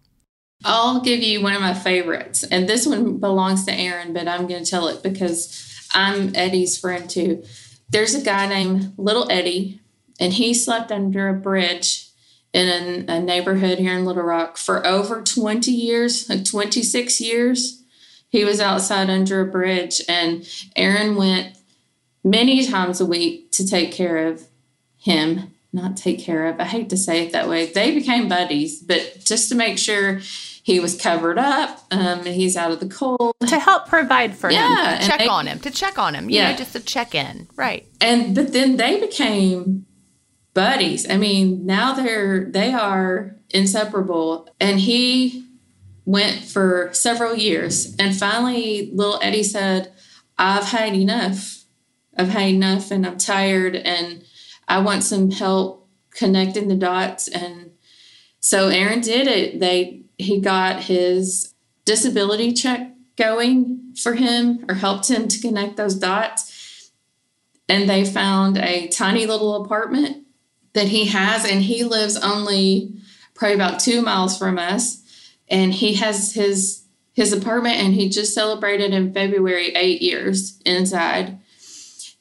I'll 0.64 1.00
give 1.00 1.22
you 1.22 1.40
one 1.40 1.54
of 1.54 1.60
my 1.60 1.74
favorites. 1.74 2.42
And 2.44 2.68
this 2.68 2.86
one 2.86 3.18
belongs 3.18 3.64
to 3.66 3.72
Aaron, 3.72 4.12
but 4.12 4.28
I'm 4.28 4.46
going 4.46 4.64
to 4.64 4.70
tell 4.70 4.88
it 4.88 5.02
because 5.02 5.88
I'm 5.92 6.34
Eddie's 6.34 6.78
friend 6.78 7.08
too. 7.08 7.44
There's 7.88 8.14
a 8.14 8.22
guy 8.22 8.46
named 8.46 8.94
Little 8.96 9.30
Eddie, 9.30 9.80
and 10.18 10.32
he 10.32 10.54
slept 10.54 10.90
under 10.90 11.28
a 11.28 11.34
bridge 11.34 12.11
in 12.52 12.68
a, 13.08 13.16
a 13.16 13.20
neighborhood 13.20 13.78
here 13.78 13.96
in 13.96 14.04
Little 14.04 14.22
Rock 14.22 14.56
for 14.56 14.86
over 14.86 15.22
20 15.22 15.70
years, 15.70 16.28
like 16.28 16.44
26 16.44 17.20
years. 17.20 17.82
He 18.28 18.44
was 18.44 18.60
outside 18.60 19.10
under 19.10 19.40
a 19.40 19.46
bridge, 19.46 20.00
and 20.08 20.48
Aaron 20.74 21.16
went 21.16 21.56
many 22.24 22.66
times 22.66 23.00
a 23.00 23.06
week 23.06 23.52
to 23.52 23.66
take 23.66 23.92
care 23.92 24.26
of 24.26 24.48
him. 24.96 25.52
Not 25.74 25.96
take 25.96 26.18
care 26.18 26.46
of, 26.46 26.60
I 26.60 26.64
hate 26.64 26.90
to 26.90 26.96
say 26.98 27.26
it 27.26 27.32
that 27.32 27.48
way. 27.48 27.66
They 27.66 27.94
became 27.94 28.28
buddies, 28.28 28.82
but 28.82 29.20
just 29.24 29.48
to 29.48 29.54
make 29.54 29.78
sure 29.78 30.20
he 30.62 30.80
was 30.80 31.00
covered 31.00 31.38
up, 31.38 31.80
um, 31.90 32.24
he's 32.24 32.56
out 32.56 32.70
of 32.70 32.80
the 32.80 32.88
cold. 32.88 33.34
To 33.40 33.58
help 33.58 33.88
provide 33.88 34.36
for 34.36 34.50
yeah, 34.50 34.96
him. 34.96 35.08
check 35.08 35.18
they, 35.20 35.26
on 35.26 35.46
him, 35.46 35.58
to 35.60 35.70
check 35.70 35.98
on 35.98 36.14
him, 36.14 36.28
you 36.28 36.36
yeah. 36.36 36.50
know, 36.50 36.56
just 36.56 36.72
to 36.72 36.80
check 36.80 37.14
in. 37.14 37.48
Right. 37.56 37.86
And, 38.00 38.34
but 38.34 38.52
then 38.52 38.76
they 38.76 39.00
became 39.00 39.86
buddies. 40.54 41.08
I 41.08 41.16
mean, 41.16 41.66
now 41.66 41.94
they're 41.94 42.44
they 42.44 42.72
are 42.72 43.36
inseparable. 43.50 44.48
And 44.60 44.80
he 44.80 45.46
went 46.04 46.44
for 46.44 46.90
several 46.92 47.34
years, 47.36 47.94
and 47.98 48.16
finally, 48.16 48.90
little 48.92 49.20
Eddie 49.22 49.42
said, 49.42 49.92
"I've 50.38 50.64
had 50.64 50.94
enough. 50.94 51.64
I've 52.16 52.28
had 52.28 52.48
enough, 52.48 52.90
and 52.90 53.06
I'm 53.06 53.18
tired, 53.18 53.76
and 53.76 54.24
I 54.68 54.80
want 54.80 55.04
some 55.04 55.30
help 55.30 55.88
connecting 56.10 56.68
the 56.68 56.76
dots." 56.76 57.28
And 57.28 57.72
so 58.40 58.68
Aaron 58.68 59.00
did 59.00 59.26
it. 59.26 59.60
They 59.60 60.02
he 60.18 60.40
got 60.40 60.84
his 60.84 61.54
disability 61.84 62.52
check 62.52 62.92
going 63.16 63.92
for 64.00 64.14
him 64.14 64.64
or 64.68 64.74
helped 64.74 65.08
him 65.08 65.28
to 65.28 65.40
connect 65.40 65.76
those 65.76 65.94
dots 65.94 66.52
and 67.68 67.88
they 67.88 68.04
found 68.04 68.58
a 68.58 68.88
tiny 68.88 69.26
little 69.26 69.64
apartment 69.64 70.21
that 70.74 70.88
he 70.88 71.06
has, 71.06 71.44
and 71.44 71.62
he 71.62 71.84
lives 71.84 72.16
only 72.16 72.94
probably 73.34 73.54
about 73.54 73.80
two 73.80 74.02
miles 74.02 74.38
from 74.38 74.58
us. 74.58 75.02
And 75.48 75.74
he 75.74 75.94
has 75.94 76.34
his 76.34 76.82
his 77.12 77.32
apartment 77.32 77.76
and 77.76 77.92
he 77.92 78.08
just 78.08 78.34
celebrated 78.34 78.92
in 78.94 79.12
February 79.12 79.68
eight 79.74 80.00
years 80.00 80.58
inside. 80.64 81.38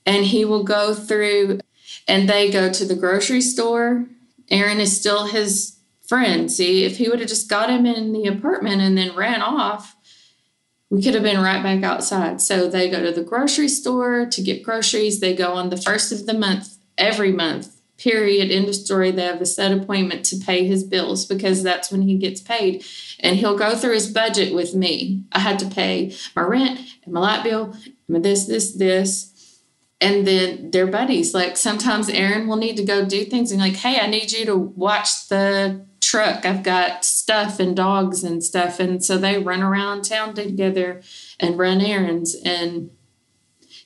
And 0.06 0.26
he 0.26 0.44
will 0.44 0.64
go 0.64 0.94
through 0.94 1.60
and 2.08 2.28
they 2.28 2.52
go 2.52 2.72
to 2.72 2.86
the 2.86 2.96
grocery 2.96 3.42
store. 3.42 4.06
Aaron 4.50 4.80
is 4.80 4.98
still 4.98 5.28
his 5.28 5.78
friend. 6.06 6.52
See, 6.52 6.84
if 6.84 6.98
he 6.98 7.08
would 7.08 7.20
have 7.20 7.30
just 7.30 7.50
got 7.50 7.70
him 7.70 7.86
in 7.86 8.12
the 8.12 8.26
apartment 8.26 8.82
and 8.82 8.98
then 8.98 9.16
ran 9.16 9.42
off, 9.42 9.96
we 10.90 11.02
could 11.02 11.14
have 11.14 11.24
been 11.24 11.40
right 11.40 11.64
back 11.64 11.84
outside. 11.84 12.42
So 12.42 12.68
they 12.68 12.90
go 12.90 13.02
to 13.02 13.14
the 13.14 13.24
grocery 13.24 13.70
store 13.70 14.26
to 14.26 14.42
get 14.42 14.64
groceries. 14.64 15.22
They 15.22 15.34
go 15.34 15.54
on 15.54 15.70
the 15.70 15.78
first 15.78 16.12
of 16.12 16.26
the 16.26 16.34
month, 16.34 16.78
every 16.98 17.32
month, 17.32 17.81
period, 18.02 18.52
end 18.52 18.68
of 18.68 18.76
story. 18.76 19.12
They 19.12 19.24
have 19.24 19.42
a 19.42 19.46
set 19.46 19.72
appointment 19.72 20.26
to 20.26 20.38
pay 20.38 20.66
his 20.66 20.84
bills 20.84 21.26
because 21.26 21.64
that's 21.64 21.92
when 21.92 22.02
he 22.02 22.18
gets 22.18 22.42
paid. 22.42 22.84
And 23.20 23.38
he'll 23.38 23.58
go 23.58 23.76
through 23.76 23.94
his 23.94 24.12
budget 24.12 24.54
with 24.54 24.74
me. 24.74 25.24
I 25.32 25.40
had 25.40 25.60
to 25.60 25.68
pay 25.68 26.16
my 26.36 26.42
rent 26.42 26.80
and 27.04 27.14
my 27.14 27.20
light 27.20 27.44
bill, 27.44 27.76
my 28.08 28.20
this, 28.20 28.46
this, 28.46 28.74
this 28.74 29.32
and 30.02 30.26
then 30.26 30.72
they're 30.72 30.88
buddies. 30.88 31.34
Like 31.34 31.56
sometimes 31.56 32.10
Aaron 32.10 32.48
will 32.48 32.58
need 32.58 32.76
to 32.78 32.84
go 32.84 33.06
do 33.06 33.24
things 33.24 33.52
and 33.52 33.62
like, 33.62 33.76
hey, 33.76 34.00
I 34.00 34.08
need 34.08 34.32
you 34.32 34.46
to 34.48 34.58
watch 34.58 35.28
the 35.30 35.86
truck. 36.02 36.44
I've 36.44 36.64
got 36.64 37.06
stuff 37.06 37.60
and 37.60 37.76
dogs 37.76 38.24
and 38.24 38.44
stuff. 38.44 38.80
And 38.80 39.06
so 39.06 39.18
they 39.18 39.38
run 39.38 39.62
around 39.62 40.02
town 40.04 40.34
together 40.34 41.02
and 41.40 41.58
run 41.58 41.80
errands. 41.80 42.36
And 42.44 42.90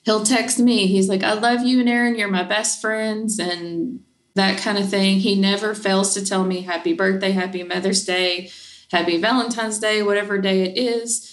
he'll 0.04 0.24
text 0.24 0.58
me. 0.58 0.86
He's 0.86 1.08
like, 1.10 1.22
I 1.22 1.34
love 1.34 1.62
you 1.62 1.80
and 1.80 1.88
Aaron. 1.88 2.16
You're 2.16 2.28
my 2.28 2.44
best 2.44 2.80
friends 2.80 3.38
and 3.38 4.00
that 4.36 4.58
kind 4.58 4.78
of 4.78 4.88
thing. 4.88 5.20
He 5.20 5.34
never 5.34 5.74
fails 5.74 6.14
to 6.14 6.24
tell 6.24 6.44
me 6.44 6.62
happy 6.62 6.92
birthday, 6.92 7.32
happy 7.32 7.62
Mother's 7.62 8.04
Day, 8.04 8.50
happy 8.90 9.18
Valentine's 9.20 9.78
Day, 9.78 10.02
whatever 10.02 10.38
day 10.38 10.62
it 10.62 10.78
is 10.78 11.32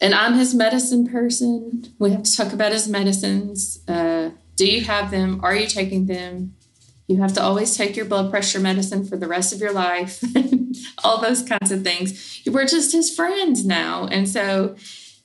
and 0.00 0.14
I'm 0.14 0.34
his 0.34 0.54
medicine 0.54 1.06
person. 1.06 1.94
We 1.98 2.10
have 2.10 2.22
to 2.22 2.36
talk 2.36 2.52
about 2.52 2.72
his 2.72 2.88
medicines. 2.88 3.80
Uh, 3.86 4.30
do 4.56 4.66
you 4.66 4.84
have 4.84 5.10
them? 5.10 5.40
Are 5.42 5.54
you 5.54 5.66
taking 5.66 6.06
them? 6.06 6.54
You 7.06 7.20
have 7.20 7.34
to 7.34 7.42
always 7.42 7.76
take 7.76 7.96
your 7.96 8.06
blood 8.06 8.30
pressure 8.30 8.60
medicine 8.60 9.04
for 9.04 9.16
the 9.16 9.26
rest 9.26 9.52
of 9.52 9.60
your 9.60 9.72
life. 9.72 10.22
All 11.04 11.20
those 11.20 11.42
kinds 11.42 11.72
of 11.72 11.82
things. 11.82 12.40
We're 12.46 12.66
just 12.66 12.92
his 12.92 13.14
friends 13.14 13.64
now. 13.66 14.06
And 14.06 14.28
so 14.28 14.76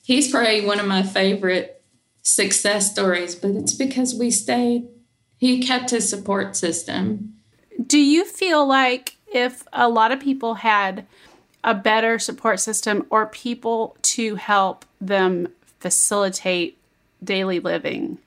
he's 0.03 0.29
probably 0.29 0.65
one 0.65 0.79
of 0.79 0.87
my 0.87 1.03
favorite 1.03 1.83
success 2.23 2.91
stories, 2.91 3.35
but 3.35 3.51
it's 3.51 3.73
because 3.73 4.15
we 4.15 4.31
stayed, 4.31 4.87
he 5.37 5.61
kept 5.61 5.89
his 5.89 6.09
support 6.09 6.55
system. 6.55 7.35
Do 7.85 7.99
you 7.99 8.25
feel 8.25 8.65
like 8.65 9.17
if 9.33 9.63
a 9.73 9.89
lot 9.89 10.11
of 10.11 10.19
people 10.19 10.55
had 10.55 11.05
a 11.63 11.73
better 11.73 12.19
support 12.19 12.59
system 12.59 13.05
or 13.09 13.25
people 13.25 13.97
to 14.01 14.35
help 14.35 14.85
them 15.01 15.47
facilitate 15.79 16.77
daily 17.23 17.59
living 17.59 18.17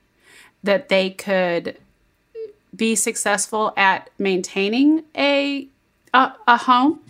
that 0.62 0.88
they 0.88 1.10
could 1.10 1.78
be 2.74 2.94
successful 2.94 3.72
at 3.76 4.10
maintaining 4.18 5.04
a 5.16 5.66
a, 6.12 6.32
a 6.46 6.56
home 6.56 7.00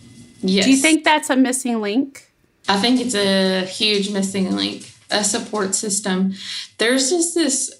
yes. 0.41 0.65
do 0.65 0.71
you 0.71 0.77
think 0.77 1.03
that's 1.03 1.29
a 1.29 1.35
missing 1.35 1.81
link 1.81 2.31
i 2.67 2.77
think 2.77 2.99
it's 2.99 3.15
a 3.15 3.65
huge 3.65 4.11
missing 4.11 4.55
link 4.55 4.91
a 5.09 5.23
support 5.23 5.73
system 5.75 6.33
there's 6.77 7.09
just 7.09 7.33
this 7.35 7.78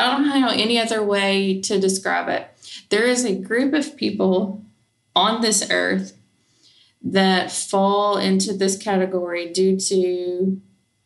i 0.00 0.10
don't 0.16 0.40
know 0.40 0.48
any 0.48 0.78
other 0.78 1.02
way 1.02 1.60
to 1.60 1.80
describe 1.80 2.28
it 2.28 2.48
there 2.90 3.04
is 3.04 3.24
a 3.24 3.34
group 3.34 3.74
of 3.74 3.96
people 3.96 4.64
on 5.14 5.40
this 5.40 5.68
earth 5.70 6.16
that 7.02 7.50
fall 7.50 8.18
into 8.18 8.52
this 8.52 8.76
category 8.76 9.50
due 9.52 9.78
to 9.78 10.60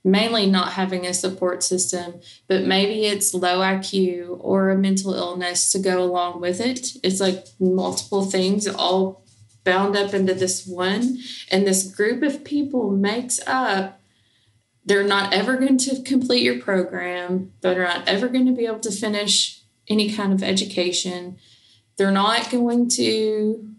mainly 0.04 0.44
not 0.44 0.74
having 0.74 1.06
a 1.06 1.14
support 1.14 1.62
system, 1.62 2.20
but 2.46 2.64
maybe 2.64 3.06
it's 3.06 3.32
low 3.32 3.60
IQ 3.60 4.36
or 4.40 4.70
a 4.70 4.76
mental 4.76 5.14
illness 5.14 5.72
to 5.72 5.78
go 5.78 6.02
along 6.02 6.40
with 6.40 6.60
it. 6.60 6.88
It's 7.02 7.20
like 7.20 7.46
multiple 7.58 8.24
things 8.24 8.68
all 8.68 9.24
bound 9.64 9.96
up 9.96 10.12
into 10.12 10.34
this 10.34 10.66
one. 10.66 11.18
And 11.50 11.66
this 11.66 11.90
group 11.90 12.22
of 12.22 12.44
people 12.44 12.90
makes 12.90 13.40
up, 13.46 13.98
they're 14.84 15.04
not 15.04 15.32
ever 15.32 15.56
going 15.56 15.78
to 15.78 16.02
complete 16.02 16.42
your 16.42 16.60
program, 16.60 17.52
they're 17.60 17.84
not 17.84 18.06
ever 18.08 18.28
going 18.28 18.46
to 18.46 18.52
be 18.52 18.66
able 18.66 18.80
to 18.80 18.90
finish 18.90 19.62
any 19.88 20.12
kind 20.12 20.32
of 20.32 20.42
education, 20.42 21.36
they're 21.96 22.10
not 22.10 22.50
going 22.50 22.88
to 22.88 23.70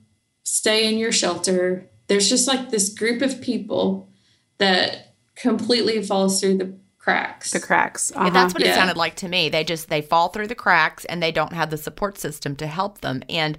stay 0.44 0.88
in 0.88 0.98
your 0.98 1.12
shelter 1.12 1.90
there's 2.08 2.30
just 2.30 2.48
like 2.48 2.70
this 2.70 2.90
group 2.90 3.22
of 3.22 3.42
people 3.42 4.10
that 4.58 5.16
completely 5.36 6.02
falls 6.04 6.40
through 6.40 6.58
the 6.58 6.78
cracks. 6.98 7.52
The 7.52 7.60
cracks. 7.60 8.12
Uh-huh. 8.12 8.26
Yeah, 8.26 8.32
that's 8.32 8.54
what 8.54 8.64
yeah. 8.64 8.72
it 8.72 8.76
sounded 8.76 8.98
like 8.98 9.16
to 9.18 9.28
me. 9.28 9.50
They 9.50 9.64
just 9.64 9.90
they 9.90 10.02
fall 10.02 10.30
through 10.30 10.48
the 10.48 10.56
cracks 10.56 11.06
and 11.06 11.22
they 11.22 11.32
don't 11.32 11.54
have 11.54 11.70
the 11.70 11.78
support 11.78 12.18
system 12.18 12.56
to 12.58 12.68
help 12.68 13.02
them. 13.02 13.24
And 13.30 13.58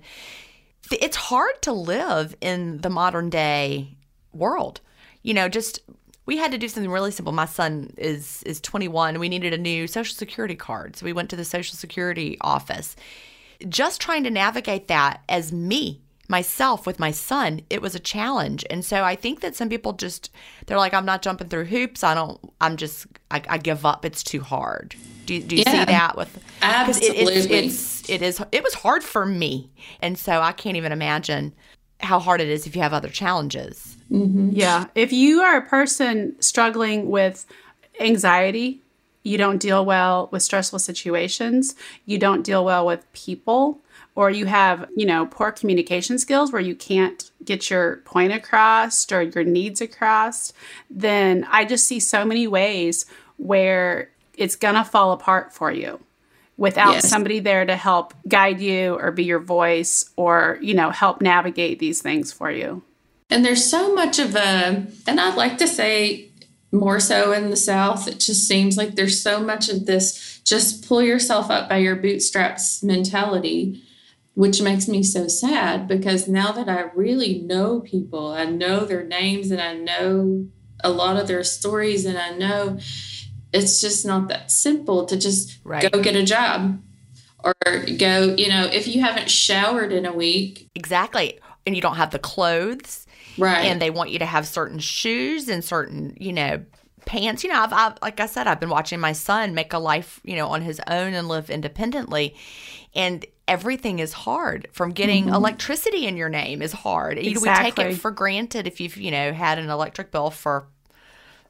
it's 0.91 1.17
hard 1.17 1.61
to 1.63 1.73
live 1.73 2.37
in 2.41 2.79
the 2.79 2.91
modern 2.91 3.31
day 3.31 3.97
world. 4.33 4.81
You 5.23 5.35
know, 5.35 5.49
just 5.49 5.81
we 6.27 6.37
had 6.37 6.53
to 6.53 6.59
do 6.59 6.69
something 6.69 6.91
really 6.91 7.13
simple. 7.13 7.33
My 7.33 7.47
son 7.47 7.93
is 7.97 8.43
is 8.43 8.61
21. 8.61 9.19
We 9.19 9.29
needed 9.29 9.55
a 9.55 9.59
new 9.59 9.87
social 9.87 10.15
security 10.15 10.57
card. 10.57 10.97
So 10.97 11.07
we 11.07 11.13
went 11.13 11.31
to 11.31 11.37
the 11.37 11.45
social 11.45 11.77
security 11.77 12.37
office. 12.41 12.97
Just 13.69 14.01
trying 14.01 14.25
to 14.25 14.31
navigate 14.31 14.89
that 14.89 15.23
as 15.29 15.53
me 15.53 16.03
myself 16.29 16.87
with 16.87 16.99
my 16.99 17.11
son, 17.11 17.61
it 17.71 17.81
was 17.81 17.95
a 17.95 18.01
challenge. 18.01 18.65
And 18.71 18.85
so 18.85 19.05
I 19.05 19.17
think 19.17 19.41
that 19.41 19.55
some 19.55 19.69
people 19.69 19.93
just, 19.93 20.31
they're 20.67 20.79
like, 20.79 20.95
I'm 20.95 21.07
not 21.07 21.23
jumping 21.23 21.49
through 21.49 21.67
hoops. 21.67 22.03
I 22.03 22.15
don't, 22.15 22.41
I'm 22.61 22.77
just, 22.77 23.07
I, 23.31 23.43
I 23.49 23.59
give 23.59 23.87
up. 23.87 24.05
It's 24.05 24.23
too 24.23 24.41
hard. 24.41 24.95
Do, 25.27 25.35
you, 25.35 25.43
do 25.43 25.57
you 25.57 25.63
yeah, 25.67 25.73
see 25.73 25.85
that 25.85 26.17
with, 26.17 26.39
absolutely. 26.63 27.35
It, 27.35 27.51
it's, 27.51 28.01
it's, 28.01 28.11
it 28.11 28.23
is, 28.23 28.43
it 28.53 28.63
was 28.63 28.75
hard 28.75 29.03
for 29.03 29.27
me. 29.27 29.71
And 30.01 30.19
so 30.19 30.41
I 30.41 30.53
can't 30.53 30.77
even 30.77 30.93
imagine 30.93 31.55
how 32.01 32.19
hard 32.19 32.41
it 32.41 32.49
is 32.49 32.67
if 32.67 32.77
you 32.77 32.83
have 32.83 32.93
other 32.93 33.09
challenges. 33.09 33.97
Mm-hmm. 34.11 34.51
Yeah. 34.53 34.87
If 34.95 35.13
you 35.13 35.41
are 35.41 35.57
a 35.57 35.67
person 35.67 36.41
struggling 36.41 37.11
with 37.11 37.47
anxiety, 38.01 38.81
you 39.23 39.39
don't 39.39 39.59
deal 39.59 39.85
well 39.85 40.29
with 40.31 40.43
stressful 40.43 40.79
situations, 40.79 41.75
you 42.05 42.19
don't 42.19 42.43
deal 42.43 42.65
well 42.65 42.87
with 42.87 43.11
people, 43.13 43.81
or 44.15 44.31
you 44.31 44.47
have, 44.47 44.89
you 44.97 45.05
know, 45.05 45.27
poor 45.27 45.51
communication 45.51 46.19
skills 46.19 46.53
where 46.53 46.63
you 46.63 46.75
can't 46.75 47.31
get 47.45 47.69
your 47.69 47.97
point 47.99 48.33
across 48.33 49.11
or 49.11 49.23
your 49.23 49.45
needs 49.45 49.81
across, 49.81 50.53
then 50.89 51.47
I 51.51 51.65
just 51.65 51.87
see 51.87 52.01
so 52.01 52.25
many 52.25 52.47
ways 52.47 53.05
where 53.37 54.11
it's 54.37 54.57
going 54.57 54.75
to 54.75 54.85
fall 54.85 55.13
apart 55.13 55.53
for 55.53 55.73
you 55.73 56.01
without 56.57 56.95
yes. 56.95 57.09
somebody 57.09 57.41
there 57.41 57.65
to 57.65 57.77
help 57.77 58.15
guide 58.27 58.61
you 58.61 58.95
or 58.95 59.13
be 59.13 59.25
your 59.25 59.39
voice 59.39 60.11
or, 60.17 60.59
you 60.63 60.75
know, 60.75 60.91
help 60.91 61.21
navigate 61.21 61.79
these 61.79 62.01
things 62.01 62.33
for 62.33 62.51
you. 62.51 62.83
And 63.29 63.45
there's 63.45 63.69
so 63.69 63.95
much 63.95 64.19
of 64.19 64.35
a, 64.37 64.87
and 65.07 65.21
I'd 65.21 65.37
like 65.37 65.59
to 65.59 65.69
say 65.69 66.31
more 66.73 67.01
so 67.01 67.33
in 67.33 67.51
the 67.51 67.57
South, 67.57 68.09
it 68.09 68.21
just 68.21 68.47
seems 68.47 68.77
like 68.77 68.95
there's 68.95 69.21
so 69.21 69.41
much 69.41 69.69
of 69.69 69.87
this 69.87 70.41
just 70.45 70.87
pull 70.87 71.03
yourself 71.03 71.51
up 71.51 71.69
by 71.69 71.79
your 71.79 71.97
bootstraps 71.97 72.83
mentality 72.83 73.83
which 74.37 74.61
makes 74.61 74.87
me 74.87 75.03
so 75.03 75.27
sad 75.27 75.89
because 75.89 76.29
now 76.29 76.53
that 76.53 76.69
I 76.69 76.91
really 76.95 77.39
know 77.39 77.81
people, 77.81 78.33
I 78.33 78.45
know 78.45 78.85
their 78.85 79.03
names 79.03 79.51
and 79.51 79.63
I 79.63 79.73
know 79.73 80.47
a 80.85 80.91
lot 80.91 81.17
of 81.17 81.27
their 81.27 81.43
stories, 81.43 82.05
and 82.05 82.19
I 82.19 82.33
know 82.33 82.79
it's 83.57 83.81
just 83.81 84.05
not 84.05 84.29
that 84.29 84.51
simple 84.51 85.07
to 85.07 85.17
just 85.17 85.59
right. 85.65 85.91
go 85.91 86.03
get 86.03 86.15
a 86.15 86.25
job 86.25 86.81
or 87.43 87.55
go, 87.99 88.35
you 88.37 88.49
know, 88.49 88.65
if 88.67 88.87
you 88.87 89.01
haven't 89.01 89.31
showered 89.31 89.93
in 89.93 90.05
a 90.05 90.13
week. 90.13 90.69
Exactly. 90.75 91.41
And 91.67 91.75
you 91.75 91.83
don't 91.83 91.97
have 91.97 92.11
the 92.11 92.19
clothes. 92.19 93.07
Right. 93.39 93.67
And 93.67 93.81
they 93.81 93.91
want 93.91 94.11
you 94.11 94.19
to 94.19 94.27
have 94.27 94.47
certain 94.47 94.79
shoes 94.79 95.49
and 95.49 95.65
certain, 95.65 96.17
you 96.19 96.33
know, 96.33 96.65
pants. 97.05 97.45
You 97.45 97.51
know, 97.51 97.63
I've, 97.63 97.73
I've, 97.73 97.99
like 98.03 98.21
I 98.21 98.27
said, 98.27 98.47
I've 98.47 98.61
been 98.61 98.71
watching 98.71 99.01
my 99.01 99.13
son 99.13 99.55
make 99.55 99.73
a 99.73 99.79
life, 99.79 100.21
you 100.25 100.37
know, 100.37 100.49
on 100.49 100.63
his 100.63 100.81
own 100.87 101.15
and 101.15 101.29
live 101.29 101.51
independently. 101.51 102.35
And 102.95 103.25
everything 103.47 103.99
is 103.99 104.13
hard 104.13 104.69
from 104.73 104.91
getting 104.91 105.27
mm-hmm. 105.27 105.35
electricity 105.35 106.07
in 106.07 106.17
your 106.17 106.29
name 106.29 106.63
is 106.63 106.73
hard. 106.73 107.19
Exactly. 107.19 107.85
We 107.85 107.91
take 107.91 107.95
it 107.95 108.01
for 108.01 108.11
granted 108.11 108.67
if 108.67 108.81
you've, 108.81 108.97
you 108.97 109.11
know, 109.11 109.33
had 109.33 109.59
an 109.59 109.71
electric 109.71 110.11
bill 110.11 110.31
for 110.31 110.69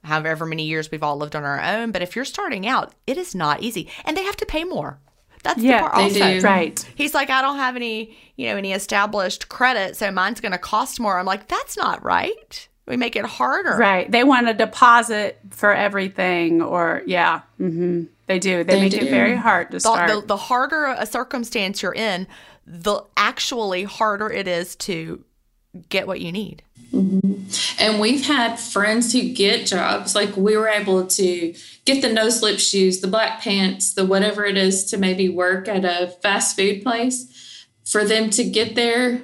however 0.07 0.47
many 0.47 0.65
years 0.65 0.91
we've 0.91 1.03
all 1.03 1.17
lived 1.17 1.37
on 1.37 1.45
our 1.45 1.61
own. 1.61 1.93
But 1.93 2.03
if 2.03 2.17
you're 2.17 2.25
starting 2.25 2.67
out, 2.67 2.95
it 3.07 3.19
is 3.19 3.35
not 3.35 3.63
easy. 3.63 3.91
And 4.05 4.17
they 4.17 4.25
have 4.25 4.37
to 4.37 4.47
pay 4.47 4.65
more. 4.65 4.99
That's 5.43 5.61
yeah, 5.61 5.83
the 5.83 5.89
part 5.89 5.95
also. 5.95 6.41
Do. 6.41 6.41
Right. 6.41 6.91
He's 6.97 7.15
like, 7.15 7.31
I 7.31 7.41
don't 7.41 7.59
have 7.59 7.77
any, 7.77 8.17
you 8.37 8.49
know, 8.49 8.57
any 8.57 8.73
established 8.73 9.49
credit, 9.49 9.97
so 9.97 10.11
mine's 10.11 10.41
gonna 10.41 10.59
cost 10.59 10.99
more. 10.99 11.19
I'm 11.19 11.27
like, 11.27 11.47
that's 11.49 11.77
not 11.77 12.03
right. 12.05 12.69
We 12.87 12.97
make 12.97 13.17
it 13.17 13.25
harder. 13.25 13.77
Right. 13.77 14.11
They 14.11 14.25
want 14.25 14.49
a 14.49 14.55
deposit 14.55 15.39
for 15.51 15.73
everything 15.73 16.63
or 16.63 17.03
yeah. 17.07 17.43
Mm-hmm. 17.61 18.05
They 18.27 18.39
do. 18.39 18.65
They, 18.65 18.75
they 18.75 18.81
make 18.81 18.93
do. 18.93 18.99
it 18.99 19.11
very 19.11 19.37
hard 19.37 19.71
to 19.73 19.81
start. 19.81 20.09
The, 20.09 20.27
the, 20.27 20.37
harder 20.37 20.87
a 20.87 21.07
circumstance 21.07 21.83
you're 21.83 21.95
in, 21.95 22.27
the 22.67 23.03
actually 23.17 23.85
harder 23.85 24.31
it 24.31 24.49
is 24.49 24.75
to 24.77 25.25
get 25.89 26.07
what 26.07 26.21
you 26.21 26.33
need. 26.33 26.63
And 26.93 28.01
we've 28.01 28.27
had 28.27 28.59
friends 28.59 29.13
who 29.13 29.33
get 29.35 29.67
jobs. 29.67 30.15
Like 30.15 30.37
we 30.37 30.57
were 30.57 30.69
able 30.69 31.07
to 31.07 31.55
get 31.85 32.01
the 32.01 32.13
no 32.13 32.31
slip 32.31 32.59
shoes, 32.59 33.01
the 33.01 33.09
black 33.09 33.41
pants, 33.41 33.93
the 33.93 34.07
whatever 34.07 34.45
it 34.45 34.57
is 34.57 34.85
to 34.87 34.97
maybe 34.97 35.29
work 35.29 35.69
at 35.69 35.85
a 35.85 36.09
fast 36.23 36.57
food 36.57 36.83
place 36.83 37.67
for 37.85 38.05
them 38.05 38.31
to 38.31 38.45
get 38.45 38.75
there 38.75 39.21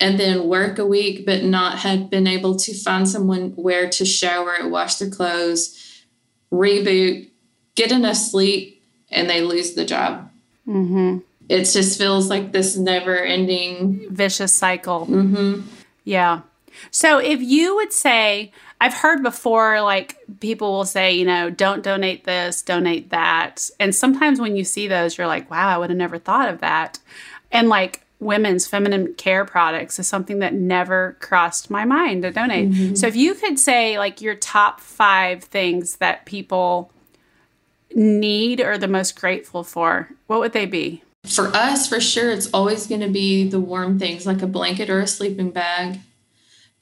and 0.00 0.18
then 0.18 0.46
work 0.46 0.78
a 0.78 0.86
week, 0.86 1.26
but 1.26 1.42
not 1.42 1.78
had 1.78 2.08
been 2.08 2.26
able 2.26 2.56
to 2.56 2.72
find 2.72 3.08
someone 3.08 3.50
where 3.50 3.88
to 3.88 4.04
shower, 4.04 4.52
and 4.52 4.70
wash 4.70 4.96
their 4.96 5.10
clothes, 5.10 6.04
reboot, 6.52 7.28
get 7.74 7.90
enough 7.90 8.16
sleep, 8.16 8.80
and 9.10 9.28
they 9.28 9.40
lose 9.40 9.74
the 9.74 9.84
job. 9.84 10.30
Mm-hmm. 10.68 11.18
It 11.48 11.64
just 11.64 11.98
feels 11.98 12.30
like 12.30 12.52
this 12.52 12.76
never 12.76 13.18
ending 13.18 14.06
vicious 14.10 14.54
cycle. 14.54 15.06
Mm-hmm. 15.06 15.62
Yeah. 16.08 16.40
So 16.90 17.18
if 17.18 17.42
you 17.42 17.76
would 17.76 17.92
say, 17.92 18.52
I've 18.80 18.94
heard 18.94 19.22
before, 19.22 19.82
like 19.82 20.16
people 20.40 20.72
will 20.72 20.84
say, 20.86 21.12
you 21.12 21.24
know, 21.24 21.50
don't 21.50 21.82
donate 21.82 22.24
this, 22.24 22.62
donate 22.62 23.10
that. 23.10 23.68
And 23.78 23.94
sometimes 23.94 24.40
when 24.40 24.56
you 24.56 24.64
see 24.64 24.88
those, 24.88 25.18
you're 25.18 25.26
like, 25.26 25.50
wow, 25.50 25.68
I 25.68 25.76
would 25.76 25.90
have 25.90 25.98
never 25.98 26.18
thought 26.18 26.48
of 26.48 26.60
that. 26.60 26.98
And 27.50 27.68
like 27.68 28.06
women's 28.20 28.66
feminine 28.66 29.14
care 29.14 29.44
products 29.44 29.98
is 29.98 30.06
something 30.06 30.38
that 30.38 30.54
never 30.54 31.16
crossed 31.20 31.70
my 31.70 31.84
mind 31.84 32.22
to 32.22 32.30
donate. 32.30 32.70
Mm-hmm. 32.70 32.94
So 32.94 33.06
if 33.06 33.16
you 33.16 33.34
could 33.34 33.58
say 33.58 33.98
like 33.98 34.22
your 34.22 34.34
top 34.34 34.80
five 34.80 35.44
things 35.44 35.96
that 35.96 36.24
people 36.24 36.90
need 37.94 38.60
or 38.60 38.78
the 38.78 38.88
most 38.88 39.20
grateful 39.20 39.62
for, 39.62 40.10
what 40.26 40.40
would 40.40 40.52
they 40.52 40.66
be? 40.66 41.02
For 41.28 41.48
us, 41.54 41.88
for 41.88 42.00
sure, 42.00 42.30
it's 42.30 42.48
always 42.52 42.86
going 42.86 43.02
to 43.02 43.08
be 43.08 43.48
the 43.48 43.60
warm 43.60 43.98
things 43.98 44.26
like 44.26 44.42
a 44.42 44.46
blanket 44.46 44.90
or 44.90 45.00
a 45.00 45.06
sleeping 45.06 45.50
bag 45.50 46.00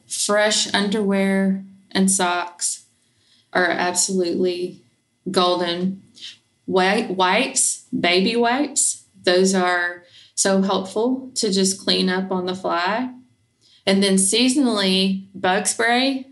fresh 0.07 0.72
underwear 0.72 1.64
and 1.90 2.11
socks 2.11 2.86
are 3.53 3.70
absolutely 3.70 4.82
golden. 5.30 6.03
White 6.64 7.11
wipes, 7.11 7.86
baby 7.99 8.36
wipes, 8.36 9.05
those 9.22 9.55
are 9.55 10.05
so 10.34 10.62
helpful 10.62 11.30
to 11.36 11.53
just 11.53 11.80
clean 11.80 12.09
up 12.09 12.30
on 12.30 12.47
the 12.47 12.55
fly. 12.55 13.12
And 13.86 14.03
then 14.03 14.14
seasonally, 14.14 15.26
bug 15.34 15.66
spray. 15.66 16.26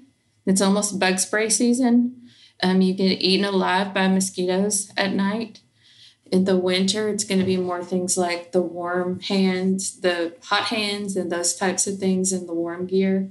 It's 0.44 0.60
almost 0.60 0.98
bug 0.98 1.18
spray 1.18 1.48
season. 1.50 2.28
Um, 2.62 2.80
you 2.80 2.94
get 2.94 3.22
eaten 3.22 3.44
alive 3.44 3.94
by 3.94 4.08
mosquitoes 4.08 4.90
at 4.96 5.12
night. 5.12 5.60
In 6.32 6.44
the 6.44 6.56
winter, 6.56 7.08
it's 7.08 7.24
going 7.24 7.38
to 7.40 7.46
be 7.46 7.56
more 7.56 7.84
things 7.84 8.16
like 8.16 8.52
the 8.52 8.62
warm 8.62 9.20
hands, 9.20 10.00
the 10.00 10.34
hot 10.44 10.64
hands, 10.64 11.16
and 11.16 11.30
those 11.30 11.54
types 11.54 11.86
of 11.86 11.98
things 11.98 12.32
in 12.32 12.46
the 12.46 12.54
warm 12.54 12.86
gear. 12.86 13.30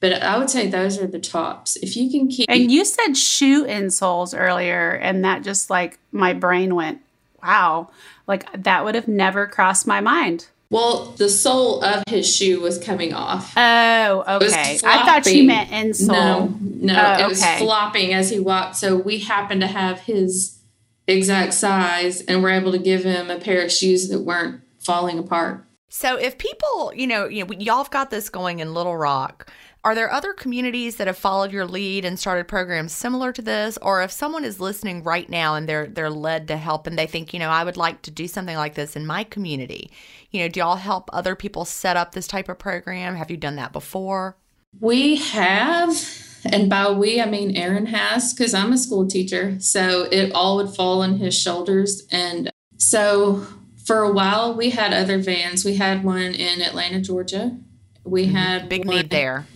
But 0.00 0.22
I 0.22 0.38
would 0.38 0.50
say 0.50 0.68
those 0.68 0.98
are 0.98 1.06
the 1.06 1.18
tops. 1.18 1.76
If 1.76 1.96
you 1.96 2.10
can 2.10 2.28
keep. 2.28 2.48
And 2.48 2.70
you 2.70 2.84
said 2.84 3.16
shoe 3.16 3.64
insoles 3.64 4.38
earlier, 4.38 4.90
and 4.90 5.24
that 5.24 5.42
just 5.42 5.70
like 5.70 5.98
my 6.12 6.32
brain 6.32 6.74
went, 6.74 7.00
wow, 7.42 7.90
like 8.26 8.46
that 8.62 8.84
would 8.84 8.94
have 8.94 9.08
never 9.08 9.46
crossed 9.46 9.86
my 9.86 10.00
mind. 10.00 10.46
Well, 10.70 11.14
the 11.16 11.28
sole 11.28 11.84
of 11.84 12.02
his 12.08 12.32
shoe 12.34 12.60
was 12.60 12.78
coming 12.78 13.14
off. 13.14 13.52
Oh, 13.56 14.24
okay. 14.42 14.78
I 14.84 15.04
thought 15.04 15.26
you 15.26 15.44
meant 15.44 15.70
insole. 15.70 16.08
No, 16.08 16.54
no, 16.60 17.16
oh, 17.18 17.24
it 17.24 17.28
was 17.28 17.44
flopping 17.58 18.12
as 18.12 18.30
he 18.30 18.40
walked. 18.40 18.76
So 18.76 18.96
we 18.96 19.20
happened 19.20 19.60
to 19.60 19.66
have 19.68 20.00
his 20.00 20.58
exact 21.06 21.54
size, 21.54 22.20
and 22.22 22.42
we're 22.42 22.50
able 22.50 22.72
to 22.72 22.78
give 22.78 23.04
him 23.04 23.30
a 23.30 23.38
pair 23.38 23.62
of 23.62 23.72
shoes 23.72 24.08
that 24.08 24.20
weren't 24.20 24.62
falling 24.78 25.18
apart. 25.18 25.64
So 25.88 26.16
if 26.16 26.38
people, 26.38 26.92
you 26.94 27.06
know, 27.06 27.26
you 27.26 27.44
know, 27.44 27.54
y'all 27.58 27.78
have 27.78 27.90
got 27.90 28.10
this 28.10 28.28
going 28.28 28.58
in 28.58 28.74
Little 28.74 28.96
Rock. 28.96 29.50
Are 29.84 29.94
there 29.94 30.10
other 30.10 30.32
communities 30.32 30.96
that 30.96 31.06
have 31.06 31.18
followed 31.18 31.52
your 31.52 31.66
lead 31.66 32.06
and 32.06 32.18
started 32.18 32.48
programs 32.48 32.92
similar 32.94 33.32
to 33.32 33.42
this? 33.42 33.78
Or 33.82 34.02
if 34.02 34.10
someone 34.10 34.42
is 34.42 34.58
listening 34.58 35.02
right 35.02 35.28
now 35.28 35.54
and 35.54 35.68
they're 35.68 35.86
they're 35.86 36.08
led 36.10 36.48
to 36.48 36.56
help 36.56 36.86
and 36.86 36.98
they 36.98 37.06
think, 37.06 37.34
you 37.34 37.38
know, 37.38 37.50
I 37.50 37.64
would 37.64 37.76
like 37.76 38.00
to 38.02 38.10
do 38.10 38.26
something 38.26 38.56
like 38.56 38.74
this 38.74 38.96
in 38.96 39.06
my 39.06 39.24
community, 39.24 39.90
you 40.30 40.40
know, 40.40 40.48
do 40.48 40.60
y'all 40.60 40.76
help 40.76 41.10
other 41.12 41.36
people 41.36 41.66
set 41.66 41.98
up 41.98 42.12
this 42.12 42.26
type 42.26 42.48
of 42.48 42.58
program? 42.58 43.14
Have 43.14 43.30
you 43.30 43.36
done 43.36 43.56
that 43.56 43.72
before? 43.72 44.38
We 44.80 45.16
have. 45.16 45.94
And 46.44 46.68
by 46.68 46.90
we, 46.90 47.20
I 47.20 47.26
mean 47.26 47.56
Aaron 47.56 47.86
has, 47.86 48.32
because 48.32 48.54
I'm 48.54 48.72
a 48.72 48.78
school 48.78 49.06
teacher. 49.06 49.56
So 49.60 50.02
it 50.10 50.32
all 50.32 50.56
would 50.56 50.74
fall 50.74 51.02
on 51.02 51.18
his 51.18 51.38
shoulders. 51.38 52.06
And 52.10 52.50
so 52.76 53.46
for 53.84 54.00
a 54.00 54.12
while, 54.12 54.54
we 54.54 54.70
had 54.70 54.92
other 54.92 55.18
vans. 55.18 55.64
We 55.64 55.76
had 55.76 56.04
one 56.04 56.34
in 56.34 56.60
Atlanta, 56.60 57.00
Georgia. 57.00 57.56
We 58.04 58.26
mm-hmm. 58.26 58.34
had 58.34 58.68
big 58.68 58.86
one, 58.86 58.96
need 58.96 59.10
there. 59.10 59.46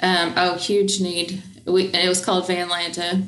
Um, 0.00 0.34
oh, 0.36 0.56
huge 0.56 1.00
need. 1.00 1.42
We 1.64 1.84
it 1.86 2.08
was 2.08 2.24
called 2.24 2.46
Van 2.46 2.68
Lanta. 2.68 3.26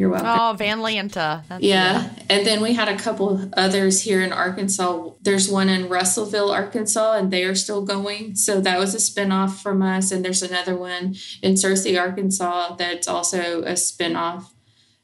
You're 0.00 0.08
welcome. 0.08 0.28
Oh, 0.30 0.54
Van 0.56 0.78
Lanta. 0.78 1.44
That's 1.46 1.62
yeah. 1.62 2.08
Good. 2.08 2.24
And 2.30 2.46
then 2.46 2.62
we 2.62 2.72
had 2.72 2.88
a 2.88 2.96
couple 2.96 3.50
others 3.52 4.00
here 4.00 4.22
in 4.22 4.32
Arkansas. 4.32 5.10
There's 5.20 5.46
one 5.46 5.68
in 5.68 5.90
Russellville, 5.90 6.50
Arkansas, 6.50 7.18
and 7.18 7.30
they 7.30 7.44
are 7.44 7.54
still 7.54 7.84
going. 7.84 8.34
So 8.34 8.62
that 8.62 8.78
was 8.78 8.94
a 8.94 8.96
spinoff 8.96 9.60
from 9.60 9.82
us. 9.82 10.10
And 10.10 10.24
there's 10.24 10.42
another 10.42 10.74
one 10.74 11.16
in 11.42 11.52
Searcy, 11.52 12.00
Arkansas, 12.00 12.76
that's 12.76 13.08
also 13.08 13.60
a 13.60 13.72
spinoff. 13.72 14.46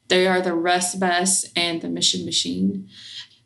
They 0.07 0.25
are 0.25 0.41
the 0.41 0.55
Rust 0.55 0.99
Bus 0.99 1.45
and 1.55 1.79
the 1.79 1.89
Mission 1.89 2.25
Machine. 2.25 2.89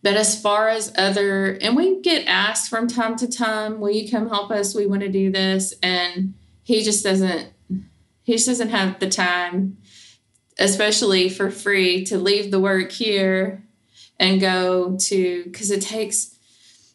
But 0.01 0.13
as 0.13 0.41
far 0.41 0.69
as 0.69 0.93
other, 0.97 1.57
and 1.61 1.75
we 1.75 1.99
get 1.99 2.25
asked 2.27 2.69
from 2.69 2.87
time 2.87 3.17
to 3.17 3.27
time, 3.27 3.81
will 3.81 3.91
you 3.91 4.09
come 4.09 4.29
help 4.29 4.51
us? 4.51 4.73
We 4.73 4.85
want 4.85 5.01
to 5.01 5.09
do 5.09 5.29
this. 5.29 5.73
And 5.83 6.33
he 6.63 6.81
just 6.81 7.03
doesn't 7.03 7.51
he 8.23 8.33
just 8.33 8.47
doesn't 8.47 8.69
have 8.69 8.99
the 8.99 9.09
time, 9.09 9.77
especially 10.59 11.29
for 11.29 11.49
free, 11.49 12.03
to 12.05 12.17
leave 12.17 12.51
the 12.51 12.59
work 12.59 12.91
here 12.91 13.63
and 14.19 14.39
go 14.39 14.97
to 14.97 15.43
because 15.45 15.71
it 15.71 15.81
takes 15.81 16.37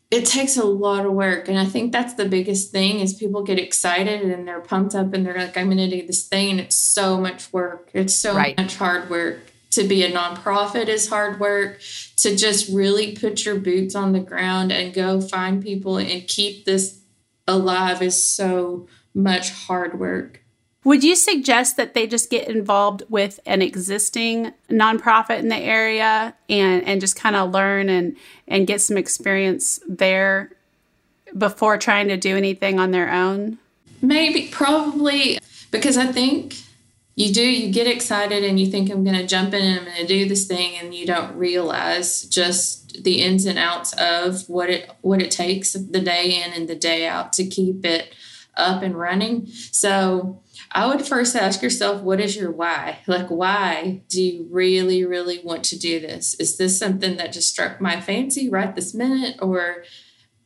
it 0.08 0.24
takes 0.24 0.56
a 0.56 0.64
lot 0.64 1.04
of 1.04 1.12
work. 1.12 1.48
And 1.48 1.58
i 1.58 1.64
think 1.64 1.92
that's 1.92 2.14
the 2.14 2.28
biggest 2.28 2.70
thing 2.70 3.00
is 3.00 3.14
people 3.14 3.42
get 3.42 3.58
excited 3.58 4.22
and 4.22 4.46
they're 4.46 4.60
pumped 4.60 4.94
up 4.94 5.12
and 5.12 5.26
they're 5.26 5.36
like 5.36 5.56
i'm 5.56 5.66
going 5.66 5.78
to 5.78 5.90
do 5.90 6.06
this 6.06 6.26
thing 6.28 6.52
and 6.52 6.60
it's 6.60 6.76
so 6.76 7.20
much 7.20 7.52
work. 7.52 7.90
It's 7.92 8.14
so 8.14 8.34
right. 8.34 8.56
much 8.56 8.76
hard 8.76 9.10
work. 9.10 9.40
To 9.72 9.86
be 9.86 10.04
a 10.04 10.10
nonprofit 10.10 10.88
is 10.88 11.08
hard 11.08 11.38
work. 11.38 11.80
To 12.18 12.34
just 12.34 12.70
really 12.72 13.14
put 13.14 13.44
your 13.44 13.56
boots 13.56 13.94
on 13.94 14.12
the 14.12 14.20
ground 14.20 14.72
and 14.72 14.94
go 14.94 15.20
find 15.20 15.62
people 15.62 15.98
and 15.98 16.26
keep 16.26 16.64
this 16.64 17.00
alive 17.46 18.00
is 18.00 18.22
so 18.22 18.88
much 19.14 19.50
hard 19.50 19.98
work 19.98 20.45
would 20.86 21.02
you 21.02 21.16
suggest 21.16 21.76
that 21.76 21.94
they 21.94 22.06
just 22.06 22.30
get 22.30 22.46
involved 22.46 23.02
with 23.08 23.40
an 23.44 23.60
existing 23.60 24.52
nonprofit 24.70 25.40
in 25.40 25.48
the 25.48 25.56
area 25.56 26.32
and, 26.48 26.84
and 26.84 27.00
just 27.00 27.16
kind 27.16 27.34
of 27.34 27.50
learn 27.50 27.88
and, 27.88 28.16
and 28.46 28.68
get 28.68 28.80
some 28.80 28.96
experience 28.96 29.80
there 29.88 30.52
before 31.36 31.76
trying 31.76 32.06
to 32.06 32.16
do 32.16 32.36
anything 32.36 32.78
on 32.78 32.92
their 32.92 33.12
own? 33.12 33.58
Maybe, 34.00 34.46
probably, 34.46 35.40
because 35.72 35.96
I 35.96 36.06
think 36.06 36.54
you 37.16 37.34
do, 37.34 37.42
you 37.42 37.72
get 37.72 37.88
excited 37.88 38.44
and 38.44 38.60
you 38.60 38.66
think, 38.66 38.88
I'm 38.88 39.02
going 39.02 39.16
to 39.16 39.26
jump 39.26 39.54
in 39.54 39.64
and 39.64 39.80
I'm 39.80 39.84
going 39.86 39.96
to 39.96 40.06
do 40.06 40.28
this 40.28 40.46
thing, 40.46 40.76
and 40.80 40.94
you 40.94 41.04
don't 41.04 41.34
realize 41.34 42.22
just 42.22 43.02
the 43.02 43.22
ins 43.22 43.44
and 43.44 43.58
outs 43.58 43.92
of 43.94 44.48
what 44.48 44.70
it 44.70 44.88
what 45.00 45.20
it 45.20 45.32
takes 45.32 45.72
the 45.72 46.00
day 46.00 46.40
in 46.44 46.52
and 46.52 46.68
the 46.68 46.76
day 46.76 47.08
out 47.08 47.32
to 47.32 47.44
keep 47.44 47.84
it 47.84 48.14
up 48.56 48.82
and 48.82 48.96
running. 48.96 49.46
So 49.48 50.42
I 50.76 50.84
would 50.84 51.06
first 51.06 51.34
ask 51.34 51.62
yourself, 51.62 52.02
what 52.02 52.20
is 52.20 52.36
your 52.36 52.50
why? 52.50 52.98
Like, 53.06 53.28
why 53.28 54.02
do 54.10 54.22
you 54.22 54.46
really, 54.50 55.06
really 55.06 55.40
want 55.42 55.64
to 55.64 55.78
do 55.78 56.00
this? 56.00 56.34
Is 56.34 56.58
this 56.58 56.78
something 56.78 57.16
that 57.16 57.32
just 57.32 57.48
struck 57.48 57.80
my 57.80 57.98
fancy 57.98 58.50
right 58.50 58.76
this 58.76 58.92
minute? 58.92 59.38
Or 59.40 59.84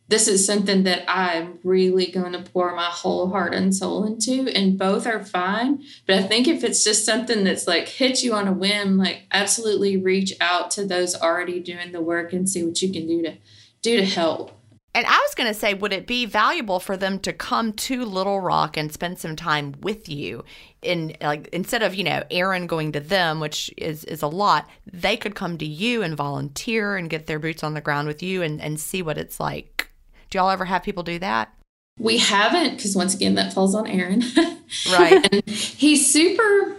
this 0.06 0.28
is 0.28 0.46
something 0.46 0.84
that 0.84 1.02
I'm 1.08 1.58
really 1.64 2.12
going 2.12 2.30
to 2.34 2.42
pour 2.42 2.76
my 2.76 2.84
whole 2.84 3.30
heart 3.30 3.54
and 3.54 3.74
soul 3.74 4.04
into? 4.04 4.48
And 4.54 4.78
both 4.78 5.04
are 5.04 5.24
fine. 5.24 5.82
But 6.06 6.20
I 6.20 6.22
think 6.22 6.46
if 6.46 6.62
it's 6.62 6.84
just 6.84 7.04
something 7.04 7.42
that's 7.42 7.66
like 7.66 7.88
hit 7.88 8.22
you 8.22 8.32
on 8.32 8.46
a 8.46 8.52
whim, 8.52 8.98
like 8.98 9.22
absolutely 9.32 9.96
reach 9.96 10.34
out 10.40 10.70
to 10.72 10.86
those 10.86 11.16
already 11.16 11.58
doing 11.58 11.90
the 11.90 12.00
work 12.00 12.32
and 12.32 12.48
see 12.48 12.62
what 12.62 12.80
you 12.80 12.92
can 12.92 13.08
do 13.08 13.22
to 13.22 13.34
do 13.82 13.96
to 13.96 14.04
help. 14.04 14.59
And 14.92 15.06
I 15.06 15.18
was 15.18 15.34
going 15.36 15.46
to 15.46 15.58
say, 15.58 15.72
would 15.72 15.92
it 15.92 16.06
be 16.06 16.26
valuable 16.26 16.80
for 16.80 16.96
them 16.96 17.20
to 17.20 17.32
come 17.32 17.72
to 17.74 18.04
Little 18.04 18.40
Rock 18.40 18.76
and 18.76 18.92
spend 18.92 19.20
some 19.20 19.36
time 19.36 19.76
with 19.80 20.08
you? 20.08 20.44
In 20.82 21.14
like 21.20 21.48
instead 21.48 21.82
of 21.82 21.94
you 21.94 22.02
know 22.02 22.24
Aaron 22.30 22.66
going 22.66 22.92
to 22.92 23.00
them, 23.00 23.38
which 23.38 23.72
is 23.76 24.04
is 24.04 24.22
a 24.22 24.26
lot, 24.26 24.68
they 24.90 25.16
could 25.16 25.34
come 25.34 25.58
to 25.58 25.66
you 25.66 26.02
and 26.02 26.16
volunteer 26.16 26.96
and 26.96 27.10
get 27.10 27.26
their 27.26 27.38
boots 27.38 27.62
on 27.62 27.74
the 27.74 27.80
ground 27.80 28.08
with 28.08 28.22
you 28.22 28.42
and 28.42 28.60
and 28.60 28.80
see 28.80 29.02
what 29.02 29.18
it's 29.18 29.38
like. 29.38 29.90
Do 30.30 30.38
y'all 30.38 30.50
ever 30.50 30.64
have 30.64 30.82
people 30.82 31.02
do 31.02 31.18
that? 31.18 31.52
We 31.98 32.16
haven't, 32.16 32.76
because 32.76 32.96
once 32.96 33.14
again, 33.14 33.34
that 33.34 33.52
falls 33.52 33.74
on 33.74 33.86
Aaron. 33.86 34.22
right. 34.90 35.28
and 35.32 35.46
he's 35.46 36.10
super, 36.10 36.76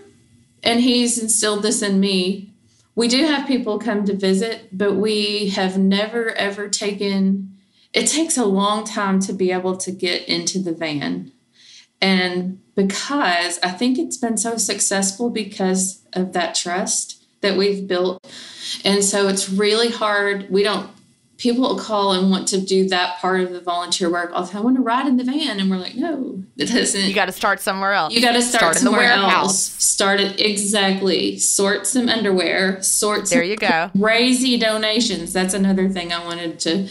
and 0.63 0.81
he's 0.81 1.21
instilled 1.21 1.61
this 1.61 1.83
in 1.83 1.99
me. 1.99 2.49
We 2.95 3.07
do 3.07 3.25
have 3.25 3.47
people 3.47 3.77
come 3.77 4.03
to 4.05 4.15
visit, 4.15 4.69
but 4.75 4.95
we 4.95 5.49
have 5.49 5.77
never 5.77 6.31
ever 6.31 6.67
taken 6.67 7.50
it 7.93 8.07
takes 8.07 8.37
a 8.37 8.45
long 8.45 8.83
time 8.85 9.19
to 9.21 9.33
be 9.33 9.51
able 9.51 9.75
to 9.77 9.91
get 9.91 10.27
into 10.27 10.59
the 10.59 10.71
van. 10.71 11.31
And 12.01 12.61
because 12.75 13.59
I 13.61 13.71
think 13.71 13.99
it's 13.99 14.17
been 14.17 14.37
so 14.37 14.57
successful 14.57 15.29
because 15.29 16.01
of 16.13 16.33
that 16.33 16.55
trust 16.55 17.23
that 17.41 17.57
we've 17.57 17.87
built. 17.87 18.25
And 18.85 19.03
so 19.03 19.27
it's 19.27 19.49
really 19.49 19.89
hard. 19.89 20.49
We 20.49 20.63
don't, 20.63 20.89
people 21.37 21.61
will 21.63 21.79
call 21.79 22.13
and 22.13 22.31
want 22.31 22.47
to 22.49 22.61
do 22.61 22.87
that 22.89 23.17
part 23.19 23.41
of 23.41 23.51
the 23.51 23.59
volunteer 23.59 24.09
work 24.09 24.31
time. 24.31 24.57
I 24.57 24.59
want 24.61 24.77
to 24.77 24.81
ride 24.81 25.07
in 25.07 25.17
the 25.17 25.23
van. 25.23 25.59
And 25.59 25.69
we're 25.69 25.77
like, 25.77 25.95
no, 25.95 26.43
it 26.57 26.67
doesn't. 26.67 27.03
You 27.03 27.13
got 27.13 27.25
to 27.25 27.31
start 27.31 27.59
somewhere 27.59 27.93
else. 27.93 28.13
You 28.13 28.21
got 28.21 28.33
to 28.33 28.41
start, 28.41 28.61
Start 28.61 28.77
somewhere 28.77 29.11
else. 29.11 29.59
Start 29.59 30.19
it 30.21 30.39
exactly. 30.39 31.37
Sort 31.37 31.85
some 31.85 32.09
underwear. 32.09 32.81
Sort 32.81 33.27
some 33.27 33.37
There 33.37 33.43
you 33.43 33.57
go. 33.57 33.91
crazy 33.99 34.57
donations. 34.57 35.33
That's 35.33 35.53
another 35.53 35.89
thing 35.89 36.13
I 36.13 36.23
wanted 36.23 36.59
to 36.61 36.87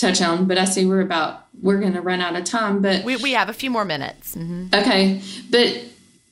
touch 0.00 0.20
on. 0.22 0.46
But 0.46 0.58
I 0.58 0.64
see 0.64 0.84
we're 0.86 1.00
about 1.00 1.46
we're 1.60 1.80
going 1.80 1.94
to 1.94 2.00
run 2.00 2.20
out 2.20 2.36
of 2.36 2.44
time. 2.44 2.80
But 2.82 3.04
We, 3.04 3.16
we 3.16 3.32
have 3.32 3.48
a 3.48 3.52
few 3.52 3.70
more 3.70 3.84
minutes. 3.84 4.34
hmm 4.34 4.66
okay, 4.72 5.20
but 5.50 5.82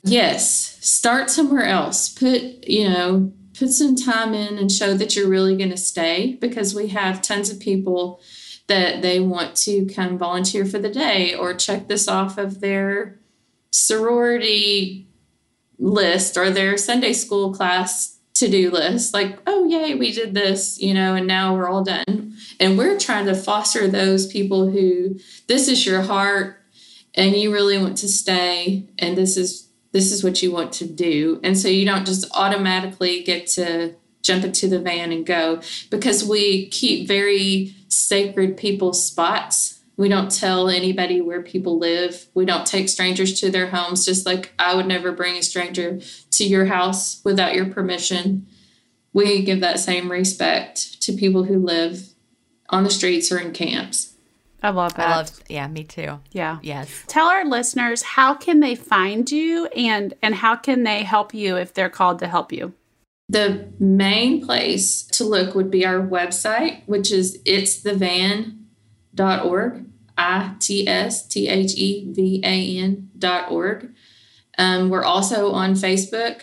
yes, 0.02 0.78
start 0.86 1.30
somewhere 1.30 1.64
else. 1.64 2.08
Put 2.08 2.42
you 2.68 2.88
know 2.88 3.32
put 3.58 3.70
some 3.70 3.96
time 3.96 4.34
in 4.34 4.58
and 4.58 4.70
show 4.70 4.94
that 4.94 5.16
you're 5.16 5.28
really 5.28 5.56
going 5.56 5.70
to 5.70 5.76
stay 5.78 6.36
because 6.40 6.74
we 6.74 6.88
have 6.88 7.22
tons 7.22 7.50
of 7.50 7.58
people 7.58 8.20
that 8.66 9.00
they 9.00 9.18
want 9.20 9.56
to 9.56 9.86
come 9.86 10.18
volunteer 10.18 10.64
for 10.66 10.78
the 10.78 10.90
day 10.90 11.34
or 11.34 11.54
check 11.54 11.88
this 11.88 12.06
off 12.08 12.36
of 12.36 12.60
their 12.60 13.18
sorority 13.70 15.06
list 15.78 16.36
or 16.36 16.50
their 16.50 16.76
Sunday 16.76 17.12
school 17.12 17.54
class 17.54 18.15
to 18.38 18.48
do 18.48 18.70
list. 18.70 19.14
Like, 19.14 19.38
oh, 19.46 19.66
yay, 19.66 19.94
we 19.94 20.12
did 20.12 20.34
this, 20.34 20.78
you 20.80 20.94
know, 20.94 21.14
and 21.14 21.26
now 21.26 21.54
we're 21.54 21.68
all 21.68 21.84
done. 21.84 22.36
And 22.60 22.78
we're 22.78 22.98
trying 22.98 23.26
to 23.26 23.34
foster 23.34 23.88
those 23.88 24.26
people 24.26 24.70
who 24.70 25.18
this 25.46 25.68
is 25.68 25.86
your 25.86 26.02
heart 26.02 26.62
and 27.14 27.34
you 27.34 27.52
really 27.52 27.78
want 27.78 27.96
to 27.98 28.08
stay 28.08 28.84
and 28.98 29.16
this 29.16 29.36
is 29.36 29.68
this 29.92 30.12
is 30.12 30.22
what 30.22 30.42
you 30.42 30.52
want 30.52 30.72
to 30.72 30.86
do. 30.86 31.40
And 31.42 31.56
so 31.56 31.68
you 31.68 31.86
don't 31.86 32.04
just 32.04 32.26
automatically 32.36 33.22
get 33.22 33.46
to 33.48 33.94
jump 34.20 34.44
into 34.44 34.68
the 34.68 34.78
van 34.78 35.10
and 35.10 35.24
go 35.24 35.62
because 35.88 36.22
we 36.22 36.68
keep 36.68 37.08
very 37.08 37.74
sacred 37.88 38.58
people's 38.58 39.02
spots. 39.02 39.75
We 39.96 40.08
don't 40.08 40.30
tell 40.30 40.68
anybody 40.68 41.20
where 41.20 41.42
people 41.42 41.78
live. 41.78 42.26
We 42.34 42.44
don't 42.44 42.66
take 42.66 42.88
strangers 42.88 43.40
to 43.40 43.50
their 43.50 43.68
homes, 43.68 44.04
just 44.04 44.26
like 44.26 44.52
I 44.58 44.74
would 44.74 44.86
never 44.86 45.10
bring 45.12 45.36
a 45.36 45.42
stranger 45.42 46.00
to 46.32 46.44
your 46.44 46.66
house 46.66 47.22
without 47.24 47.54
your 47.54 47.66
permission. 47.66 48.46
We 49.14 49.42
give 49.42 49.60
that 49.60 49.80
same 49.80 50.10
respect 50.10 51.00
to 51.02 51.12
people 51.12 51.44
who 51.44 51.58
live 51.58 52.10
on 52.68 52.84
the 52.84 52.90
streets 52.90 53.32
or 53.32 53.38
in 53.38 53.52
camps. 53.52 54.14
I 54.62 54.70
love 54.70 54.94
that. 54.94 55.06
I 55.06 55.16
love, 55.16 55.40
yeah, 55.48 55.68
me 55.68 55.84
too. 55.84 56.18
yeah. 56.32 56.58
Yes. 56.62 57.04
Tell 57.06 57.28
our 57.28 57.44
listeners 57.44 58.02
how 58.02 58.34
can 58.34 58.60
they 58.60 58.74
find 58.74 59.30
you 59.30 59.66
and 59.66 60.12
and 60.22 60.34
how 60.34 60.56
can 60.56 60.82
they 60.82 61.04
help 61.04 61.32
you 61.32 61.56
if 61.56 61.72
they're 61.72 61.90
called 61.90 62.18
to 62.18 62.26
help 62.26 62.52
you? 62.52 62.74
The 63.28 63.68
main 63.78 64.44
place 64.44 65.02
to 65.12 65.24
look 65.24 65.54
would 65.54 65.70
be 65.70 65.84
our 65.86 66.00
website, 66.00 66.82
which 66.86 67.12
is 67.12 67.40
itsthevan.org. 69.16 69.86
I 70.18 70.54
T 70.58 70.88
S 70.88 71.26
T 71.26 71.48
H 71.48 71.74
E 71.76 72.10
V 72.10 72.40
A 72.42 72.78
N 72.78 73.10
dot 73.18 73.50
org. 73.50 73.92
Um, 74.56 74.88
we're 74.88 75.04
also 75.04 75.52
on 75.52 75.74
Facebook 75.74 76.42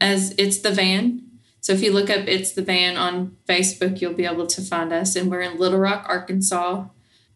as 0.00 0.34
It's 0.38 0.58
the 0.58 0.70
Van. 0.70 1.22
So 1.60 1.74
if 1.74 1.82
you 1.82 1.92
look 1.92 2.08
up 2.08 2.26
It's 2.26 2.52
the 2.52 2.62
Van 2.62 2.96
on 2.96 3.36
Facebook, 3.46 4.00
you'll 4.00 4.14
be 4.14 4.24
able 4.24 4.46
to 4.46 4.62
find 4.62 4.92
us. 4.92 5.16
And 5.16 5.30
we're 5.30 5.42
in 5.42 5.58
Little 5.58 5.78
Rock, 5.78 6.06
Arkansas. 6.08 6.86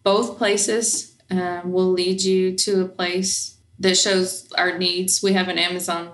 Both 0.03 0.39
places 0.39 1.15
um, 1.31 1.73
will 1.73 1.91
lead 1.91 2.23
you 2.23 2.57
to 2.57 2.83
a 2.83 2.89
place 2.89 3.59
that 3.79 3.99
shows 3.99 4.51
our 4.53 4.79
needs. 4.79 5.23
We 5.23 5.35
have 5.35 5.49
an 5.49 5.59
Amazon 5.59 6.13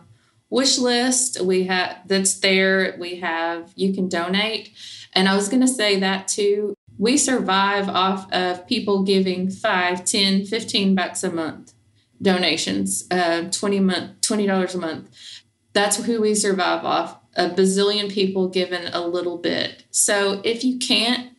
wish 0.51 0.79
list 0.79 1.41
we 1.41 1.65
have 1.65 1.97
that's 2.07 2.41
there 2.41 2.97
we 2.99 3.21
have 3.21 3.73
you 3.77 3.95
can 3.95 4.09
donate 4.09 4.73
and 5.13 5.29
i 5.29 5.37
was 5.37 5.49
going 5.49 5.61
to 5.61 5.69
say 5.69 6.01
that 6.01 6.27
too 6.27 6.75
we 7.01 7.17
survive 7.17 7.89
off 7.89 8.31
of 8.31 8.67
people 8.67 9.03
giving 9.05 9.49
5 9.49 10.05
10 10.05 10.45
15 10.45 10.95
bucks 10.95 11.25
a 11.25 11.33
month 11.33 11.73
donations 12.21 13.07
uh, 13.11 13.49
20 13.51 13.81
month 13.81 14.21
$20 14.21 14.75
a 14.75 14.79
month. 14.79 15.43
That's 15.73 16.05
who 16.05 16.21
we 16.21 16.35
survive 16.35 16.85
off 16.85 17.17
a 17.35 17.49
bazillion 17.49 18.13
people 18.13 18.49
given 18.49 18.93
a 18.93 19.01
little 19.01 19.39
bit. 19.39 19.85
So 19.91 20.43
if 20.45 20.63
you 20.63 20.79
can't 20.79 21.33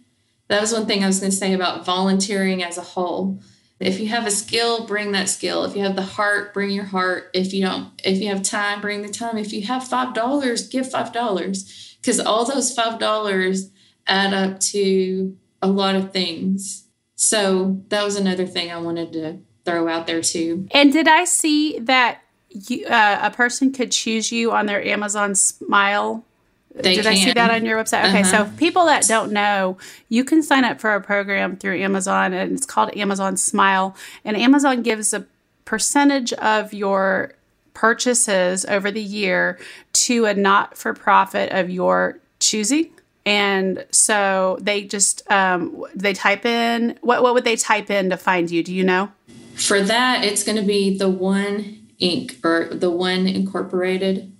that 0.48 0.60
was 0.60 0.74
one 0.74 0.86
thing 0.86 1.02
i 1.02 1.08
was 1.08 1.20
going 1.22 1.32
to 1.32 1.38
say 1.38 1.54
about 1.54 1.86
volunteering 1.86 2.64
as 2.64 2.78
a 2.80 2.82
whole. 2.82 3.40
If 3.80 4.00
you 4.00 4.08
have 4.08 4.26
a 4.26 4.32
skill 4.32 4.88
bring 4.88 5.12
that 5.12 5.30
skill. 5.30 5.64
If 5.64 5.76
you 5.76 5.84
have 5.84 5.96
the 5.96 6.02
heart 6.02 6.56
bring 6.56 6.72
your 6.72 6.86
heart. 6.86 7.30
If 7.36 7.54
you 7.54 7.64
don't 7.64 7.92
if 8.04 8.20
you 8.20 8.30
have 8.30 8.42
time 8.42 8.82
bring 8.82 9.04
the 9.04 9.10
time. 9.10 9.38
If 9.38 9.54
you 9.54 9.62
have 9.68 9.88
five 9.88 10.16
dollars 10.16 10.68
give 10.68 10.90
five 10.90 11.14
dollars 11.14 11.98
because 12.02 12.20
all 12.20 12.46
those 12.46 12.74
five 12.74 12.98
dollars 12.98 13.70
add 14.08 14.34
up 14.34 14.60
to 14.60 15.38
a 15.62 15.68
lot 15.68 15.96
of 15.96 16.12
things 16.12 16.88
so 17.16 17.82
that 17.90 18.04
was 18.04 18.16
another 18.16 18.46
thing 18.46 18.72
i 18.72 18.78
wanted 18.78 19.14
to 19.14 19.38
throw 19.64 19.88
out 19.88 20.08
there 20.08 20.22
too 20.22 20.68
And 20.72 20.92
did 20.92 21.08
I 21.08 21.26
see 21.26 21.78
that 21.80 22.22
you, 22.50 22.86
uh, 22.88 23.20
a 23.22 23.30
person 23.32 23.72
could 23.72 23.92
choose 23.92 24.32
you 24.32 24.52
on 24.52 24.66
their 24.66 24.84
Amazon 24.84 25.36
Smile? 25.36 26.26
They 26.74 26.96
did 26.96 27.06
I 27.06 27.14
see 27.14 27.32
that 27.34 27.52
on 27.52 27.64
your 27.64 27.78
website? 27.82 28.10
Okay, 28.10 28.22
Uh-huh. 28.22 28.46
so 28.46 28.52
people 28.58 28.86
that 28.88 29.06
don't 29.08 29.32
know, 29.32 29.78
you 30.10 30.24
can 30.26 30.42
sign 30.42 30.66
up 30.66 30.82
for 30.82 30.96
a 30.96 31.00
program 31.02 31.58
through 31.58 31.80
Amazon, 31.80 32.34
and 32.34 32.54
it's 32.54 32.66
called 32.66 32.96
Amazon 32.98 33.38
Smile. 33.38 33.96
And 34.26 34.36
Amazon 34.36 34.82
gives 34.82 35.14
a 35.14 35.26
percentage 35.64 36.34
of 36.34 36.74
your 36.74 37.34
purchases 37.76 38.66
over 38.66 38.90
the 38.92 39.02
year 39.04 39.60
to 39.94 40.26
a 40.26 40.34
not 40.34 40.78
for 40.78 40.94
profit 40.94 41.52
of 41.52 41.70
your 41.70 42.20
choosing. 42.40 42.90
And 43.26 43.86
so 43.92 44.58
they 44.62 44.84
just 44.84 45.30
um, 45.32 45.86
they 45.96 46.14
type 46.14 46.46
in 46.46 46.98
what 47.02 47.22
what 47.24 47.34
would 47.34 47.44
they 47.44 47.56
type 47.56 47.90
in 47.90 48.10
to 48.10 48.18
find 48.18 48.50
you? 48.50 48.64
Do 48.64 48.74
you 48.74 48.84
know? 48.84 49.12
for 49.56 49.82
that 49.82 50.24
it's 50.24 50.44
going 50.44 50.56
to 50.56 50.64
be 50.64 50.98
the 50.98 51.10
one 51.10 51.78
inc 52.02 52.44
or 52.44 52.74
the 52.74 52.90
one 52.90 53.28
incorporated 53.28 54.32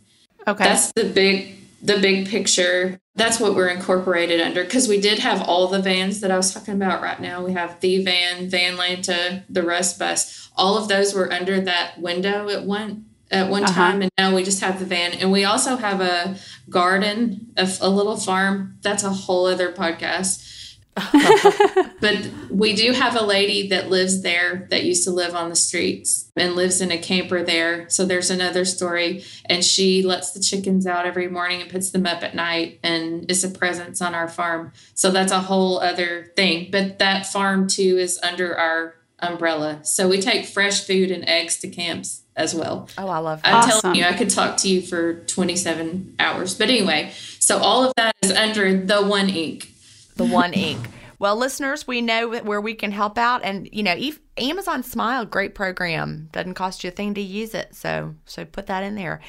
Okay. 0.48 0.64
That's 0.64 0.92
the 0.94 1.06
big 1.06 1.56
the 1.82 1.98
big 1.98 2.28
picture. 2.28 3.00
That's 3.16 3.40
what 3.40 3.56
we're 3.56 3.68
incorporated 3.68 4.40
under 4.40 4.64
because 4.64 4.88
we 4.88 5.02
did 5.02 5.20
have 5.20 5.42
all 5.42 5.68
the 5.68 5.82
vans 5.82 6.22
that 6.22 6.32
I 6.32 6.38
was 6.38 6.54
talking 6.54 6.76
about 6.76 7.02
right 7.02 7.20
now. 7.20 7.44
We 7.44 7.54
have 7.54 7.80
the 7.80 8.04
van, 8.04 8.50
Vanlanta, 8.50 9.44
the 9.50 9.64
Rust 9.64 10.00
Bus. 10.00 10.50
All 10.56 10.78
of 10.78 10.88
those 10.88 11.14
were 11.14 11.32
under 11.32 11.60
that 11.62 12.00
window 12.00 12.50
at 12.50 12.64
one 12.64 13.06
at 13.32 13.50
one 13.50 13.64
Uh-huh. 13.64 13.74
time, 13.74 14.02
and 14.02 14.12
now 14.18 14.36
we 14.36 14.44
just 14.44 14.62
have 14.62 14.80
the 14.80 14.86
van. 14.86 15.14
And 15.14 15.32
we 15.32 15.46
also 15.46 15.78
have 15.78 16.02
a 16.02 16.36
garden, 16.70 17.52
a, 17.58 17.70
a 17.82 17.90
little 17.90 18.18
farm. 18.18 18.78
That's 18.82 19.04
a 19.04 19.10
whole 19.10 19.46
other 19.48 19.72
podcast. 19.72 20.48
but 22.02 22.30
we 22.50 22.74
do 22.76 22.92
have 22.92 23.16
a 23.16 23.24
lady 23.24 23.70
that 23.70 23.90
lives 23.90 24.22
there 24.24 24.68
that 24.72 24.84
used 24.84 25.06
to 25.06 25.12
live 25.12 25.34
on 25.34 25.48
the 25.50 25.56
streets 25.56 26.30
and 26.36 26.54
lives 26.56 26.82
in 26.82 26.92
a 26.92 26.98
camper 26.98 27.44
there. 27.44 27.88
So 27.90 28.06
there's 28.06 28.30
another 28.30 28.66
story. 28.66 29.24
And 29.46 29.64
she 29.64 30.04
lets 30.04 30.32
the 30.32 30.42
chickens 30.42 30.86
out 30.86 31.06
every 31.06 31.30
morning 31.30 31.62
and 31.62 31.72
puts 31.72 31.92
them 31.92 32.06
up 32.06 32.24
at 32.24 32.36
night 32.36 32.80
and 32.84 33.30
is 33.32 33.46
a 33.46 33.50
presence 33.50 34.02
on 34.02 34.14
our 34.14 34.28
farm. 34.28 34.74
So 34.94 35.12
that's 35.12 35.32
a 35.32 35.40
whole 35.40 35.80
other 35.80 36.34
thing. 36.36 36.68
But 36.72 37.00
that 37.00 37.26
farm 37.26 37.68
too 37.68 37.98
is 37.98 38.20
under 38.22 38.58
our 38.58 38.96
umbrella. 39.20 39.80
So 39.84 40.10
we 40.10 40.20
take 40.20 40.46
fresh 40.46 40.86
food 40.86 41.10
and 41.10 41.28
eggs 41.28 41.58
to 41.60 41.70
camps 41.70 42.21
as 42.36 42.56
well. 42.56 42.90
Oh, 42.98 43.08
I 43.08 43.18
love 43.20 43.42
I'm. 43.44 43.56
Awesome. 43.56 43.82
telling 43.82 43.98
you, 43.98 44.06
I 44.06 44.14
could 44.14 44.30
talk 44.30 44.58
to 44.58 44.70
you 44.70 44.82
for 44.82 45.16
27 45.26 46.16
hours. 46.20 46.56
But 46.56 46.70
anyway, 46.70 47.12
so 47.40 47.58
all 47.58 47.84
of 47.84 47.94
that 47.98 48.16
is 48.22 48.32
under 48.32 48.78
the 48.78 49.02
one 49.02 49.28
Inc. 49.28 49.68
the 50.16 50.26
one 50.26 50.54
Inc. 50.54 50.86
Well, 51.20 51.36
listeners, 51.36 51.86
we 51.86 52.02
know 52.02 52.30
where 52.42 52.60
we 52.62 52.74
can 52.74 52.92
help 52.92 53.18
out, 53.18 53.42
and 53.44 53.70
you 53.72 53.84
know, 53.84 53.94
if 53.96 54.20
Amazon 54.38 54.82
Smile, 54.82 55.24
great 55.26 55.54
program, 55.54 56.30
doesn't 56.32 56.56
cost 56.56 56.84
you 56.84 56.88
a 56.88 56.92
thing 56.92 57.14
to 57.14 57.22
use 57.22 57.54
it. 57.54 57.76
So, 57.76 58.16
so 58.26 58.44
put 58.44 58.66
that 58.68 58.82
in 58.84 58.96
there. 58.96 59.22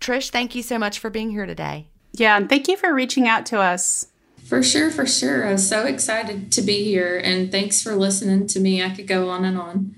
Trish, 0.00 0.30
thank 0.30 0.54
you 0.54 0.62
so 0.62 0.78
much 0.78 1.00
for 1.00 1.10
being 1.10 1.30
here 1.30 1.46
today. 1.46 1.88
yeah, 2.12 2.36
and 2.36 2.48
thank 2.48 2.68
you 2.68 2.76
for 2.76 2.94
reaching 2.94 3.26
out 3.26 3.46
to 3.46 3.58
us. 3.58 4.06
For 4.44 4.62
sure, 4.62 4.90
for 4.90 5.06
sure. 5.06 5.46
I 5.46 5.52
was 5.52 5.68
so 5.68 5.84
excited 5.86 6.50
to 6.52 6.62
be 6.62 6.84
here 6.84 7.20
and 7.22 7.52
thanks 7.52 7.82
for 7.82 7.94
listening 7.94 8.46
to 8.48 8.58
me. 8.58 8.82
I 8.82 8.90
could 8.90 9.06
go 9.06 9.28
on 9.28 9.44
and 9.44 9.56
on. 9.58 9.94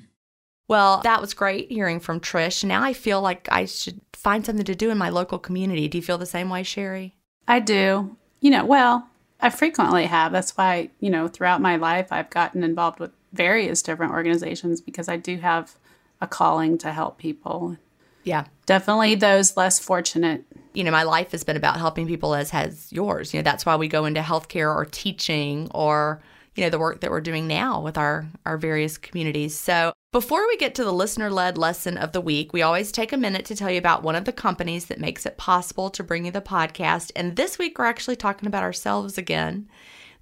Well, 0.73 1.01
that 1.05 1.21
was 1.21 1.35
great 1.35 1.71
hearing 1.71 2.01
from 2.01 2.19
Trish. 2.19 2.65
Now 2.65 2.83
I 2.83 2.95
feel 2.95 3.21
like 3.21 3.47
I 3.53 3.67
should 3.67 4.01
find 4.13 4.45
something 4.45 4.65
to 4.65 4.75
do 4.75 4.91
in 4.91 4.99
my 4.99 5.11
local 5.11 5.39
community. 5.39 5.87
Do 5.87 5.99
you 5.99 6.03
feel 6.03 6.19
the 6.19 6.27
same 6.27 6.49
way, 6.49 6.63
Sherry? 6.63 7.15
I 7.47 7.61
do. 7.61 8.17
You 8.41 8.51
know, 8.51 8.65
well, 8.65 9.07
I 9.41 9.51
frequently 9.51 10.07
have. 10.07 10.33
That's 10.33 10.57
why, 10.57 10.91
you 10.99 11.11
know, 11.11 11.29
throughout 11.29 11.61
my 11.61 11.77
life, 11.77 12.09
I've 12.11 12.31
gotten 12.31 12.65
involved 12.65 13.01
with 13.01 13.11
various 13.33 13.83
different 13.83 14.13
organizations 14.13 14.81
because 14.81 15.09
I 15.09 15.17
do 15.17 15.37
have 15.39 15.77
a 16.21 16.27
calling 16.27 16.79
to 16.79 16.93
help 16.93 17.19
people. 17.19 17.77
Yeah. 18.25 18.45
Definitely 18.67 19.17
those 19.17 19.57
less 19.57 19.79
fortunate. 19.79 20.45
you 20.75 20.85
know, 20.85 20.91
my 20.91 21.03
life 21.03 21.33
has 21.33 21.45
been 21.45 21.57
about 21.57 21.77
helping 21.77 22.07
people 22.07 22.35
as 22.35 22.51
has 22.51 22.91
yours. 22.93 23.35
You 23.35 23.41
know, 23.41 23.45
that's 23.45 23.67
why 23.67 23.77
we 23.77 23.89
go 23.89 24.05
into 24.05 24.21
healthcare 24.21 24.75
or 24.75 24.85
teaching 24.85 25.69
or, 25.75 26.23
you 26.55 26.63
know, 26.63 26.71
the 26.71 26.79
work 26.79 27.01
that 27.01 27.11
we're 27.11 27.21
doing 27.21 27.47
now 27.47 27.81
with 27.81 27.97
our 27.97 28.27
our 28.45 28.59
various 28.59 28.99
communities. 28.99 29.59
So, 29.59 29.93
before 30.13 30.47
we 30.47 30.57
get 30.59 30.75
to 30.75 30.85
the 30.85 30.93
listener-led 30.93 31.57
lesson 31.57 31.97
of 31.97 32.13
the 32.13 32.21
week, 32.21 32.53
we 32.53 32.61
always 32.61 32.93
take 32.93 33.13
a 33.13 33.17
minute 33.17 33.47
to 33.47 33.57
tell 33.57 33.71
you 33.71 33.79
about 33.79 34.03
one 34.03 34.15
of 34.15 34.27
the 34.27 34.33
companies 34.33 34.87
that 34.87 35.01
makes 35.01 35.25
it 35.25 35.39
possible 35.39 35.89
to 35.91 36.05
bring 36.05 36.27
you 36.27 36.33
the 36.33 36.43
podcast. 36.43 37.11
And 37.17 37.37
this 37.37 37.59
week 37.59 37.79
we're 37.79 37.87
actually 37.87 38.17
talking 38.17 38.47
about 38.47 38.63
ourselves 38.63 39.17
again, 39.17 39.69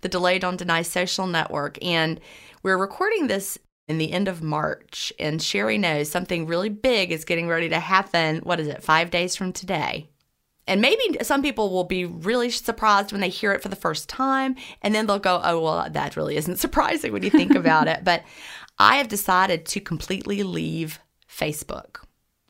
the 0.03 0.09
Delay 0.09 0.39
Don't 0.39 0.57
Deny 0.57 0.83
Social 0.83 1.27
Network, 1.27 1.77
and 1.85 2.21
we're 2.63 2.79
recording 2.79 3.27
this 3.27 3.59
in 3.89 3.99
the 3.99 4.13
end 4.13 4.29
of 4.29 4.41
March, 4.41 5.13
and 5.19 5.43
Sherry 5.43 5.77
knows 5.77 6.09
something 6.09 6.47
really 6.47 6.69
big 6.69 7.11
is 7.11 7.25
getting 7.25 7.49
ready 7.49 7.69
to 7.71 7.81
happen. 7.81 8.39
What 8.45 8.61
is 8.61 8.69
it, 8.69 8.85
five 8.85 9.11
days 9.11 9.35
from 9.35 9.53
today? 9.53 10.09
And 10.67 10.81
maybe 10.81 11.19
some 11.23 11.43
people 11.43 11.71
will 11.71 11.85
be 11.85 12.05
really 12.05 12.51
surprised 12.51 13.13
when 13.13 13.21
they 13.21 13.29
hear 13.29 13.53
it 13.53 13.63
for 13.63 13.69
the 13.69 13.77
first 13.77 14.09
time, 14.09 14.57
and 14.83 14.95
then 14.95 15.07
they'll 15.07 15.19
go, 15.19 15.41
oh, 15.43 15.61
well, 15.61 15.89
that 15.91 16.17
really 16.17 16.37
isn't 16.37 16.57
surprising 16.61 17.13
when 17.13 17.23
you 17.23 17.31
think 17.31 17.55
about 17.55 17.89
it. 17.89 18.05
But 18.05 18.23
I 18.79 18.97
have 18.97 19.09
decided 19.09 19.67
to 19.67 19.81
completely 19.81 20.43
leave 20.43 21.01
Facebook 21.29 21.99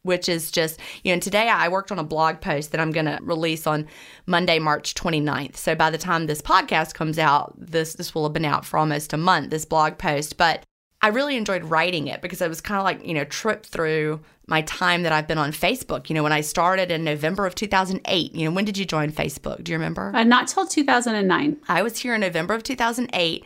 which 0.03 0.29
is 0.29 0.51
just, 0.51 0.81
you 1.05 1.15
know, 1.15 1.21
today 1.21 1.49
I 1.49 1.69
worked 1.69 1.93
on 1.93 1.99
a 1.99 2.05
blog 2.05 2.41
post 2.41 2.73
that 2.73 2.81
I'm 2.81 2.91
going 2.91 3.07
to 3.07 3.19
release 3.23 3.67
on 3.67 3.87
Monday, 4.27 4.59
March 4.59 4.95
29th. 4.95 5.57
So 5.57 5.75
by 5.75 5.91
the 5.91 5.99
time 5.99 6.27
this 6.27 6.43
podcast 6.43 6.95
comes 6.95 7.19
out, 7.19 7.55
this 7.59 7.95
this 7.95 8.15
will 8.15 8.25
have 8.25 8.33
been 8.33 8.45
out 8.45 8.65
for 8.65 8.79
almost 8.79 9.13
a 9.13 9.19
month 9.19 9.51
this 9.51 9.65
blog 9.65 9.99
post, 9.99 10.37
but 10.37 10.65
I 11.03 11.09
really 11.09 11.37
enjoyed 11.37 11.65
writing 11.65 12.09
it 12.09 12.21
because 12.21 12.43
it 12.43 12.49
was 12.49 12.61
kind 12.61 12.79
of 12.79 12.85
like, 12.85 13.05
you 13.07 13.15
know, 13.15 13.25
trip 13.25 13.65
through 13.65 14.21
my 14.47 14.63
time 14.63 15.03
that 15.05 15.13
I've 15.13 15.27
been 15.27 15.39
on 15.39 15.53
Facebook. 15.53 16.11
You 16.11 16.15
know, 16.15 16.23
when 16.23 16.33
I 16.33 16.43
started 16.43 16.91
in 16.91 17.05
November 17.05 17.47
of 17.47 17.55
2008, 17.55 18.35
you 18.35 18.45
know, 18.45 18.55
when 18.55 18.67
did 18.67 18.77
you 18.77 18.85
join 18.85 19.11
Facebook? 19.11 19.65
Do 19.65 19.73
you 19.73 19.79
remember? 19.79 20.13
Uh, 20.15 20.25
not 20.25 20.49
till 20.49 20.67
2009. 20.67 21.57
I 21.69 21.83
was 21.83 21.99
here 21.99 22.15
in 22.15 22.21
November 22.21 22.53
of 22.53 22.63
2008. 22.63 23.45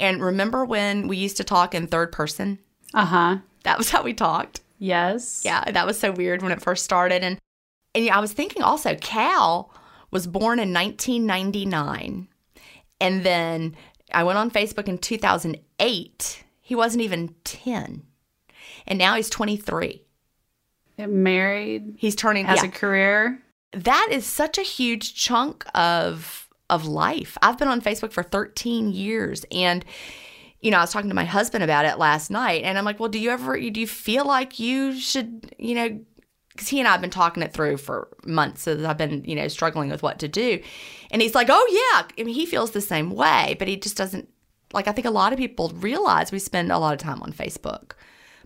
And 0.00 0.22
remember 0.22 0.64
when 0.64 1.06
we 1.06 1.16
used 1.16 1.36
to 1.36 1.44
talk 1.44 1.74
in 1.74 1.86
third 1.86 2.10
person? 2.10 2.58
Uh 2.92 3.04
huh. 3.04 3.36
That 3.62 3.78
was 3.78 3.90
how 3.90 4.02
we 4.02 4.14
talked. 4.14 4.60
Yes. 4.78 5.42
Yeah, 5.44 5.70
that 5.70 5.86
was 5.86 5.98
so 5.98 6.10
weird 6.10 6.42
when 6.42 6.52
it 6.52 6.62
first 6.62 6.84
started. 6.84 7.22
And, 7.22 7.38
and 7.94 8.04
yeah, 8.04 8.16
I 8.16 8.20
was 8.20 8.32
thinking 8.32 8.62
also, 8.62 8.96
Cal 8.96 9.70
was 10.10 10.26
born 10.26 10.58
in 10.58 10.72
1999. 10.72 12.28
And 13.00 13.24
then 13.24 13.76
I 14.12 14.24
went 14.24 14.38
on 14.38 14.50
Facebook 14.50 14.88
in 14.88 14.98
2008 14.98 16.44
he 16.66 16.74
wasn't 16.74 17.04
even 17.04 17.32
10. 17.44 18.02
And 18.88 18.98
now 18.98 19.14
he's 19.14 19.30
23. 19.30 20.02
Married. 20.98 21.94
He's 21.96 22.16
turning 22.16 22.44
has 22.44 22.60
yeah. 22.60 22.68
a 22.68 22.72
career. 22.72 23.40
That 23.70 24.08
is 24.10 24.26
such 24.26 24.58
a 24.58 24.62
huge 24.62 25.14
chunk 25.14 25.64
of 25.76 26.48
of 26.68 26.84
life. 26.84 27.38
I've 27.40 27.56
been 27.56 27.68
on 27.68 27.80
Facebook 27.80 28.10
for 28.10 28.24
13 28.24 28.90
years 28.90 29.44
and 29.52 29.84
you 30.60 30.72
know, 30.72 30.78
I 30.78 30.80
was 30.80 30.90
talking 30.90 31.08
to 31.08 31.14
my 31.14 31.24
husband 31.24 31.62
about 31.62 31.84
it 31.84 31.98
last 31.98 32.32
night 32.32 32.64
and 32.64 32.76
I'm 32.76 32.84
like, 32.84 32.98
"Well, 32.98 33.10
do 33.10 33.20
you 33.20 33.30
ever 33.30 33.56
do 33.56 33.80
you 33.80 33.86
feel 33.86 34.24
like 34.24 34.58
you 34.58 34.98
should, 34.98 35.54
you 35.58 35.76
know, 35.76 36.00
because 36.48 36.66
he 36.66 36.80
and 36.80 36.88
I 36.88 36.92
have 36.92 37.00
been 37.00 37.10
talking 37.10 37.44
it 37.44 37.52
through 37.52 37.76
for 37.76 38.08
months 38.24 38.66
as 38.66 38.82
I've 38.82 38.98
been, 38.98 39.24
you 39.24 39.36
know, 39.36 39.46
struggling 39.46 39.88
with 39.88 40.02
what 40.02 40.18
to 40.18 40.26
do. 40.26 40.60
And 41.12 41.22
he's 41.22 41.36
like, 41.36 41.48
oh, 41.48 41.92
yeah. 41.94 42.08
I 42.18 42.24
mean, 42.24 42.34
he 42.34 42.46
feels 42.46 42.72
the 42.72 42.80
same 42.80 43.10
way, 43.10 43.54
but 43.60 43.68
he 43.68 43.76
just 43.76 43.96
doesn't 43.96 44.28
like 44.76 44.86
I 44.86 44.92
think 44.92 45.06
a 45.06 45.10
lot 45.10 45.32
of 45.32 45.38
people 45.38 45.72
realize 45.74 46.30
we 46.30 46.38
spend 46.38 46.70
a 46.70 46.78
lot 46.78 46.92
of 46.92 47.00
time 47.00 47.22
on 47.22 47.32
Facebook, 47.32 47.92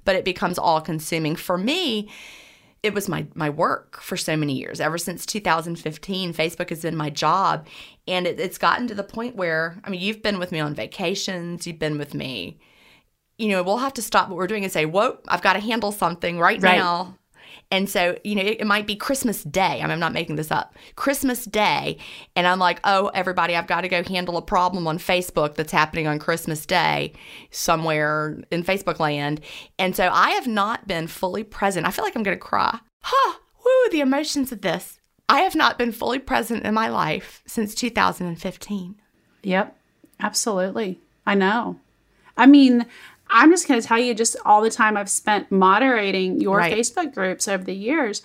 but 0.04 0.16
it 0.16 0.24
becomes 0.24 0.58
all 0.58 0.80
consuming. 0.80 1.36
For 1.36 1.58
me, 1.58 2.08
it 2.82 2.94
was 2.94 3.08
my 3.08 3.26
my 3.34 3.50
work 3.50 4.00
for 4.00 4.16
so 4.16 4.36
many 4.36 4.54
years. 4.54 4.80
Ever 4.80 4.96
since 4.96 5.26
2015, 5.26 6.32
Facebook 6.32 6.70
has 6.70 6.82
been 6.82 6.96
my 6.96 7.10
job, 7.10 7.66
and 8.08 8.26
it, 8.26 8.40
it's 8.40 8.56
gotten 8.56 8.86
to 8.88 8.94
the 8.94 9.02
point 9.02 9.36
where 9.36 9.78
I 9.84 9.90
mean, 9.90 10.00
you've 10.00 10.22
been 10.22 10.38
with 10.38 10.52
me 10.52 10.60
on 10.60 10.74
vacations, 10.74 11.66
you've 11.66 11.78
been 11.78 11.98
with 11.98 12.14
me. 12.14 12.58
You 13.36 13.48
know, 13.48 13.62
we'll 13.62 13.78
have 13.78 13.94
to 13.94 14.02
stop 14.02 14.28
what 14.28 14.36
we're 14.36 14.46
doing 14.46 14.64
and 14.64 14.72
say, 14.72 14.86
"Whoa, 14.86 15.18
I've 15.28 15.42
got 15.42 15.54
to 15.54 15.60
handle 15.60 15.92
something 15.92 16.38
right, 16.38 16.62
right. 16.62 16.78
now." 16.78 17.18
And 17.70 17.88
so, 17.88 18.16
you 18.24 18.34
know, 18.34 18.42
it, 18.42 18.60
it 18.60 18.66
might 18.66 18.86
be 18.86 18.96
Christmas 18.96 19.42
Day. 19.44 19.80
I 19.80 19.82
mean, 19.82 19.90
I'm 19.90 20.00
not 20.00 20.12
making 20.12 20.36
this 20.36 20.50
up. 20.50 20.74
Christmas 20.96 21.44
Day. 21.44 21.98
And 22.36 22.46
I'm 22.46 22.58
like, 22.58 22.80
oh, 22.84 23.08
everybody, 23.14 23.56
I've 23.56 23.66
got 23.66 23.82
to 23.82 23.88
go 23.88 24.02
handle 24.02 24.36
a 24.36 24.42
problem 24.42 24.86
on 24.86 24.98
Facebook 24.98 25.54
that's 25.54 25.72
happening 25.72 26.06
on 26.06 26.18
Christmas 26.18 26.66
Day 26.66 27.12
somewhere 27.50 28.38
in 28.50 28.64
Facebook 28.64 28.98
land. 28.98 29.40
And 29.78 29.94
so 29.94 30.08
I 30.08 30.30
have 30.30 30.46
not 30.46 30.86
been 30.86 31.06
fully 31.06 31.44
present. 31.44 31.86
I 31.86 31.90
feel 31.90 32.04
like 32.04 32.16
I'm 32.16 32.22
going 32.22 32.36
to 32.36 32.42
cry. 32.42 32.78
Huh, 33.02 33.38
woo, 33.64 33.90
the 33.90 34.00
emotions 34.00 34.52
of 34.52 34.62
this. 34.62 34.98
I 35.28 35.40
have 35.40 35.54
not 35.54 35.78
been 35.78 35.92
fully 35.92 36.18
present 36.18 36.64
in 36.64 36.74
my 36.74 36.88
life 36.88 37.42
since 37.46 37.74
2015. 37.74 38.96
Yep, 39.42 39.76
absolutely. 40.18 41.00
I 41.24 41.34
know. 41.36 41.78
I 42.36 42.46
mean, 42.46 42.86
I'm 43.30 43.50
just 43.50 43.68
going 43.68 43.80
to 43.80 43.86
tell 43.86 43.98
you 43.98 44.14
just 44.14 44.36
all 44.44 44.60
the 44.60 44.70
time 44.70 44.96
I've 44.96 45.10
spent 45.10 45.50
moderating 45.50 46.40
your 46.40 46.58
right. 46.58 46.76
Facebook 46.76 47.14
groups 47.14 47.48
over 47.48 47.62
the 47.62 47.74
years. 47.74 48.22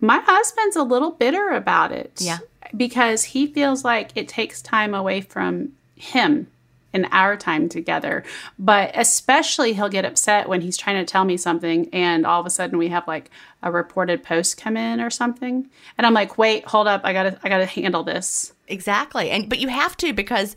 My 0.00 0.18
husband's 0.18 0.76
a 0.76 0.82
little 0.82 1.12
bitter 1.12 1.50
about 1.50 1.92
it. 1.92 2.12
Yeah. 2.18 2.38
Because 2.76 3.24
he 3.24 3.46
feels 3.46 3.84
like 3.84 4.10
it 4.14 4.28
takes 4.28 4.60
time 4.60 4.94
away 4.94 5.20
from 5.20 5.72
him 5.96 6.48
and 6.92 7.06
our 7.12 7.36
time 7.36 7.68
together. 7.68 8.24
But 8.58 8.90
especially 8.94 9.72
he'll 9.72 9.88
get 9.88 10.04
upset 10.04 10.48
when 10.48 10.60
he's 10.60 10.76
trying 10.76 11.04
to 11.04 11.10
tell 11.10 11.24
me 11.24 11.36
something 11.36 11.88
and 11.92 12.26
all 12.26 12.40
of 12.40 12.46
a 12.46 12.50
sudden 12.50 12.78
we 12.78 12.88
have 12.88 13.06
like 13.06 13.30
a 13.62 13.70
reported 13.70 14.22
post 14.22 14.56
come 14.56 14.76
in 14.76 15.00
or 15.00 15.10
something. 15.10 15.68
And 15.96 16.06
I'm 16.06 16.14
like, 16.14 16.38
"Wait, 16.38 16.64
hold 16.64 16.86
up. 16.86 17.02
I 17.04 17.12
got 17.12 17.24
to 17.24 17.38
I 17.42 17.48
got 17.48 17.58
to 17.58 17.66
handle 17.66 18.02
this." 18.02 18.52
Exactly. 18.68 19.30
And 19.30 19.48
but 19.48 19.58
you 19.58 19.68
have 19.68 19.96
to 19.98 20.12
because 20.12 20.56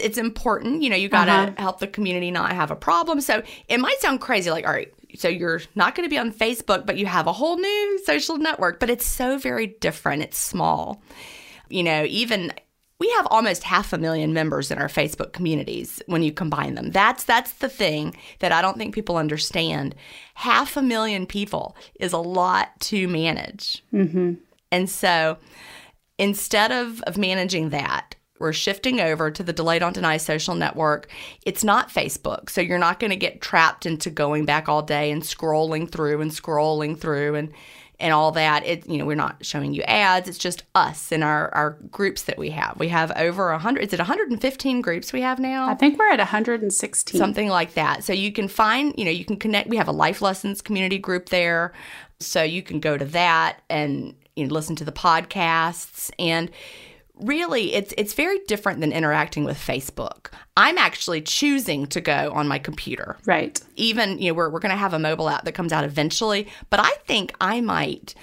it's 0.00 0.18
important. 0.18 0.82
You 0.82 0.90
know, 0.90 0.96
you 0.96 1.08
got 1.08 1.26
to 1.26 1.32
uh-huh. 1.32 1.52
help 1.58 1.78
the 1.80 1.86
community 1.86 2.30
not 2.30 2.52
have 2.52 2.70
a 2.70 2.76
problem. 2.76 3.20
So 3.20 3.42
it 3.68 3.78
might 3.78 4.00
sound 4.00 4.20
crazy, 4.20 4.50
like, 4.50 4.66
all 4.66 4.72
right, 4.72 4.92
so 5.14 5.28
you're 5.28 5.62
not 5.74 5.94
going 5.94 6.06
to 6.06 6.10
be 6.10 6.18
on 6.18 6.32
Facebook, 6.32 6.86
but 6.86 6.96
you 6.96 7.06
have 7.06 7.26
a 7.26 7.32
whole 7.32 7.58
new 7.58 8.00
social 8.04 8.36
network, 8.36 8.80
but 8.80 8.90
it's 8.90 9.06
so 9.06 9.38
very 9.38 9.68
different. 9.80 10.22
It's 10.22 10.38
small. 10.38 11.02
You 11.68 11.82
know, 11.82 12.04
even 12.04 12.52
we 12.98 13.10
have 13.10 13.26
almost 13.30 13.62
half 13.62 13.92
a 13.92 13.98
million 13.98 14.32
members 14.32 14.70
in 14.70 14.78
our 14.78 14.88
Facebook 14.88 15.32
communities 15.32 16.02
when 16.06 16.22
you 16.22 16.32
combine 16.32 16.74
them. 16.74 16.90
That's 16.90 17.24
that's 17.24 17.52
the 17.54 17.68
thing 17.68 18.16
that 18.38 18.52
I 18.52 18.62
don't 18.62 18.78
think 18.78 18.94
people 18.94 19.16
understand. 19.16 19.94
Half 20.34 20.76
a 20.76 20.82
million 20.82 21.26
people 21.26 21.76
is 22.00 22.12
a 22.12 22.18
lot 22.18 22.78
to 22.80 23.06
manage. 23.08 23.84
Mm-hmm. 23.92 24.34
And 24.72 24.90
so 24.90 25.38
instead 26.18 26.72
of, 26.72 27.02
of 27.02 27.18
managing 27.18 27.70
that, 27.70 28.15
we're 28.38 28.52
shifting 28.52 29.00
over 29.00 29.30
to 29.30 29.42
the 29.42 29.52
Delayed 29.52 29.80
Don't 29.80 29.94
Deny 29.94 30.16
social 30.16 30.54
network. 30.54 31.08
It's 31.44 31.64
not 31.64 31.88
Facebook. 31.88 32.50
So 32.50 32.60
you're 32.60 32.78
not 32.78 33.00
going 33.00 33.10
to 33.10 33.16
get 33.16 33.40
trapped 33.40 33.86
into 33.86 34.10
going 34.10 34.44
back 34.44 34.68
all 34.68 34.82
day 34.82 35.10
and 35.10 35.22
scrolling 35.22 35.90
through 35.90 36.20
and 36.20 36.30
scrolling 36.30 36.98
through 36.98 37.34
and 37.34 37.52
and 37.98 38.12
all 38.12 38.32
that. 38.32 38.64
It 38.66 38.88
you 38.88 38.98
know, 38.98 39.06
we're 39.06 39.16
not 39.16 39.44
showing 39.44 39.72
you 39.72 39.82
ads. 39.82 40.28
It's 40.28 40.38
just 40.38 40.64
us 40.74 41.12
and 41.12 41.24
our 41.24 41.52
our 41.54 41.70
groups 41.90 42.24
that 42.24 42.38
we 42.38 42.50
have. 42.50 42.76
We 42.78 42.88
have 42.88 43.10
over 43.16 43.50
a 43.50 43.54
100 43.54 43.82
is 43.82 43.92
it 43.92 43.98
115 43.98 44.80
groups 44.82 45.12
we 45.12 45.22
have 45.22 45.38
now? 45.38 45.68
I 45.68 45.74
think 45.74 45.98
we're 45.98 46.10
at 46.10 46.18
116. 46.18 47.18
Something 47.18 47.48
like 47.48 47.74
that. 47.74 48.04
So 48.04 48.12
you 48.12 48.32
can 48.32 48.48
find, 48.48 48.94
you 48.98 49.04
know, 49.04 49.10
you 49.10 49.24
can 49.24 49.36
connect. 49.36 49.68
We 49.68 49.76
have 49.76 49.88
a 49.88 49.92
life 49.92 50.20
lessons 50.20 50.60
community 50.60 50.98
group 50.98 51.30
there. 51.30 51.72
So 52.20 52.42
you 52.42 52.62
can 52.62 52.80
go 52.80 52.96
to 52.96 53.04
that 53.06 53.62
and 53.68 54.14
you 54.36 54.46
know, 54.46 54.52
listen 54.52 54.76
to 54.76 54.84
the 54.84 54.92
podcasts 54.92 56.10
and 56.18 56.50
really 57.20 57.72
it's 57.72 57.94
it's 57.96 58.12
very 58.14 58.38
different 58.46 58.80
than 58.80 58.92
interacting 58.92 59.44
with 59.44 59.58
Facebook. 59.58 60.28
I'm 60.56 60.78
actually 60.78 61.20
choosing 61.20 61.86
to 61.88 62.00
go 62.00 62.32
on 62.32 62.48
my 62.48 62.58
computer. 62.58 63.16
Right. 63.24 63.60
Even, 63.76 64.18
you 64.18 64.30
know, 64.30 64.34
we're 64.34 64.50
we're 64.50 64.60
going 64.60 64.70
to 64.70 64.76
have 64.76 64.94
a 64.94 64.98
mobile 64.98 65.28
app 65.28 65.44
that 65.44 65.52
comes 65.52 65.72
out 65.72 65.84
eventually, 65.84 66.48
but 66.70 66.80
I 66.80 66.90
think 67.06 67.34
I 67.40 67.60
might 67.60 68.14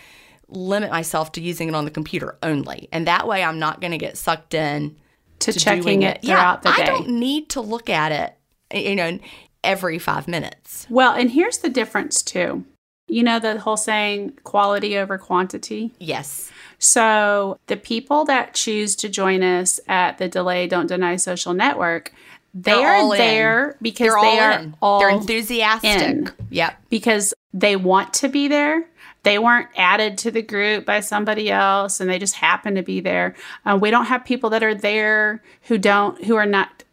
limit 0.48 0.92
myself 0.92 1.32
to 1.34 1.42
using 1.42 1.68
it 1.68 1.76
on 1.76 1.86
the 1.86 1.92
computer 1.92 2.38
only. 2.44 2.88
And 2.92 3.08
that 3.08 3.28
way 3.28 3.44
I'm 3.44 3.60
not 3.60 3.82
going 3.82 3.92
to 3.92 3.98
get 3.98 4.18
sucked 4.18 4.54
in 4.54 4.96
to, 5.40 5.52
to 5.52 5.60
checking 5.60 6.04
it, 6.04 6.22
throughout 6.22 6.62
yeah, 6.64 6.72
the 6.72 6.78
day. 6.78 6.84
I 6.84 6.86
don't 6.86 7.10
need 7.10 7.50
to 7.50 7.62
look 7.62 7.90
at 7.90 8.12
it, 8.12 8.88
you 8.88 8.96
know, 8.96 9.20
every 9.64 9.98
5 9.98 10.28
minutes. 10.28 10.86
Well, 10.90 11.14
and 11.14 11.32
here's 11.32 11.60
the 11.60 11.70
difference 11.70 12.22
too. 12.22 12.66
You 13.14 13.22
know 13.24 13.38
the 13.40 13.60
whole 13.60 13.78
saying 13.78 14.40
quality 14.44 14.98
over 14.98 15.20
quantity? 15.20 15.92
Yes. 16.00 16.52
So 16.80 17.60
the 17.68 17.78
people 17.78 18.26
that 18.26 18.56
choose 18.56 18.96
to 18.98 19.10
join 19.10 19.44
us 19.44 19.80
at 19.88 20.18
the 20.18 20.28
Delay 20.28 20.66
Don't 20.68 20.88
Deny 20.88 21.18
Social 21.18 21.54
Network, 21.54 22.12
they 22.56 22.72
They're 22.72 22.88
are 22.88 23.16
there 23.18 23.70
in. 23.72 23.78
because 23.84 24.08
They're 24.08 24.22
they 24.22 24.40
all 24.40 24.40
are 24.40 24.52
in. 24.60 24.76
all 24.82 25.00
They're 25.00 25.10
enthusiastic. 25.12 26.02
In 26.02 26.32
yep. 26.50 26.76
Because 26.90 27.34
they 27.54 27.76
want 27.76 28.14
to 28.16 28.30
be 28.30 28.48
there. 28.48 28.84
They 29.22 29.38
weren't 29.40 29.70
added 29.78 30.18
to 30.20 30.32
the 30.32 30.42
group 30.42 30.86
by 30.86 31.00
somebody 31.00 31.50
else 31.50 32.02
and 32.02 32.10
they 32.10 32.20
just 32.20 32.36
happen 32.36 32.76
to 32.76 32.82
be 32.82 33.00
there. 33.00 33.36
Uh, 33.66 33.78
we 33.80 33.92
don't 33.92 34.06
have 34.08 34.26
people 34.26 34.50
that 34.50 34.64
are 34.64 34.76
there 34.76 35.42
who 35.68 35.78
don't 35.78 36.22
who 36.26 36.36
are 36.36 36.46
not 36.48 36.84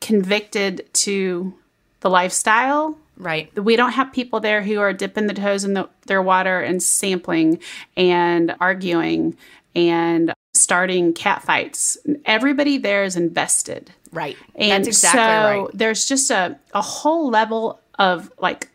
convicted 0.00 0.88
to 0.94 1.54
the 2.00 2.10
lifestyle 2.10 2.98
Right. 3.18 3.52
We 3.58 3.76
don't 3.76 3.92
have 3.92 4.12
people 4.12 4.40
there 4.40 4.62
who 4.62 4.78
are 4.80 4.92
dipping 4.92 5.26
the 5.26 5.34
toes 5.34 5.64
in 5.64 5.74
the, 5.74 5.88
their 6.06 6.20
water 6.20 6.60
and 6.60 6.82
sampling 6.82 7.60
and 7.96 8.54
arguing 8.60 9.36
and 9.74 10.32
starting 10.54 11.12
cat 11.12 11.42
fights. 11.42 11.96
Everybody 12.24 12.78
there 12.78 13.04
is 13.04 13.16
invested. 13.16 13.90
Right. 14.12 14.36
And 14.54 14.84
That's 14.84 14.88
exactly 14.88 15.20
so 15.20 15.64
right. 15.64 15.70
there's 15.74 16.06
just 16.06 16.30
a, 16.30 16.58
a 16.72 16.82
whole 16.82 17.30
level 17.30 17.80
of 17.98 18.30
like 18.38 18.68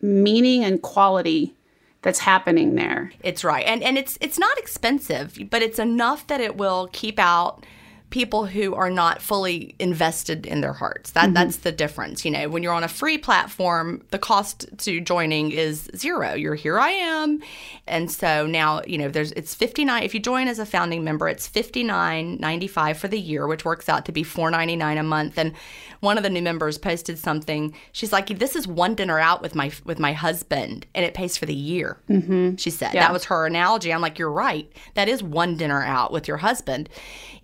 meaning 0.00 0.64
and 0.64 0.80
quality 0.82 1.54
that's 2.02 2.18
happening 2.18 2.74
there. 2.74 3.12
It's 3.22 3.42
right. 3.42 3.64
And 3.66 3.82
and 3.82 3.96
it's 3.96 4.18
it's 4.20 4.38
not 4.38 4.56
expensive, 4.58 5.38
but 5.50 5.62
it's 5.62 5.78
enough 5.78 6.26
that 6.26 6.40
it 6.40 6.56
will 6.56 6.88
keep 6.92 7.18
out 7.18 7.64
people 8.10 8.46
who 8.46 8.74
are 8.74 8.90
not 8.90 9.20
fully 9.20 9.74
invested 9.80 10.46
in 10.46 10.60
their 10.60 10.72
hearts. 10.72 11.10
That 11.12 11.34
that's 11.34 11.56
the 11.58 11.72
difference. 11.72 12.24
You 12.24 12.30
know, 12.30 12.48
when 12.48 12.62
you're 12.62 12.72
on 12.72 12.84
a 12.84 12.88
free 12.88 13.18
platform, 13.18 14.02
the 14.10 14.18
cost 14.20 14.66
to 14.78 15.00
joining 15.00 15.50
is 15.50 15.90
zero. 15.96 16.34
You're 16.34 16.54
here 16.54 16.78
I 16.78 16.90
am. 16.90 17.42
And 17.88 18.10
so 18.10 18.46
now, 18.46 18.82
you 18.86 18.98
know, 18.98 19.08
there's 19.08 19.32
it's 19.32 19.54
59 19.54 20.02
if 20.04 20.14
you 20.14 20.20
join 20.20 20.46
as 20.46 20.60
a 20.60 20.66
founding 20.66 21.02
member, 21.02 21.28
it's 21.28 21.48
59.95 21.48 22.96
for 22.96 23.08
the 23.08 23.18
year, 23.18 23.46
which 23.46 23.64
works 23.64 23.88
out 23.88 24.04
to 24.06 24.12
be 24.12 24.22
4.99 24.22 24.98
a 24.98 25.02
month. 25.02 25.38
And 25.38 25.52
one 26.00 26.16
of 26.16 26.22
the 26.22 26.30
new 26.30 26.42
members 26.42 26.78
posted 26.78 27.18
something. 27.18 27.74
She's 27.92 28.12
like, 28.12 28.38
"This 28.38 28.54
is 28.54 28.68
one 28.68 28.94
dinner 28.94 29.18
out 29.18 29.42
with 29.42 29.54
my 29.54 29.72
with 29.84 29.98
my 29.98 30.12
husband, 30.12 30.86
and 30.94 31.04
it 31.04 31.14
pays 31.14 31.36
for 31.36 31.46
the 31.46 31.54
year." 31.54 31.98
Mm-hmm. 32.08 32.56
She 32.56 32.70
said 32.70 32.92
Yeah. 32.94 33.00
that 33.04 33.12
was 33.12 33.24
her 33.24 33.46
analogy. 33.46 33.92
I'm 33.92 34.02
like, 34.02 34.18
"You're 34.18 34.30
right. 34.30 34.70
That 34.94 35.08
is 35.08 35.22
one 35.22 35.56
dinner 35.56 35.82
out 35.82 36.12
with 36.12 36.28
your 36.28 36.36
husband." 36.38 36.88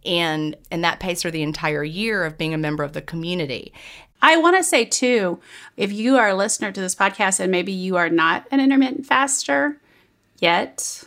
And 0.05 0.57
and 0.71 0.85
that 0.85 1.01
pays 1.01 1.23
for 1.23 1.31
the 1.31 1.43
entire 1.43 1.85
year 1.85 2.25
of 2.25 2.39
being 2.39 2.55
a 2.55 2.59
member 2.59 2.83
of 2.83 2.93
the 2.93 3.03
community. 3.03 3.73
I 4.23 4.37
want 4.37 4.57
to 4.57 4.63
say 4.63 4.85
too, 4.85 5.41
if 5.77 5.93
you 5.93 6.17
are 6.17 6.29
a 6.29 6.35
listener 6.35 6.73
to 6.73 6.81
this 6.81 6.95
podcast 6.95 7.41
and 7.41 7.51
maybe 7.51 7.73
you 7.73 7.97
are 7.97 8.11
not 8.11 8.47
an 8.51 8.61
intermittent 8.61 9.07
faster 9.07 9.81
yet, 10.39 11.05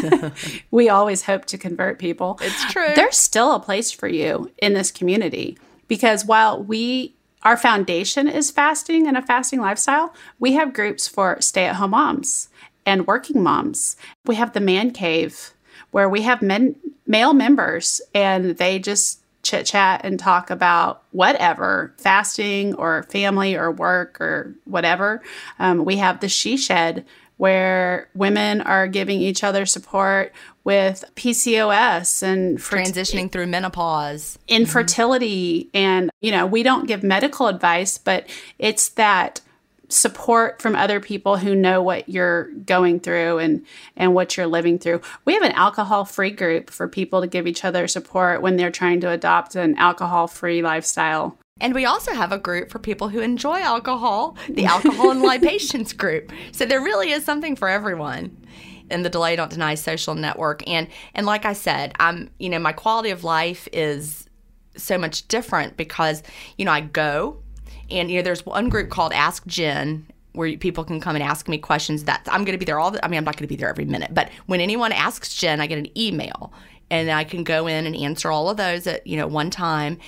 we 0.70 0.88
always 0.88 1.22
hope 1.22 1.44
to 1.46 1.58
convert 1.58 1.98
people. 1.98 2.38
It's 2.40 2.72
true. 2.72 2.92
There's 2.94 3.16
still 3.16 3.54
a 3.54 3.60
place 3.60 3.90
for 3.90 4.08
you 4.08 4.50
in 4.58 4.74
this 4.74 4.90
community 4.90 5.58
because 5.88 6.24
while 6.24 6.62
we 6.62 7.14
our 7.42 7.56
foundation 7.56 8.26
is 8.26 8.50
fasting 8.50 9.06
and 9.06 9.16
a 9.16 9.22
fasting 9.22 9.60
lifestyle, 9.60 10.12
we 10.40 10.54
have 10.54 10.72
groups 10.72 11.06
for 11.06 11.40
stay-at-home 11.40 11.90
moms 11.90 12.48
and 12.84 13.06
working 13.06 13.40
moms. 13.40 13.96
We 14.24 14.34
have 14.34 14.52
the 14.52 14.60
man 14.60 14.90
cave 14.90 15.52
where 15.90 16.08
we 16.08 16.22
have 16.22 16.42
men 16.42 16.76
male 17.06 17.32
members 17.34 18.00
and 18.14 18.56
they 18.58 18.78
just 18.78 19.20
chit 19.42 19.64
chat 19.66 20.00
and 20.04 20.18
talk 20.18 20.50
about 20.50 21.02
whatever 21.12 21.94
fasting 21.98 22.74
or 22.74 23.04
family 23.04 23.54
or 23.54 23.70
work 23.70 24.20
or 24.20 24.54
whatever. 24.64 25.22
Um, 25.60 25.84
we 25.84 25.96
have 25.98 26.18
the 26.20 26.28
she 26.28 26.56
shed 26.56 27.04
where 27.36 28.08
women 28.14 28.60
are 28.62 28.88
giving 28.88 29.20
each 29.20 29.44
other 29.44 29.66
support 29.66 30.32
with 30.64 31.04
PCOS 31.14 32.22
and 32.22 32.60
fer- 32.60 32.78
Transitioning 32.78 33.30
through 33.30 33.46
menopause. 33.46 34.38
infertility 34.48 35.70
and 35.74 36.10
you 36.20 36.32
know 36.32 36.46
we 36.46 36.62
don't 36.62 36.86
give 36.88 37.02
medical 37.02 37.46
advice 37.46 37.98
but 37.98 38.26
it's 38.58 38.88
that 38.90 39.40
support 39.88 40.60
from 40.60 40.74
other 40.74 41.00
people 41.00 41.36
who 41.36 41.54
know 41.54 41.82
what 41.82 42.08
you're 42.08 42.50
going 42.64 42.98
through 42.98 43.38
and 43.38 43.64
and 43.96 44.14
what 44.14 44.36
you're 44.36 44.46
living 44.46 44.78
through 44.78 45.00
we 45.24 45.34
have 45.34 45.42
an 45.42 45.52
alcohol 45.52 46.04
free 46.04 46.30
group 46.30 46.70
for 46.70 46.88
people 46.88 47.20
to 47.20 47.26
give 47.26 47.46
each 47.46 47.64
other 47.64 47.86
support 47.86 48.42
when 48.42 48.56
they're 48.56 48.70
trying 48.70 49.00
to 49.00 49.10
adopt 49.10 49.54
an 49.54 49.76
alcohol 49.76 50.26
free 50.26 50.62
lifestyle 50.62 51.38
And 51.60 51.74
we 51.74 51.86
also 51.86 52.12
have 52.12 52.32
a 52.32 52.38
group 52.38 52.70
for 52.70 52.78
people 52.78 53.08
who 53.08 53.20
enjoy 53.20 53.60
alcohol, 53.60 54.36
the 54.48 54.66
Alcohol 54.66 55.10
and 55.10 55.22
Libations 55.32 55.94
group. 55.94 56.30
So 56.52 56.66
there 56.66 56.82
really 56.82 57.12
is 57.12 57.24
something 57.24 57.56
for 57.56 57.68
everyone 57.68 58.36
in 58.90 59.02
the 59.02 59.08
Delay 59.08 59.36
Don't 59.36 59.50
Deny 59.50 59.74
social 59.74 60.14
network. 60.14 60.68
And 60.68 60.88
and 61.14 61.26
like 61.26 61.44
I 61.44 61.54
said, 61.54 61.94
I'm 61.98 62.28
you 62.38 62.50
know, 62.50 62.58
my 62.58 62.72
quality 62.72 63.10
of 63.10 63.24
life 63.24 63.68
is 63.72 64.28
so 64.76 64.98
much 64.98 65.26
different 65.28 65.76
because, 65.76 66.22
you 66.58 66.64
know, 66.66 66.72
I 66.72 66.82
go 66.82 67.42
and 67.90 68.10
you 68.10 68.16
know, 68.18 68.22
there's 68.22 68.44
one 68.44 68.68
group 68.68 68.90
called 68.90 69.12
Ask 69.12 69.46
Gin 69.46 70.06
where 70.32 70.56
people 70.58 70.84
can 70.84 71.00
come 71.00 71.16
and 71.16 71.22
ask 71.22 71.48
me 71.48 71.56
questions 71.56 72.04
that 72.04 72.22
I'm 72.26 72.44
going 72.44 72.52
to 72.52 72.58
be 72.58 72.66
there 72.66 72.78
all 72.78 72.90
the 72.90 73.02
I 73.04 73.08
mean 73.08 73.18
I'm 73.18 73.24
not 73.24 73.36
going 73.36 73.48
to 73.48 73.48
be 73.48 73.56
there 73.56 73.68
every 73.68 73.86
minute, 73.86 74.12
but 74.12 74.30
when 74.46 74.60
anyone 74.60 74.92
asks 74.92 75.34
Gin, 75.34 75.60
I 75.60 75.66
get 75.66 75.78
an 75.78 75.98
email 75.98 76.52
and 76.90 77.10
I 77.10 77.24
can 77.24 77.44
go 77.44 77.66
in 77.66 77.86
and 77.86 77.96
answer 77.96 78.30
all 78.30 78.48
of 78.48 78.56
those 78.56 78.86
at, 78.86 79.06
you 79.06 79.16
know, 79.16 79.26
one 79.26 79.50
time. 79.50 79.98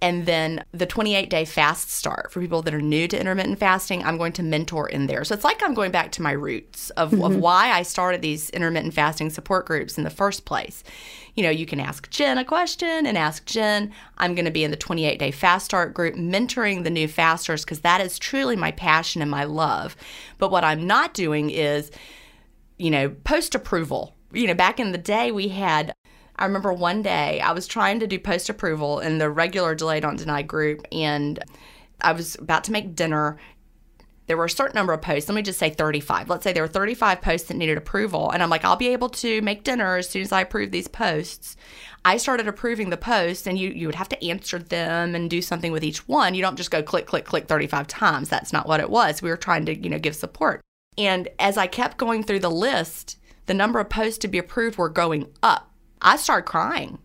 And 0.00 0.26
then 0.26 0.62
the 0.72 0.84
28 0.84 1.30
day 1.30 1.44
fast 1.44 1.90
start 1.90 2.30
for 2.30 2.40
people 2.40 2.60
that 2.62 2.74
are 2.74 2.82
new 2.82 3.08
to 3.08 3.18
intermittent 3.18 3.58
fasting, 3.58 4.04
I'm 4.04 4.18
going 4.18 4.32
to 4.34 4.42
mentor 4.42 4.88
in 4.88 5.06
there. 5.06 5.24
So 5.24 5.34
it's 5.34 5.44
like 5.44 5.62
I'm 5.62 5.72
going 5.72 5.92
back 5.92 6.12
to 6.12 6.22
my 6.22 6.32
roots 6.32 6.90
of, 6.90 7.14
of 7.14 7.18
mm-hmm. 7.18 7.40
why 7.40 7.70
I 7.70 7.82
started 7.82 8.20
these 8.20 8.50
intermittent 8.50 8.92
fasting 8.92 9.30
support 9.30 9.64
groups 9.64 9.96
in 9.96 10.04
the 10.04 10.10
first 10.10 10.44
place. 10.44 10.84
You 11.36 11.44
know, 11.44 11.50
you 11.50 11.64
can 11.64 11.80
ask 11.80 12.10
Gin 12.10 12.36
a 12.36 12.44
question 12.44 13.06
and 13.06 13.16
ask 13.16 13.46
Gin. 13.46 13.92
I'm 14.18 14.34
going 14.34 14.44
to 14.44 14.50
be 14.50 14.64
in 14.64 14.70
the 14.70 14.76
28 14.76 15.18
day 15.18 15.30
fast 15.30 15.64
start 15.64 15.94
group, 15.94 16.16
mentoring 16.16 16.84
the 16.84 16.90
new 16.90 17.08
fasters 17.08 17.64
because 17.64 17.80
that 17.80 18.00
is 18.00 18.18
truly 18.18 18.56
my 18.56 18.72
passion 18.72 19.22
and 19.22 19.30
my 19.30 19.44
love. 19.44 19.96
But 20.38 20.50
what 20.50 20.64
I'm 20.64 20.86
not 20.86 21.14
doing 21.14 21.48
is, 21.48 21.90
you 22.76 22.90
know, 22.90 23.08
post 23.08 23.54
approval. 23.54 24.14
You 24.32 24.48
know, 24.48 24.54
back 24.54 24.80
in 24.80 24.92
the 24.92 24.98
day, 24.98 25.30
we 25.30 25.48
had 25.48 25.94
I 26.36 26.44
remember 26.44 26.72
one 26.72 27.02
day 27.02 27.40
I 27.40 27.52
was 27.52 27.66
trying 27.66 28.00
to 28.00 28.06
do 28.06 28.18
post 28.18 28.48
approval 28.48 29.00
in 29.00 29.18
the 29.18 29.30
regular 29.30 29.74
Delay 29.74 30.00
Don't 30.00 30.16
Deny 30.16 30.42
group, 30.42 30.86
and 30.90 31.38
I 32.00 32.12
was 32.12 32.34
about 32.36 32.64
to 32.64 32.72
make 32.72 32.96
dinner. 32.96 33.38
There 34.26 34.36
were 34.36 34.46
a 34.46 34.50
certain 34.50 34.74
number 34.74 34.94
of 34.94 35.02
posts. 35.02 35.28
Let 35.28 35.36
me 35.36 35.42
just 35.42 35.58
say 35.58 35.68
35. 35.68 36.30
Let's 36.30 36.44
say 36.44 36.52
there 36.52 36.62
were 36.62 36.68
35 36.68 37.20
posts 37.20 37.48
that 37.48 37.58
needed 37.58 37.76
approval. 37.76 38.30
And 38.30 38.42
I'm 38.42 38.48
like, 38.48 38.64
I'll 38.64 38.74
be 38.74 38.88
able 38.88 39.10
to 39.10 39.42
make 39.42 39.64
dinner 39.64 39.96
as 39.96 40.08
soon 40.08 40.22
as 40.22 40.32
I 40.32 40.40
approve 40.40 40.70
these 40.70 40.88
posts. 40.88 41.56
I 42.06 42.16
started 42.16 42.48
approving 42.48 42.88
the 42.88 42.96
posts, 42.96 43.46
and 43.46 43.58
you, 43.58 43.68
you 43.68 43.86
would 43.86 43.94
have 43.94 44.08
to 44.08 44.26
answer 44.26 44.58
them 44.58 45.14
and 45.14 45.28
do 45.28 45.42
something 45.42 45.72
with 45.72 45.84
each 45.84 46.08
one. 46.08 46.34
You 46.34 46.40
don't 46.40 46.56
just 46.56 46.70
go 46.70 46.82
click, 46.82 47.06
click, 47.06 47.26
click 47.26 47.48
35 47.48 47.86
times. 47.86 48.30
That's 48.30 48.52
not 48.52 48.66
what 48.66 48.80
it 48.80 48.88
was. 48.88 49.20
We 49.20 49.28
were 49.28 49.36
trying 49.36 49.66
to, 49.66 49.78
you 49.78 49.90
know, 49.90 49.98
give 49.98 50.16
support. 50.16 50.62
And 50.96 51.28
as 51.38 51.58
I 51.58 51.66
kept 51.66 51.98
going 51.98 52.22
through 52.22 52.40
the 52.40 52.50
list, 52.50 53.18
the 53.44 53.54
number 53.54 53.78
of 53.78 53.90
posts 53.90 54.18
to 54.18 54.28
be 54.28 54.38
approved 54.38 54.78
were 54.78 54.88
going 54.88 55.28
up. 55.42 55.73
I 56.02 56.16
started 56.16 56.46
crying 56.46 56.98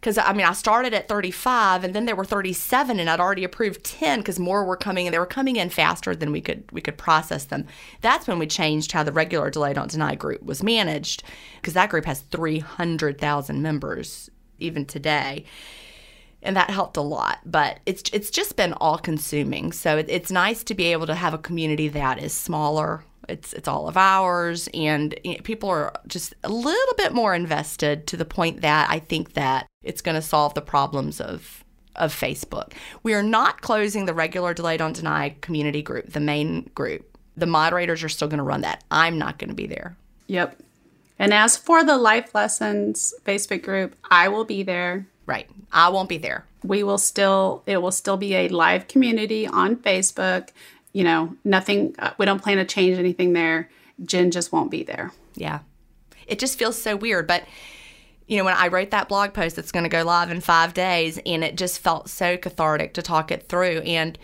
because 0.00 0.16
I 0.16 0.32
mean 0.32 0.46
I 0.46 0.52
started 0.52 0.94
at 0.94 1.08
35 1.08 1.84
and 1.84 1.94
then 1.94 2.06
there 2.06 2.16
were 2.16 2.24
37 2.24 2.98
and 2.98 3.08
I'd 3.08 3.20
already 3.20 3.44
approved 3.44 3.84
10 3.84 4.20
because 4.20 4.38
more 4.38 4.64
were 4.64 4.76
coming 4.76 5.06
and 5.06 5.14
they 5.14 5.18
were 5.18 5.26
coming 5.26 5.56
in 5.56 5.68
faster 5.68 6.16
than 6.16 6.32
we 6.32 6.40
could 6.40 6.64
we 6.72 6.80
could 6.80 6.98
process 6.98 7.44
them. 7.44 7.66
That's 8.00 8.26
when 8.26 8.38
we 8.38 8.46
changed 8.46 8.92
how 8.92 9.02
the 9.02 9.12
regular 9.12 9.50
delay 9.50 9.74
don't 9.74 9.90
deny 9.90 10.14
group 10.14 10.42
was 10.42 10.62
managed 10.62 11.22
because 11.56 11.74
that 11.74 11.90
group 11.90 12.06
has 12.06 12.22
300,000 12.22 13.62
members 13.62 14.30
even 14.58 14.86
today. 14.86 15.44
And 16.42 16.56
that 16.56 16.70
helped 16.70 16.96
a 16.96 17.02
lot, 17.02 17.40
but 17.44 17.80
it's 17.84 18.02
it's 18.14 18.30
just 18.30 18.56
been 18.56 18.72
all 18.72 18.96
consuming. 18.96 19.72
So 19.72 19.98
it, 19.98 20.06
it's 20.08 20.30
nice 20.30 20.64
to 20.64 20.74
be 20.74 20.86
able 20.86 21.06
to 21.06 21.14
have 21.14 21.34
a 21.34 21.38
community 21.38 21.88
that 21.88 22.18
is 22.18 22.32
smaller, 22.32 23.04
it's 23.28 23.52
it's 23.52 23.68
all 23.68 23.88
of 23.88 23.96
ours, 23.96 24.68
and 24.74 25.14
you 25.24 25.32
know, 25.34 25.40
people 25.42 25.68
are 25.68 25.92
just 26.06 26.34
a 26.44 26.48
little 26.48 26.94
bit 26.96 27.12
more 27.12 27.34
invested 27.34 28.06
to 28.08 28.16
the 28.16 28.24
point 28.24 28.62
that 28.62 28.90
I 28.90 28.98
think 28.98 29.34
that 29.34 29.66
it's 29.82 30.00
going 30.02 30.14
to 30.16 30.22
solve 30.22 30.54
the 30.54 30.62
problems 30.62 31.20
of 31.20 31.64
of 31.96 32.12
Facebook. 32.14 32.72
We 33.02 33.14
are 33.14 33.22
not 33.22 33.60
closing 33.62 34.06
the 34.06 34.14
regular 34.14 34.54
Delay 34.54 34.76
Don't 34.76 34.94
Deny 34.96 35.34
community 35.40 35.82
group, 35.82 36.10
the 36.12 36.20
main 36.20 36.70
group. 36.74 37.06
The 37.36 37.46
moderators 37.46 38.02
are 38.02 38.08
still 38.08 38.28
going 38.28 38.38
to 38.38 38.44
run 38.44 38.60
that. 38.62 38.84
I'm 38.90 39.18
not 39.18 39.38
going 39.38 39.48
to 39.50 39.54
be 39.56 39.66
there. 39.66 39.96
yep 40.26 40.56
and 41.18 41.34
as 41.34 41.54
for 41.56 41.84
the 41.84 41.96
life 41.98 42.34
lessons 42.34 43.12
facebook 43.26 43.62
group 43.62 43.94
i 44.10 44.26
will 44.28 44.44
be 44.44 44.62
there 44.62 45.06
Right. 45.26 45.48
I 45.70 45.90
won't 45.90 46.08
be 46.08 46.16
there. 46.18 46.44
we 46.64 46.82
will 46.82 46.98
still 46.98 47.62
it 47.66 47.80
will 47.82 47.92
still 47.92 48.16
be 48.16 48.34
a 48.34 48.48
live 48.48 48.88
community 48.88 49.46
on 49.46 49.76
facebook 49.76 50.48
you 50.92 51.04
know 51.04 51.34
nothing 51.44 51.94
uh, 51.98 52.12
we 52.18 52.26
don't 52.26 52.42
plan 52.42 52.56
to 52.56 52.64
change 52.64 52.98
anything 52.98 53.32
there 53.32 53.70
Gin 54.04 54.30
just 54.30 54.50
won't 54.52 54.70
be 54.70 54.82
there 54.82 55.12
Yeah. 55.34 55.60
It 56.26 56.38
just 56.38 56.58
feels 56.58 56.80
so 56.80 56.96
weird. 56.96 57.26
But, 57.26 57.44
you 58.26 58.36
know, 58.38 58.44
when 58.44 58.54
I 58.54 58.68
wrote 58.68 58.90
that 58.90 59.08
blog 59.08 59.34
post 59.34 59.56
that's 59.56 59.72
going 59.72 59.84
to 59.84 59.88
go 59.88 60.04
live 60.04 60.30
in 60.30 60.40
five 60.40 60.74
days, 60.74 61.18
and 61.26 61.42
it 61.42 61.56
just 61.56 61.80
felt 61.80 62.08
so 62.08 62.36
cathartic 62.36 62.94
to 62.94 63.02
talk 63.02 63.32
it 63.32 63.48
through. 63.48 63.78
And, 63.80 64.18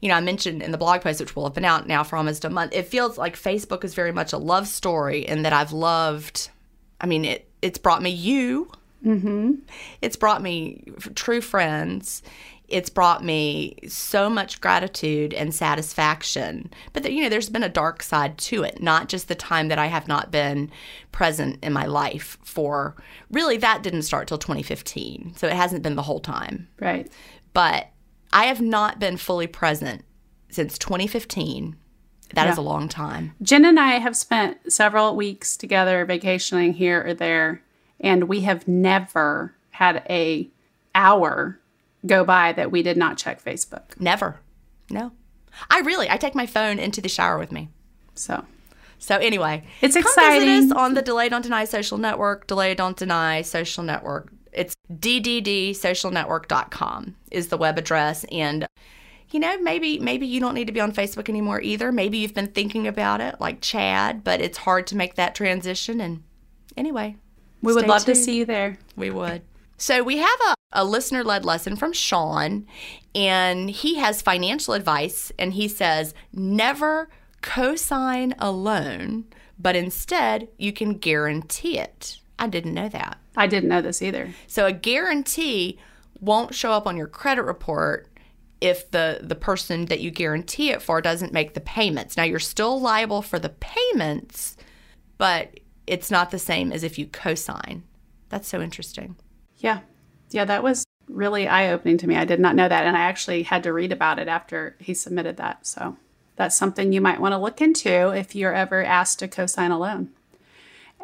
you 0.00 0.08
know, 0.08 0.14
I 0.14 0.20
mentioned 0.20 0.62
in 0.62 0.72
the 0.72 0.78
blog 0.78 1.02
post, 1.02 1.20
which 1.20 1.36
will 1.36 1.44
have 1.44 1.54
been 1.54 1.64
out 1.64 1.86
now 1.86 2.02
for 2.02 2.16
almost 2.16 2.44
a 2.44 2.50
month, 2.50 2.74
it 2.74 2.88
feels 2.88 3.16
like 3.16 3.36
Facebook 3.36 3.84
is 3.84 3.94
very 3.94 4.12
much 4.12 4.32
a 4.32 4.38
love 4.38 4.66
story 4.66 5.26
and 5.26 5.44
that 5.44 5.52
I've 5.52 5.72
loved, 5.72 6.50
I 7.00 7.06
mean, 7.06 7.24
it, 7.24 7.48
it's 7.60 7.78
brought 7.78 8.02
me 8.02 8.10
you. 8.10 8.70
Mm-hmm. 9.04 9.52
It's 10.00 10.16
brought 10.16 10.42
me 10.42 10.84
true 11.14 11.40
friends. 11.40 12.22
It's 12.68 12.88
brought 12.88 13.22
me 13.22 13.76
so 13.86 14.30
much 14.30 14.60
gratitude 14.60 15.34
and 15.34 15.54
satisfaction. 15.54 16.70
But, 16.94 17.10
you 17.12 17.22
know, 17.22 17.28
there's 17.28 17.50
been 17.50 17.62
a 17.62 17.68
dark 17.68 18.02
side 18.02 18.38
to 18.38 18.62
it, 18.62 18.82
not 18.82 19.08
just 19.08 19.28
the 19.28 19.34
time 19.34 19.68
that 19.68 19.78
I 19.78 19.86
have 19.86 20.08
not 20.08 20.30
been 20.30 20.70
present 21.10 21.58
in 21.62 21.72
my 21.74 21.84
life 21.84 22.38
for 22.42 22.96
really, 23.30 23.58
that 23.58 23.82
didn't 23.82 24.02
start 24.02 24.26
till 24.28 24.38
2015. 24.38 25.34
So 25.36 25.46
it 25.48 25.52
hasn't 25.52 25.82
been 25.82 25.96
the 25.96 26.02
whole 26.02 26.20
time. 26.20 26.68
right 26.80 27.10
But 27.52 27.88
I 28.32 28.44
have 28.46 28.62
not 28.62 28.98
been 28.98 29.18
fully 29.18 29.46
present 29.46 30.04
since 30.48 30.78
2015. 30.78 31.76
That 32.34 32.48
is 32.48 32.56
Yeah. 32.56 32.62
a 32.62 32.64
long 32.64 32.88
time. 32.88 33.34
Gin 33.42 33.66
and 33.66 33.78
I 33.78 33.98
have 33.98 34.16
spent 34.16 34.72
several 34.72 35.14
weeks 35.14 35.58
together 35.58 36.06
vacationing 36.06 36.72
here 36.72 37.04
or 37.06 37.12
there, 37.12 37.60
and 38.02 38.28
we 38.28 38.42
have 38.42 38.68
never 38.68 39.54
had 39.70 40.04
a 40.10 40.50
hour 40.94 41.58
go 42.04 42.24
by 42.24 42.52
that 42.52 42.70
we 42.70 42.82
did 42.82 42.96
not 42.96 43.16
check 43.16 43.42
Facebook. 43.42 43.98
Never. 43.98 44.40
No. 44.90 45.12
I 45.70 45.80
really, 45.80 46.10
I 46.10 46.16
take 46.16 46.34
my 46.34 46.46
phone 46.46 46.78
into 46.78 47.00
the 47.00 47.08
shower 47.08 47.38
with 47.38 47.52
me. 47.52 47.68
So 48.14 48.44
So 48.98 49.16
anyway, 49.16 49.64
It's 49.80 49.94
come 49.94 50.02
exciting. 50.02 50.48
Visit 50.48 50.72
us 50.72 50.78
on 50.78 50.94
the 50.94 51.02
Delay 51.02 51.28
Don't 51.28 51.42
Deny 51.42 51.64
social 51.64 51.98
network. 51.98 52.46
Delay 52.46 52.74
Don't 52.74 52.96
Deny 52.96 53.42
social 53.42 53.84
network. 53.84 54.32
It's 54.52 54.74
dddsocialnetwork.com 54.92 57.16
is 57.30 57.48
the 57.48 57.56
web 57.56 57.78
address, 57.78 58.24
and 58.30 58.66
you 59.30 59.40
know 59.40 59.56
maybe 59.58 59.98
maybe 59.98 60.26
you 60.26 60.40
don't 60.40 60.54
need 60.54 60.66
to 60.66 60.72
be 60.72 60.80
on 60.80 60.92
Facebook 60.92 61.30
anymore 61.30 61.62
either. 61.62 61.90
Maybe 61.90 62.18
you've 62.18 62.34
been 62.34 62.48
thinking 62.48 62.86
about 62.86 63.22
it, 63.22 63.40
like 63.40 63.62
Chad, 63.62 64.22
but 64.22 64.42
it's 64.42 64.58
hard 64.58 64.86
to 64.88 64.96
make 64.96 65.14
that 65.14 65.34
transition. 65.34 66.02
And 66.02 66.22
anyway, 66.76 67.16
we 67.62 67.72
would 67.72 67.82
Stay 67.82 67.88
love 67.88 68.04
to 68.04 68.14
see 68.14 68.36
you 68.38 68.44
there. 68.44 68.78
we 68.96 69.10
would. 69.10 69.42
So 69.78 70.02
we 70.02 70.18
have 70.18 70.40
a, 70.48 70.54
a 70.72 70.84
listener 70.84 71.24
led 71.24 71.44
lesson 71.44 71.76
from 71.76 71.92
Sean, 71.92 72.66
and 73.14 73.70
he 73.70 73.96
has 73.96 74.22
financial 74.22 74.74
advice, 74.74 75.32
and 75.38 75.54
he 75.54 75.66
says, 75.68 76.14
never 76.32 77.08
co-sign 77.40 78.34
a 78.38 78.52
loan, 78.52 79.24
but 79.58 79.74
instead 79.74 80.48
you 80.58 80.72
can 80.72 80.98
guarantee 80.98 81.78
it. 81.78 82.20
I 82.38 82.46
didn't 82.46 82.74
know 82.74 82.88
that. 82.88 83.18
I 83.36 83.46
didn't 83.46 83.68
know 83.68 83.82
this 83.82 84.02
either. 84.02 84.30
So 84.46 84.66
a 84.66 84.72
guarantee 84.72 85.78
won't 86.20 86.54
show 86.54 86.72
up 86.72 86.86
on 86.86 86.96
your 86.96 87.06
credit 87.06 87.42
report 87.42 88.08
if 88.60 88.88
the 88.92 89.18
the 89.20 89.34
person 89.34 89.86
that 89.86 90.00
you 90.00 90.10
guarantee 90.12 90.70
it 90.70 90.80
for 90.80 91.00
doesn't 91.00 91.32
make 91.32 91.54
the 91.54 91.60
payments. 91.60 92.16
Now 92.16 92.22
you're 92.22 92.38
still 92.38 92.80
liable 92.80 93.20
for 93.20 93.40
the 93.40 93.48
payments, 93.48 94.56
but 95.18 95.58
it's 95.92 96.10
not 96.10 96.30
the 96.30 96.38
same 96.38 96.72
as 96.72 96.82
if 96.82 96.98
you 96.98 97.06
co-sign. 97.06 97.82
That's 98.30 98.48
so 98.48 98.62
interesting. 98.62 99.16
Yeah. 99.58 99.80
Yeah, 100.30 100.46
that 100.46 100.62
was 100.62 100.86
really 101.06 101.46
eye 101.46 101.70
opening 101.70 101.98
to 101.98 102.06
me. 102.06 102.16
I 102.16 102.24
did 102.24 102.40
not 102.40 102.56
know 102.56 102.66
that. 102.66 102.86
And 102.86 102.96
I 102.96 103.00
actually 103.00 103.42
had 103.42 103.62
to 103.64 103.74
read 103.74 103.92
about 103.92 104.18
it 104.18 104.26
after 104.26 104.74
he 104.78 104.94
submitted 104.94 105.36
that. 105.36 105.66
So 105.66 105.98
that's 106.36 106.56
something 106.56 106.92
you 106.92 107.02
might 107.02 107.20
want 107.20 107.32
to 107.32 107.38
look 107.38 107.60
into 107.60 108.08
if 108.08 108.34
you're 108.34 108.54
ever 108.54 108.82
asked 108.82 109.18
to 109.18 109.28
cosign 109.28 109.70
a 109.70 109.76
loan. 109.76 110.08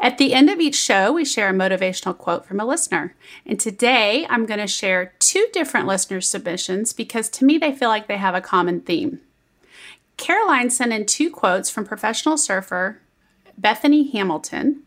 At 0.01 0.17
the 0.17 0.33
end 0.33 0.49
of 0.49 0.59
each 0.59 0.77
show, 0.77 1.13
we 1.13 1.27
share 1.27 1.51
a 1.51 1.53
motivational 1.53 2.17
quote 2.17 2.47
from 2.47 2.59
a 2.59 2.65
listener. 2.65 3.15
And 3.45 3.61
today 3.61 4.27
I'm 4.31 4.47
going 4.47 4.61
to 4.61 4.67
share 4.67 5.13
two 5.19 5.49
different 5.53 5.87
listener 5.87 6.23
submissions 6.23 6.95
because 6.95 7.29
to 7.31 7.45
me 7.45 7.59
they 7.59 7.75
feel 7.75 7.91
like 7.91 8.07
they 8.07 8.17
have 8.17 8.35
a 8.35 8.41
common 8.41 8.81
theme. 8.81 9.21
Caroline 10.17 10.71
sent 10.71 10.95
in 10.95 11.05
two 11.05 11.31
quotes 11.31 11.69
from 11.69 11.85
professional 11.85 12.39
surfer 12.39 13.03
Bethany 13.59 14.11
Hamilton. 14.11 14.83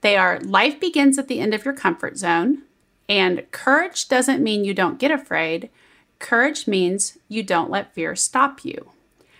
They 0.00 0.16
are 0.16 0.40
Life 0.40 0.80
begins 0.80 1.18
at 1.18 1.28
the 1.28 1.38
end 1.38 1.54
of 1.54 1.64
your 1.64 1.74
comfort 1.74 2.16
zone, 2.16 2.62
and 3.08 3.48
courage 3.52 4.08
doesn't 4.08 4.42
mean 4.42 4.64
you 4.64 4.74
don't 4.74 4.98
get 4.98 5.10
afraid. 5.10 5.70
Courage 6.18 6.66
means 6.66 7.18
you 7.28 7.42
don't 7.42 7.70
let 7.70 7.94
fear 7.94 8.16
stop 8.16 8.64
you. 8.64 8.90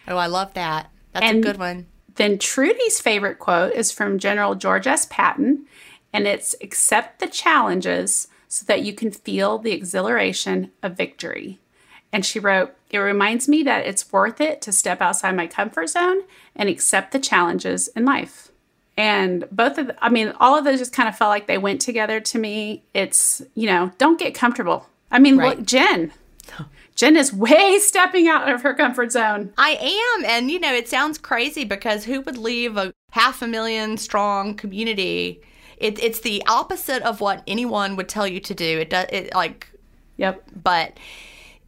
Oh, 0.06 0.16
I 0.16 0.26
love 0.26 0.54
that. 0.54 0.90
That's 1.12 1.26
And- 1.26 1.38
a 1.38 1.48
good 1.48 1.58
one. 1.58 1.86
Then 2.16 2.38
Trudy's 2.38 3.00
favorite 3.00 3.38
quote 3.38 3.72
is 3.72 3.90
from 3.90 4.18
General 4.18 4.54
George 4.54 4.86
S. 4.86 5.06
Patton, 5.08 5.64
and 6.12 6.26
it's 6.26 6.54
accept 6.60 7.20
the 7.20 7.26
challenges 7.26 8.28
so 8.48 8.66
that 8.66 8.82
you 8.82 8.92
can 8.92 9.10
feel 9.10 9.58
the 9.58 9.72
exhilaration 9.72 10.70
of 10.82 10.94
victory. 10.96 11.58
And 12.12 12.24
she 12.26 12.38
wrote, 12.38 12.74
It 12.90 12.98
reminds 12.98 13.48
me 13.48 13.62
that 13.62 13.86
it's 13.86 14.12
worth 14.12 14.40
it 14.40 14.60
to 14.62 14.72
step 14.72 15.00
outside 15.00 15.34
my 15.36 15.46
comfort 15.46 15.88
zone 15.88 16.22
and 16.54 16.68
accept 16.68 17.12
the 17.12 17.18
challenges 17.18 17.88
in 17.88 18.04
life. 18.04 18.50
And 18.96 19.48
both 19.50 19.78
of, 19.78 19.86
the, 19.88 20.04
I 20.04 20.10
mean, 20.10 20.34
all 20.38 20.56
of 20.58 20.64
those 20.64 20.78
just 20.78 20.92
kind 20.92 21.08
of 21.08 21.16
felt 21.16 21.30
like 21.30 21.46
they 21.46 21.56
went 21.58 21.80
together 21.80 22.20
to 22.20 22.38
me. 22.38 22.84
It's, 22.92 23.40
you 23.54 23.66
know, 23.66 23.90
don't 23.96 24.18
get 24.18 24.34
comfortable. 24.34 24.86
I 25.10 25.18
mean, 25.18 25.38
Right. 25.38 25.56
look, 25.56 25.66
Gin. 25.66 26.12
Gin 26.94 27.16
is 27.16 27.32
way 27.32 27.78
stepping 27.78 28.28
out 28.28 28.52
of 28.52 28.60
her 28.62 28.74
comfort 28.74 29.10
zone. 29.12 29.54
I 29.56 29.70
am, 30.18 30.26
and 30.26 30.50
you 30.50 30.60
know, 30.60 30.74
it 30.74 30.88
sounds 30.88 31.16
crazy 31.16 31.64
because 31.64 32.04
who 32.04 32.20
would 32.20 32.36
leave 32.36 32.76
a 32.76 32.92
half 33.12 33.40
a 33.40 33.46
million 33.46 33.96
strong 33.96 34.54
community? 34.54 35.40
It, 35.78 35.98
it's 36.02 36.20
the 36.20 36.42
opposite 36.46 37.02
of 37.02 37.22
what 37.22 37.42
anyone 37.46 37.96
would 37.96 38.10
tell 38.10 38.26
you 38.26 38.40
to 38.40 38.54
do. 38.54 38.78
It 38.80 38.90
does, 38.90 39.06
it 39.10 39.34
like, 39.34 39.68
Yep. 40.18 40.42
but 40.62 40.98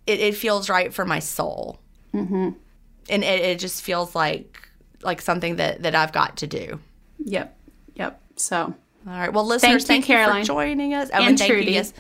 it, 0.07 0.21
it 0.21 0.37
feels 0.37 0.69
right 0.69 0.93
for 0.93 1.05
my 1.05 1.19
soul, 1.19 1.81
mm-hmm. 2.15 2.51
and 3.09 3.25
it, 3.25 3.41
it 3.41 3.59
just 3.59 3.83
feels 3.83 4.15
like 4.15 4.69
like 5.03 5.21
something 5.21 5.57
that 5.57 5.83
that 5.83 5.95
I've 5.95 6.13
got 6.13 6.37
to 6.39 6.47
do. 6.47 6.81
Yep. 7.19 7.57
Yep. 7.97 8.21
So, 8.37 8.57
All 8.57 8.75
right. 9.07 9.33
Well, 9.33 9.47
listeners, 9.47 9.83
you, 9.83 9.87
thank 9.87 10.09
you, 10.09 10.15
Caroline. 10.15 10.43
for 10.43 10.47
joining 10.49 10.95
us. 10.95 11.11
Oh, 11.13 11.19
And 11.19 11.29
and, 11.29 11.39
thank 11.39 11.51
Trudy. 11.51 11.67
you. 11.67 11.73
Yes, 11.73 11.93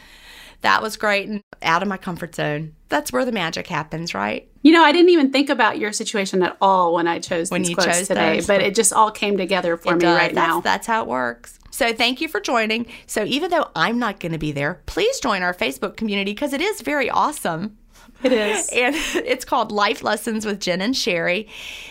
that 0.63 0.83
was 0.83 0.97
great. 0.97 1.29
And 1.29 1.43
out 1.63 1.83
of 1.83 1.89
my 1.89 1.97
comfort 1.97 2.35
zone. 2.35 2.75
That's 2.89 3.13
where 3.13 3.25
the 3.25 3.33
magic 3.33 3.67
happens, 3.67 4.15
right? 4.15 4.49
You 4.63 4.73
know, 4.73 4.83
I 4.85 4.93
didn't 4.93 5.11
even 5.11 5.33
think 5.33 5.51
about 5.51 5.79
your 5.79 5.93
situation 5.93 6.43
at 6.43 6.57
all 6.61 6.95
when 6.95 7.07
I 7.09 7.19
chose 7.19 7.51
When 7.51 7.63
these 7.63 7.71
you 7.71 7.77
quotes 7.77 7.99
chose 7.99 8.09
today, 8.09 8.37
those. 8.37 8.47
but 8.47 8.61
it 8.61 8.75
just 8.75 8.93
all 8.93 9.11
came 9.11 9.37
together 9.37 9.77
for 9.77 9.93
It 9.93 9.97
me 9.97 10.01
does. 10.03 10.17
right 10.17 10.35
that's, 10.35 10.49
now. 10.49 10.61
That's 10.61 10.87
how 10.87 11.03
it 11.03 11.09
works. 11.09 11.59
So 11.71 11.93
thank 11.93 12.21
you 12.21 12.29
for 12.29 12.41
joining. 12.41 12.87
So 13.07 13.25
even 13.25 13.51
though 13.51 13.69
I'm 13.75 13.99
not 13.99 14.21
going 14.21 14.33
to 14.33 14.39
be 14.39 14.53
there, 14.53 14.81
please 14.87 15.19
join 15.21 15.43
our 15.43 15.53
Facebook 15.55 15.97
community 15.97 16.33
because 16.33 16.53
it 16.53 16.61
is 16.61 16.83
very 16.83 17.11
awesome. 17.11 17.77
It 18.25 18.33
is. 18.33 18.70
And 18.75 18.95
it's 19.27 19.45
called 19.45 19.70
Life 19.70 20.03
Lessons 20.03 20.45
with 20.45 20.61
Gin 20.61 20.81
and 20.81 20.95
Sheri. 20.95 21.49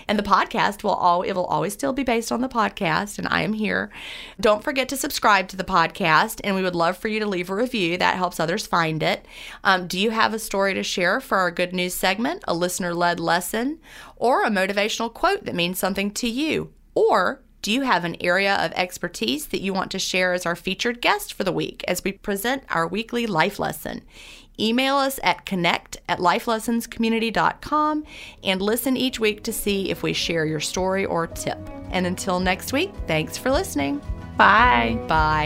And 0.07 0.19
the 0.19 0.23
podcast 0.23 0.84
will 0.84 0.91
all 0.91 1.21
it 1.21 1.34
will 1.34 1.45
always 1.45 1.73
still 1.73 1.93
be 1.93 2.03
based 2.03 2.31
on 2.31 2.41
the 2.41 2.49
podcast, 2.49 3.17
and 3.17 3.27
I 3.29 3.41
am 3.41 3.53
here. 3.53 3.89
Don't 4.39 4.63
forget 4.63 4.89
to 4.89 4.97
subscribe 4.97 5.47
to 5.49 5.57
the 5.57 5.63
podcast, 5.63 6.41
and 6.43 6.55
we 6.55 6.61
would 6.61 6.75
love 6.75 6.97
for 6.97 7.07
you 7.07 7.19
to 7.19 7.25
leave 7.25 7.49
a 7.49 7.55
review. 7.55 7.97
That 7.97 8.17
helps 8.17 8.39
others 8.39 8.67
find 8.67 9.01
it. 9.01 9.25
Um, 9.63 9.88
do 9.88 9.99
you 9.99 10.11
have 10.11 10.34
a 10.34 10.39
story 10.39 10.73
to 10.73 10.84
share 10.84 11.19
for 11.21 11.38
our 11.38 11.51
good 11.51 11.73
news 11.73 11.93
segment, 11.93 12.43
a 12.47 12.53
listener 12.53 12.93
led 12.93 13.19
lesson, 13.19 13.79
or 14.15 14.43
a 14.43 14.49
motivational 14.49 15.13
quote 15.13 15.45
that 15.45 15.55
means 15.55 15.79
something 15.79 16.11
to 16.11 16.27
you? 16.27 16.73
Or 16.95 17.41
do 17.63 17.71
you 17.71 17.81
have 17.84 18.03
an 18.03 18.17
area 18.19 18.55
of 18.55 18.73
expertise 18.73 19.47
that 19.47 19.61
you 19.61 19.73
want 19.73 19.89
to 19.91 19.99
share 19.99 20.34
as 20.34 20.45
our 20.45 20.55
featured 20.55 21.01
guest 21.01 21.34
for 21.34 21.45
the 21.45 21.51
week 21.51 21.81
as 21.88 22.03
we 22.03 22.11
present 22.11 22.63
our 22.69 22.86
weekly 22.86 23.25
life 23.25 23.57
lesson? 23.57 24.01
Email 24.59 24.95
us 24.95 25.19
at 25.23 25.45
connect 25.45 25.97
at 26.07 26.19
lifelessonscommunity.com 26.19 28.03
and 28.43 28.61
listen 28.61 28.95
each 28.97 29.19
week 29.19 29.43
to 29.43 29.53
see 29.53 29.89
if 29.89 30.03
we 30.03 30.13
share 30.13 30.45
your 30.45 30.59
story 30.59 31.05
or 31.05 31.27
tip. 31.27 31.57
And 31.91 32.05
until 32.05 32.39
next 32.39 32.73
week, 32.73 32.91
thanks 33.07 33.37
for 33.37 33.51
listening. 33.51 33.99
Bye. 34.37 34.97
Bye. 35.07 35.07